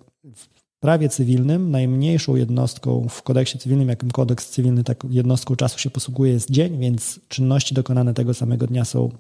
prawie 0.81 1.09
cywilnym 1.09 1.71
najmniejszą 1.71 2.37
jednostką 2.37 3.07
w 3.09 3.23
kodeksie 3.23 3.59
cywilnym, 3.59 3.89
jakim 3.89 4.11
kodeks 4.11 4.51
cywilny 4.51 4.85
tak 4.85 5.05
jednostką 5.11 5.57
czasu 5.57 5.79
się 5.79 5.91
posługuje, 5.91 6.33
jest 6.33 6.51
dzień, 6.51 6.79
więc 6.79 7.21
czynności 7.29 7.75
dokonane 7.75 8.15
tego 8.15 8.35
samego 8.35 8.67
dnia 8.67 8.85
są 8.85 9.11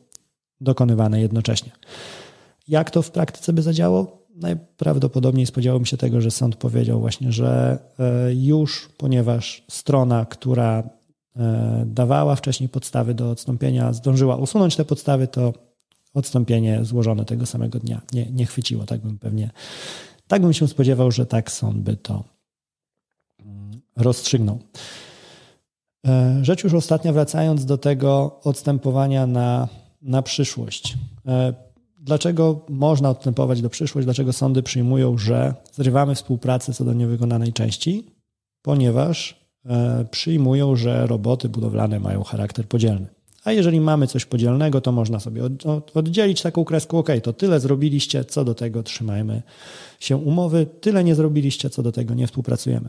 dokonywane 0.60 1.20
jednocześnie. 1.20 1.72
Jak 2.68 2.90
to 2.90 3.02
w 3.02 3.10
praktyce 3.10 3.52
by 3.52 3.62
zadziało? 3.62 4.26
Najprawdopodobniej 4.34 5.46
spodziewałbym 5.46 5.86
się 5.86 5.96
tego, 5.96 6.20
że 6.20 6.30
sąd 6.30 6.56
powiedział 6.56 7.00
właśnie, 7.00 7.32
że 7.32 7.78
e, 7.98 8.34
już 8.34 8.88
ponieważ 8.98 9.64
strona, 9.70 10.24
która 10.24 10.78
e, 10.78 10.90
dawała 11.86 12.36
wcześniej 12.36 12.68
podstawy 12.68 13.14
do 13.14 13.30
odstąpienia, 13.30 13.92
zdążyła 13.92 14.36
usunąć 14.36 14.76
te 14.76 14.84
podstawy, 14.84 15.28
to 15.28 15.52
odstąpienie 16.14 16.84
złożone 16.84 17.24
tego 17.24 17.46
samego 17.46 17.78
dnia 17.78 18.00
nie, 18.12 18.30
nie 18.30 18.46
chwyciło. 18.46 18.84
Tak 18.86 19.00
bym 19.00 19.18
pewnie 19.18 19.50
tak 20.28 20.42
bym 20.42 20.52
się 20.52 20.68
spodziewał, 20.68 21.10
że 21.10 21.26
tak 21.26 21.52
sąd 21.52 21.78
by 21.78 21.96
to 21.96 22.24
mm, 23.40 23.80
rozstrzygnął. 23.96 24.58
E, 26.06 26.38
rzecz 26.42 26.64
już 26.64 26.74
ostatnia, 26.74 27.12
wracając 27.12 27.64
do 27.64 27.78
tego 27.78 28.40
odstępowania 28.44 29.26
na, 29.26 29.68
na 30.02 30.22
przyszłość. 30.22 30.98
E, 31.26 31.54
dlaczego 31.98 32.66
można 32.68 33.10
odstępować 33.10 33.62
do 33.62 33.70
przyszłość? 33.70 34.04
Dlaczego 34.04 34.32
sądy 34.32 34.62
przyjmują, 34.62 35.18
że 35.18 35.54
zrywamy 35.72 36.14
współpracę 36.14 36.72
co 36.72 36.84
do 36.84 36.92
niewykonanej 36.92 37.52
części? 37.52 38.06
Ponieważ 38.62 39.32
e, 39.32 39.45
przyjmują, 40.10 40.76
że 40.76 41.06
roboty 41.06 41.48
budowlane 41.48 42.00
mają 42.00 42.22
charakter 42.22 42.66
podzielny. 42.68 43.06
A 43.46 43.52
jeżeli 43.52 43.80
mamy 43.80 44.06
coś 44.06 44.24
podzielnego, 44.24 44.80
to 44.80 44.92
można 44.92 45.20
sobie 45.20 45.42
oddzielić 45.94 46.42
taką 46.42 46.64
kreską, 46.64 46.98
ok, 46.98 47.08
to 47.22 47.32
tyle 47.32 47.60
zrobiliście, 47.60 48.24
co 48.24 48.44
do 48.44 48.54
tego 48.54 48.82
trzymajmy 48.82 49.42
się 50.00 50.16
umowy, 50.16 50.66
tyle 50.80 51.04
nie 51.04 51.14
zrobiliście, 51.14 51.70
co 51.70 51.82
do 51.82 51.92
tego 51.92 52.14
nie 52.14 52.26
współpracujemy. 52.26 52.88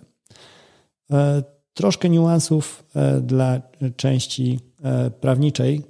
E, 1.12 1.44
troszkę 1.74 2.10
niuansów 2.10 2.84
e, 2.96 3.22
dla 3.22 3.62
części 3.96 4.60
e, 4.84 5.12
prawniczej. 5.12 5.82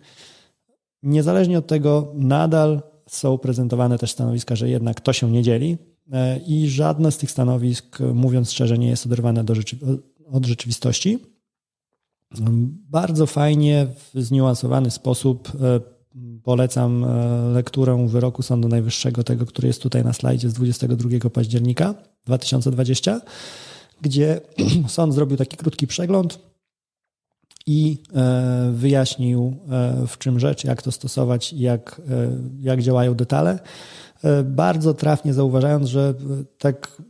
Niezależnie 1.03 1.57
od 1.57 1.67
tego, 1.67 2.11
nadal 2.15 2.81
są 3.09 3.37
prezentowane 3.37 3.97
też 3.97 4.11
stanowiska, 4.11 4.55
że 4.55 4.69
jednak 4.69 5.01
to 5.01 5.13
się 5.13 5.31
nie 5.31 5.43
dzieli 5.43 5.77
i 6.47 6.69
żadne 6.69 7.11
z 7.11 7.17
tych 7.17 7.31
stanowisk, 7.31 7.99
mówiąc 8.13 8.51
szczerze, 8.51 8.77
nie 8.77 8.87
jest 8.87 9.05
oderwane 9.05 9.43
od 10.31 10.45
rzeczywistości. 10.45 11.19
Bardzo 12.89 13.25
fajnie, 13.25 13.87
w 14.13 14.21
zniuansowany 14.21 14.91
sposób 14.91 15.51
e, 15.61 15.79
polecam 16.43 17.03
e, 17.03 17.07
lekturę 17.53 18.07
wyroku 18.07 18.43
Sądu 18.43 18.67
Najwyższego, 18.67 19.23
tego, 19.23 19.45
który 19.45 19.67
jest 19.67 19.81
tutaj 19.81 20.03
na 20.03 20.13
slajdzie 20.13 20.49
z 20.49 20.53
22 20.53 21.29
października 21.29 21.93
2020, 22.25 23.21
gdzie 24.01 24.41
sąd 24.87 25.13
zrobił 25.13 25.37
taki 25.37 25.57
krótki 25.57 25.87
przegląd 25.87 26.39
i 27.65 27.97
e, 28.15 28.71
wyjaśnił, 28.75 29.57
w 30.07 30.17
czym 30.17 30.39
rzecz, 30.39 30.63
jak 30.63 30.81
to 30.81 30.91
stosować, 30.91 31.53
jak, 31.53 32.01
jak 32.59 32.81
działają 32.81 33.13
detale. 33.15 33.59
Bardzo 34.45 34.93
trafnie 34.93 35.33
zauważając, 35.33 35.87
że 35.87 36.13
tak 36.57 37.01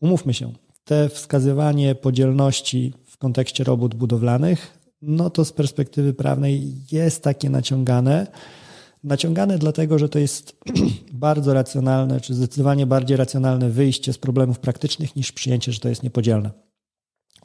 umówmy 0.00 0.34
się, 0.34 0.52
te 0.86 1.08
wskazywanie 1.08 1.94
podzielności 1.94 2.92
w 3.06 3.18
kontekście 3.18 3.64
robót 3.64 3.94
budowlanych, 3.94 4.78
no 5.02 5.30
to 5.30 5.44
z 5.44 5.52
perspektywy 5.52 6.14
prawnej 6.14 6.72
jest 6.92 7.22
takie 7.22 7.50
naciągane. 7.50 8.26
Naciągane 9.04 9.58
dlatego, 9.58 9.98
że 9.98 10.08
to 10.08 10.18
jest 10.18 10.56
bardzo 11.12 11.54
racjonalne, 11.54 12.20
czy 12.20 12.34
zdecydowanie 12.34 12.86
bardziej 12.86 13.16
racjonalne 13.16 13.70
wyjście 13.70 14.12
z 14.12 14.18
problemów 14.18 14.58
praktycznych 14.58 15.16
niż 15.16 15.32
przyjęcie, 15.32 15.72
że 15.72 15.80
to 15.80 15.88
jest 15.88 16.02
niepodzielne. 16.02 16.50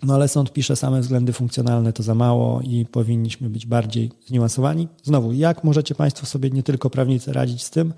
No 0.04 0.14
ale 0.14 0.28
sąd 0.28 0.54
pisze 0.54 0.76
same 0.76 1.02
względy 1.02 1.34
funkcjonalne 1.34 1.94
to 1.94 2.04
za 2.04 2.16
mało 2.16 2.62
i 2.62 2.86
powinniśmy 2.86 3.50
być 3.50 3.66
bardziej 3.66 4.12
zniuansowani. 4.26 4.88
Znowu, 5.04 5.34
jak 5.34 5.64
możecie 5.64 5.96
Państwo 5.96 6.26
sobie 6.26 6.50
nie 6.50 6.64
tylko 6.64 6.90
prawnicy 6.90 7.34
radzić 7.34 7.64
z 7.64 7.70
tym? 7.70 7.94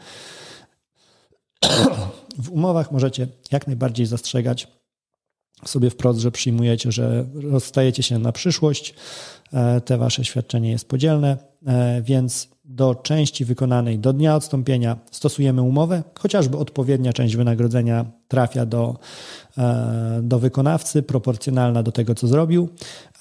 W 2.38 2.50
umowach 2.50 2.91
możecie 2.91 3.28
jak 3.52 3.68
najbardziej 3.68 4.06
zastrzegać 4.06 4.68
sobie 5.66 5.89
wprost, 5.89 6.20
że 6.20 6.32
przyjmujecie, 6.32 6.91
że 6.91 7.26
rozstajecie 7.34 8.03
się 8.03 8.20
na 8.20 8.32
przyszłość, 8.32 8.95
e, 9.53 9.82
te 9.82 9.97
wasze 9.97 10.26
świadczenie 10.26 10.72
jest 10.72 10.88
podzielne, 10.88 11.38
e, 11.68 12.01
więc 12.01 12.47
do 12.66 12.95
części 12.95 13.45
wykonanej 13.45 13.99
do 13.99 14.14
dnia 14.14 14.36
odstąpienia 14.36 14.97
stosujemy 15.11 15.61
umowę, 15.61 16.03
chociażby 16.20 16.57
odpowiednia 16.57 17.14
część 17.14 17.36
wynagrodzenia 17.36 18.05
trafia 18.28 18.66
do, 18.66 18.97
e, 19.57 20.20
do 20.24 20.39
wykonawcy, 20.39 21.03
proporcjonalna 21.03 21.84
do 21.84 21.91
tego, 21.91 22.16
co 22.16 22.28
zrobił, 22.28 22.70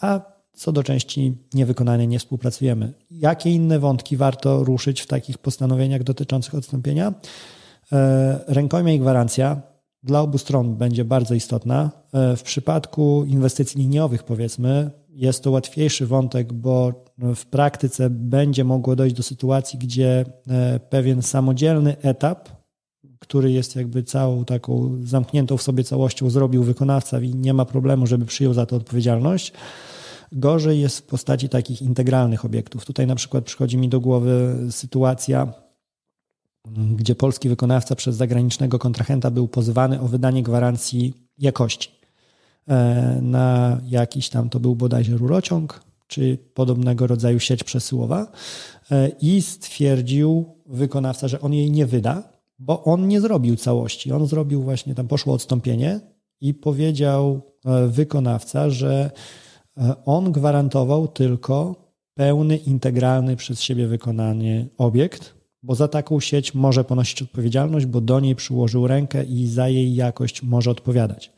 a 0.01 0.21
co 0.55 0.73
do 0.73 0.83
części 0.83 1.37
niewykonanej 1.55 2.09
nie 2.09 2.19
współpracujemy. 2.19 2.93
Jakie 3.11 3.51
inne 3.51 3.79
wątki 3.79 4.17
warto 4.17 4.65
ruszyć 4.65 5.01
w 5.01 5.07
takich 5.07 5.39
postanowieniach 5.39 6.03
dotyczących 6.03 6.55
odstąpienia? 6.55 7.15
Rękojmia 8.47 8.93
i 8.93 9.01
gwarancja 9.01 9.63
dla 10.03 10.21
obu 10.21 10.39
stron 10.39 10.77
będzie 10.77 11.05
bardzo 11.05 11.35
istotna. 11.35 11.91
E, 12.13 12.37
w 12.37 12.43
przypadku 12.43 13.25
inwestycji 13.29 13.81
liniowych, 13.81 14.23
powiedzmy, 14.23 14.91
jest 15.09 15.43
to 15.43 15.51
łatwiejszy 15.51 16.07
wątek, 16.07 16.53
bo 16.53 17.05
w 17.19 17.47
praktyce 17.47 18.11
będzie 18.11 18.65
mogło 18.65 18.97
dojść 18.97 19.17
do 19.17 19.23
sytuacji, 19.23 19.79
gdzie 19.79 20.25
e, 20.49 20.81
pewien 20.81 21.23
samodzielny 21.23 21.97
etap, 22.03 22.49
który 23.19 23.53
jest 23.53 23.77
jakby 23.77 24.03
całą 24.03 24.45
taką 24.45 24.99
zamkniętą 25.03 25.57
w 25.57 25.63
sobie 25.63 25.85
całością, 25.85 26.31
zrobił 26.31 26.63
wykonawca 26.63 27.21
i 27.21 27.35
nie 27.35 27.55
ma 27.55 27.65
problemu, 27.65 28.07
żeby 28.07 28.27
przyjął 28.27 28.55
za 28.55 28.67
to 28.67 28.77
odpowiedzialność. 28.77 29.53
Gorzej 30.33 30.81
jest 30.81 30.99
w 30.99 31.03
postaci 31.03 31.49
takich 31.49 31.83
integralnych 31.83 32.45
obiektów. 32.45 32.85
Tutaj 32.85 33.07
na 33.07 33.15
przykład 33.15 33.45
przychodzi 33.45 33.79
mi 33.79 33.89
do 33.89 34.01
głowy 34.01 34.57
sytuacja, 34.71 35.53
gdzie 36.71 37.15
polski 37.15 37.49
wykonawca 37.49 37.97
przez 37.97 38.17
zagranicznego 38.17 38.79
kontrahenta 38.79 39.31
był 39.31 39.49
pozwany 39.49 40.01
o 40.01 40.09
wydanie 40.09 40.43
gwarancji 40.43 41.15
jakości 41.39 41.91
e, 42.69 43.19
na 43.23 43.81
jakiś 43.89 44.29
tam, 44.29 44.49
to 44.49 44.61
był 44.61 44.77
bodajże 44.77 45.17
rurociąg, 45.17 45.85
czy 46.07 46.39
podobnego 46.55 47.07
rodzaju 47.07 47.41
sieć 47.41 47.65
przesyłowa 47.65 48.33
e, 48.91 49.09
i 49.09 49.43
stwierdził 49.43 50.45
wykonawca, 50.67 51.29
że 51.29 51.41
on 51.41 51.55
jej 51.55 51.71
nie 51.71 51.87
wyda, 51.87 52.33
bo 52.59 52.85
on 52.85 53.09
nie 53.09 53.21
zrobił 53.21 53.57
całości. 53.57 54.13
On 54.13 54.27
zrobił 54.27 54.63
właśnie, 54.63 54.95
tam 54.95 55.09
poszło 55.09 55.35
odstąpienie 55.35 56.01
i 56.41 56.55
powiedział 56.55 57.41
e, 57.65 57.87
wykonawca, 57.87 58.71
że 58.71 59.11
on 60.05 60.33
gwarantował 60.33 61.09
tylko 61.09 61.75
pełny, 62.15 62.57
integralny 62.57 63.37
przez 63.37 63.61
siebie 63.61 63.87
wykonany 63.87 64.69
obiekt, 64.79 65.42
bo 65.63 65.75
za 65.75 65.89
taką 65.89 66.21
sieć 66.21 66.55
może 66.55 66.85
ponosić 66.85 67.23
odpowiedzialność, 67.23 67.87
bo 67.87 68.01
do 68.01 68.21
niej 68.21 68.37
przyłożył 68.37 68.87
rękę 68.87 69.25
i 69.25 69.47
za 69.47 69.69
jej 69.69 69.95
jakość 69.95 70.43
może 70.43 70.71
odpowiadać. 70.71 71.33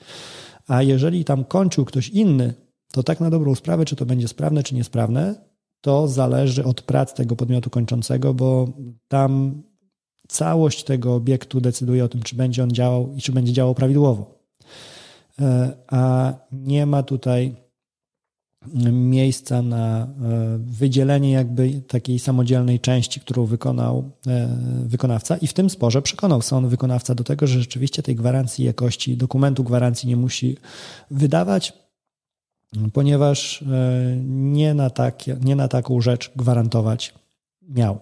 A 0.69 0.83
jeżeli 0.83 1.25
tam 1.25 1.45
kończył 1.45 1.85
ktoś 1.85 2.09
inny, 2.09 2.55
to 2.93 3.03
tak 3.03 3.21
na 3.21 3.31
dobrą 3.31 3.55
sprawę, 3.55 3.85
czy 3.85 3.97
to 3.97 4.07
będzie 4.07 4.29
sprawne, 4.29 4.63
czy 4.63 4.75
niesprawne, 4.75 5.35
to 5.81 6.09
zależy 6.09 6.65
od 6.65 6.83
prac 6.83 7.15
tego 7.15 7.37
podmiotu 7.37 7.71
kończącego, 7.71 8.35
bo 8.35 8.69
tam 9.09 9.63
całość 10.29 10.85
tego 10.85 11.15
obiektu 11.15 11.61
decyduje 11.61 12.05
o 12.05 12.09
tym, 12.09 12.23
czy 12.23 12.37
będzie 12.37 12.63
on 12.63 12.71
działał 12.71 13.15
i 13.17 13.23
czy 13.23 13.33
będzie 13.33 13.53
działał 13.53 13.75
prawidłowo. 13.75 14.39
E, 15.41 15.73
a 15.91 16.33
nie 16.53 16.87
ma 16.87 17.03
tutaj 17.03 17.57
miejsca 18.93 19.63
na 19.63 20.03
e, 20.03 20.07
wydzielenie 20.59 21.31
jakby 21.33 21.81
takiej 21.81 22.19
samodzielnej 22.19 22.81
części, 22.81 23.21
którą 23.21 23.47
wykonał 23.47 24.11
e, 24.27 24.49
wykonawca 24.87 25.37
i 25.37 25.47
w 25.47 25.53
tym 25.53 25.71
sporze 25.71 26.03
przekonał 26.03 26.43
sąd 26.43 26.67
wykonawca 26.67 27.15
do 27.15 27.25
tego, 27.25 27.47
że 27.47 27.61
rzeczywiście 27.61 28.03
tej 28.03 28.17
gwarancji 28.17 28.65
jakości, 28.65 29.17
dokumentu 29.17 29.65
gwarancji 29.65 30.09
nie 30.09 30.17
musi 30.17 30.57
wydawać, 31.11 31.73
ponieważ 32.93 33.63
e, 33.63 33.67
nie 34.27 34.75
na, 34.75 34.91
takie, 34.91 35.37
nie 35.45 35.57
na 35.57 35.69
taką 35.69 36.01
rzecz 36.01 36.33
gwarantować 36.37 37.15
miał. 37.69 37.99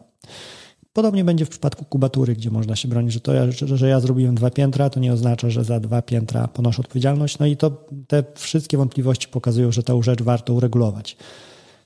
Podobnie 0.92 1.24
będzie 1.24 1.44
w 1.44 1.48
przypadku 1.48 1.84
kubatury, 1.84 2.34
gdzie 2.34 2.50
można 2.50 2.76
się 2.76 2.88
bronić, 2.88 3.12
że 3.12 3.20
to, 3.20 3.34
ja, 3.34 3.50
że, 3.50 3.76
że 3.76 3.88
ja 3.88 4.00
zrobiłem 4.00 4.34
dwa 4.34 4.50
piętra, 4.50 4.90
to 4.90 5.00
nie 5.00 5.12
oznacza, 5.12 5.50
że 5.50 5.64
za 5.64 5.80
dwa 5.80 6.02
piętra 6.02 6.48
ponoszę 6.48 6.80
odpowiedzialność. 6.80 7.38
No 7.38 7.46
i 7.46 7.56
to 7.56 7.86
te 8.08 8.24
wszystkie 8.34 8.76
wątpliwości 8.76 9.28
pokazują, 9.28 9.72
że 9.72 9.82
tę 9.82 10.02
rzecz 10.02 10.22
warto 10.22 10.54
uregulować. 10.54 11.16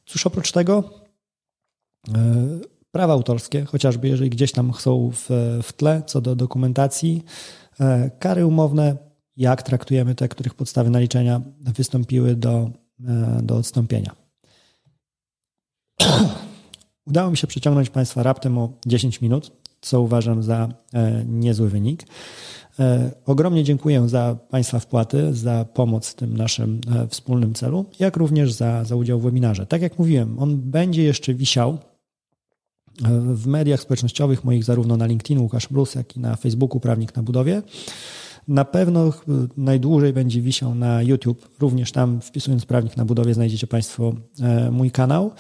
Cóż 0.07 0.27
oprócz 0.27 0.53
tego, 0.53 0.85
e, 2.15 2.47
prawa 2.91 3.13
autorskie, 3.13 3.65
chociażby 3.65 4.09
jeżeli 4.09 4.31
gdzieś 4.31 4.53
tam 4.53 4.73
są 4.75 5.11
w, 5.11 5.29
w 5.63 5.73
tle 5.73 6.03
co 6.07 6.21
do 6.21 6.37
dokumentacji, 6.37 7.25
e, 7.81 8.11
kary 8.19 8.47
umowne, 8.47 8.97
jak 9.37 9.63
traktujemy 9.63 10.15
te, 10.15 10.29
których 10.29 10.55
podstawy 10.55 10.91
naliczenia 10.91 11.41
wystąpiły 11.61 12.35
do, 12.35 12.71
e, 13.09 13.41
do 13.43 13.57
odstąpienia. 13.57 14.15
Udało 17.07 17.31
mi 17.31 17.37
się 17.37 17.47
przeciągnąć 17.47 17.91
Państwa 17.91 18.23
raptem 18.23 18.59
o 18.59 18.73
10 18.87 19.21
minut, 19.21 19.53
co 19.81 20.01
uważam 20.01 20.43
za 20.43 20.69
e, 20.95 21.25
niezły 21.29 21.69
wynik. 21.69 22.07
E, 22.79 23.11
ogromnie 23.27 23.65
dziękuję 23.65 24.09
za 24.09 24.37
Państwa 24.51 24.79
wpłaty, 24.79 25.35
za 25.35 25.65
pomoc 25.65 26.09
w 26.09 26.15
tym 26.15 26.37
naszym 26.37 26.81
e, 26.97 27.09
wspólnym 27.09 27.55
celu, 27.55 27.85
jak 27.99 28.17
również 28.17 28.53
za, 28.53 28.85
za 28.85 28.97
udział 28.97 29.21
w 29.21 29.23
webinarze. 29.23 29.67
Tak 29.67 29.83
jak 29.83 29.99
mówiłem, 29.99 30.39
on 30.39 30.57
będzie 30.57 31.03
jeszcze 31.03 31.35
wisiał 31.35 31.79
w 33.35 33.47
mediach 33.47 33.81
społecznościowych 33.81 34.45
moich, 34.45 34.65
zarówno 34.65 34.97
na 34.97 35.07
LinkedIn 35.07 35.39
Łukasz 35.39 35.69
Brus, 35.69 35.95
jak 35.95 36.17
i 36.17 36.21
na 36.21 36.37
Facebooku 36.37 36.81
Prawnik 36.81 37.17
na 37.17 37.23
Budowie. 37.23 37.63
Na 38.49 38.65
pewno 38.65 39.13
najdłużej 39.57 40.13
będzie 40.13 40.41
wisiał 40.41 40.75
na 40.75 41.03
YouTube. 41.03 41.49
Również 41.59 41.93
tam 41.93 42.21
wpisując 42.21 42.67
Prawnik 42.67 42.97
na 42.97 43.05
Budowie 43.05 43.35
znajdziecie 43.35 43.67
Państwo 43.67 44.15
mój 44.71 44.91
kanał. 44.91 45.33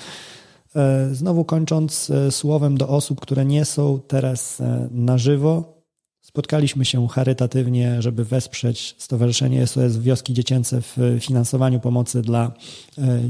E, 0.76 1.14
znowu 1.14 1.44
kończąc 1.44 2.10
e, 2.10 2.30
słowem 2.30 2.78
do 2.78 2.88
osób, 2.88 3.20
które 3.20 3.44
nie 3.44 3.64
są 3.64 4.00
teraz 4.08 4.60
e, 4.60 4.88
na 4.90 5.18
żywo, 5.18 5.76
spotkaliśmy 6.20 6.84
się 6.84 7.08
charytatywnie, 7.08 8.02
żeby 8.02 8.24
wesprzeć 8.24 8.94
Stowarzyszenie 8.98 9.66
SOS 9.66 9.96
Wioski 9.96 10.34
Dziecięce 10.34 10.80
w 10.80 10.96
finansowaniu 11.20 11.80
pomocy 11.80 12.22
dla 12.22 12.52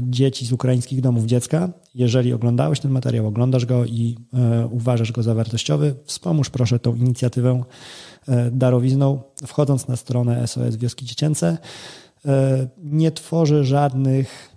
dzieci 0.01 0.45
z 0.45 0.51
ukraińskich 0.51 1.01
domów 1.01 1.25
dziecka. 1.25 1.69
Jeżeli 1.95 2.33
oglądałeś 2.33 2.79
ten 2.79 2.91
materiał, 2.91 3.27
oglądasz 3.27 3.65
go 3.65 3.85
i 3.85 4.15
uważasz 4.71 5.11
go 5.11 5.23
za 5.23 5.33
wartościowy, 5.33 5.95
wspomóż 6.05 6.49
proszę 6.49 6.79
tą 6.79 6.95
inicjatywę 6.95 7.63
darowizną, 8.51 9.21
wchodząc 9.47 9.87
na 9.87 9.95
stronę 9.95 10.47
SOS 10.47 10.75
Wioski 10.75 11.05
Dziecięce. 11.05 11.57
Nie 12.77 13.11
tworzy 13.11 13.63
żadnych 13.63 14.56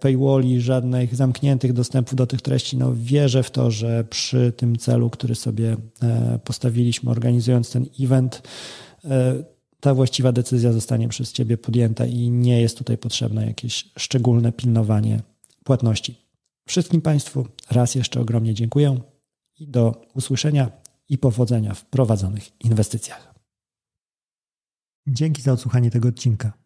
paywalli, 0.00 0.60
żadnych 0.60 1.14
zamkniętych 1.14 1.72
dostępów 1.72 2.14
do 2.14 2.26
tych 2.26 2.42
treści. 2.42 2.76
No, 2.76 2.92
wierzę 2.94 3.42
w 3.42 3.50
to, 3.50 3.70
że 3.70 4.04
przy 4.04 4.52
tym 4.56 4.76
celu, 4.76 5.10
który 5.10 5.34
sobie 5.34 5.76
e, 6.02 6.38
postawiliśmy, 6.44 7.10
organizując 7.10 7.70
ten 7.70 7.86
event, 8.00 8.42
e, 9.04 9.44
ta 9.80 9.94
właściwa 9.94 10.32
decyzja 10.32 10.72
zostanie 10.72 11.08
przez 11.08 11.32
Ciebie 11.32 11.58
podjęta 11.58 12.06
i 12.06 12.30
nie 12.30 12.60
jest 12.60 12.78
tutaj 12.78 12.98
potrzebne 12.98 13.46
jakieś 13.46 13.90
szczególne 13.98 14.52
pilnowanie 14.52 15.22
płatności. 15.64 16.26
Wszystkim 16.68 17.00
Państwu 17.02 17.46
raz 17.70 17.94
jeszcze 17.94 18.20
ogromnie 18.20 18.54
dziękuję 18.54 19.00
i 19.58 19.68
do 19.68 20.02
usłyszenia 20.14 20.70
i 21.08 21.18
powodzenia 21.18 21.74
w 21.74 21.84
prowadzonych 21.84 22.64
inwestycjach. 22.64 23.34
Dzięki 25.06 25.42
za 25.42 25.52
odsłuchanie 25.52 25.90
tego 25.90 26.08
odcinka. 26.08 26.65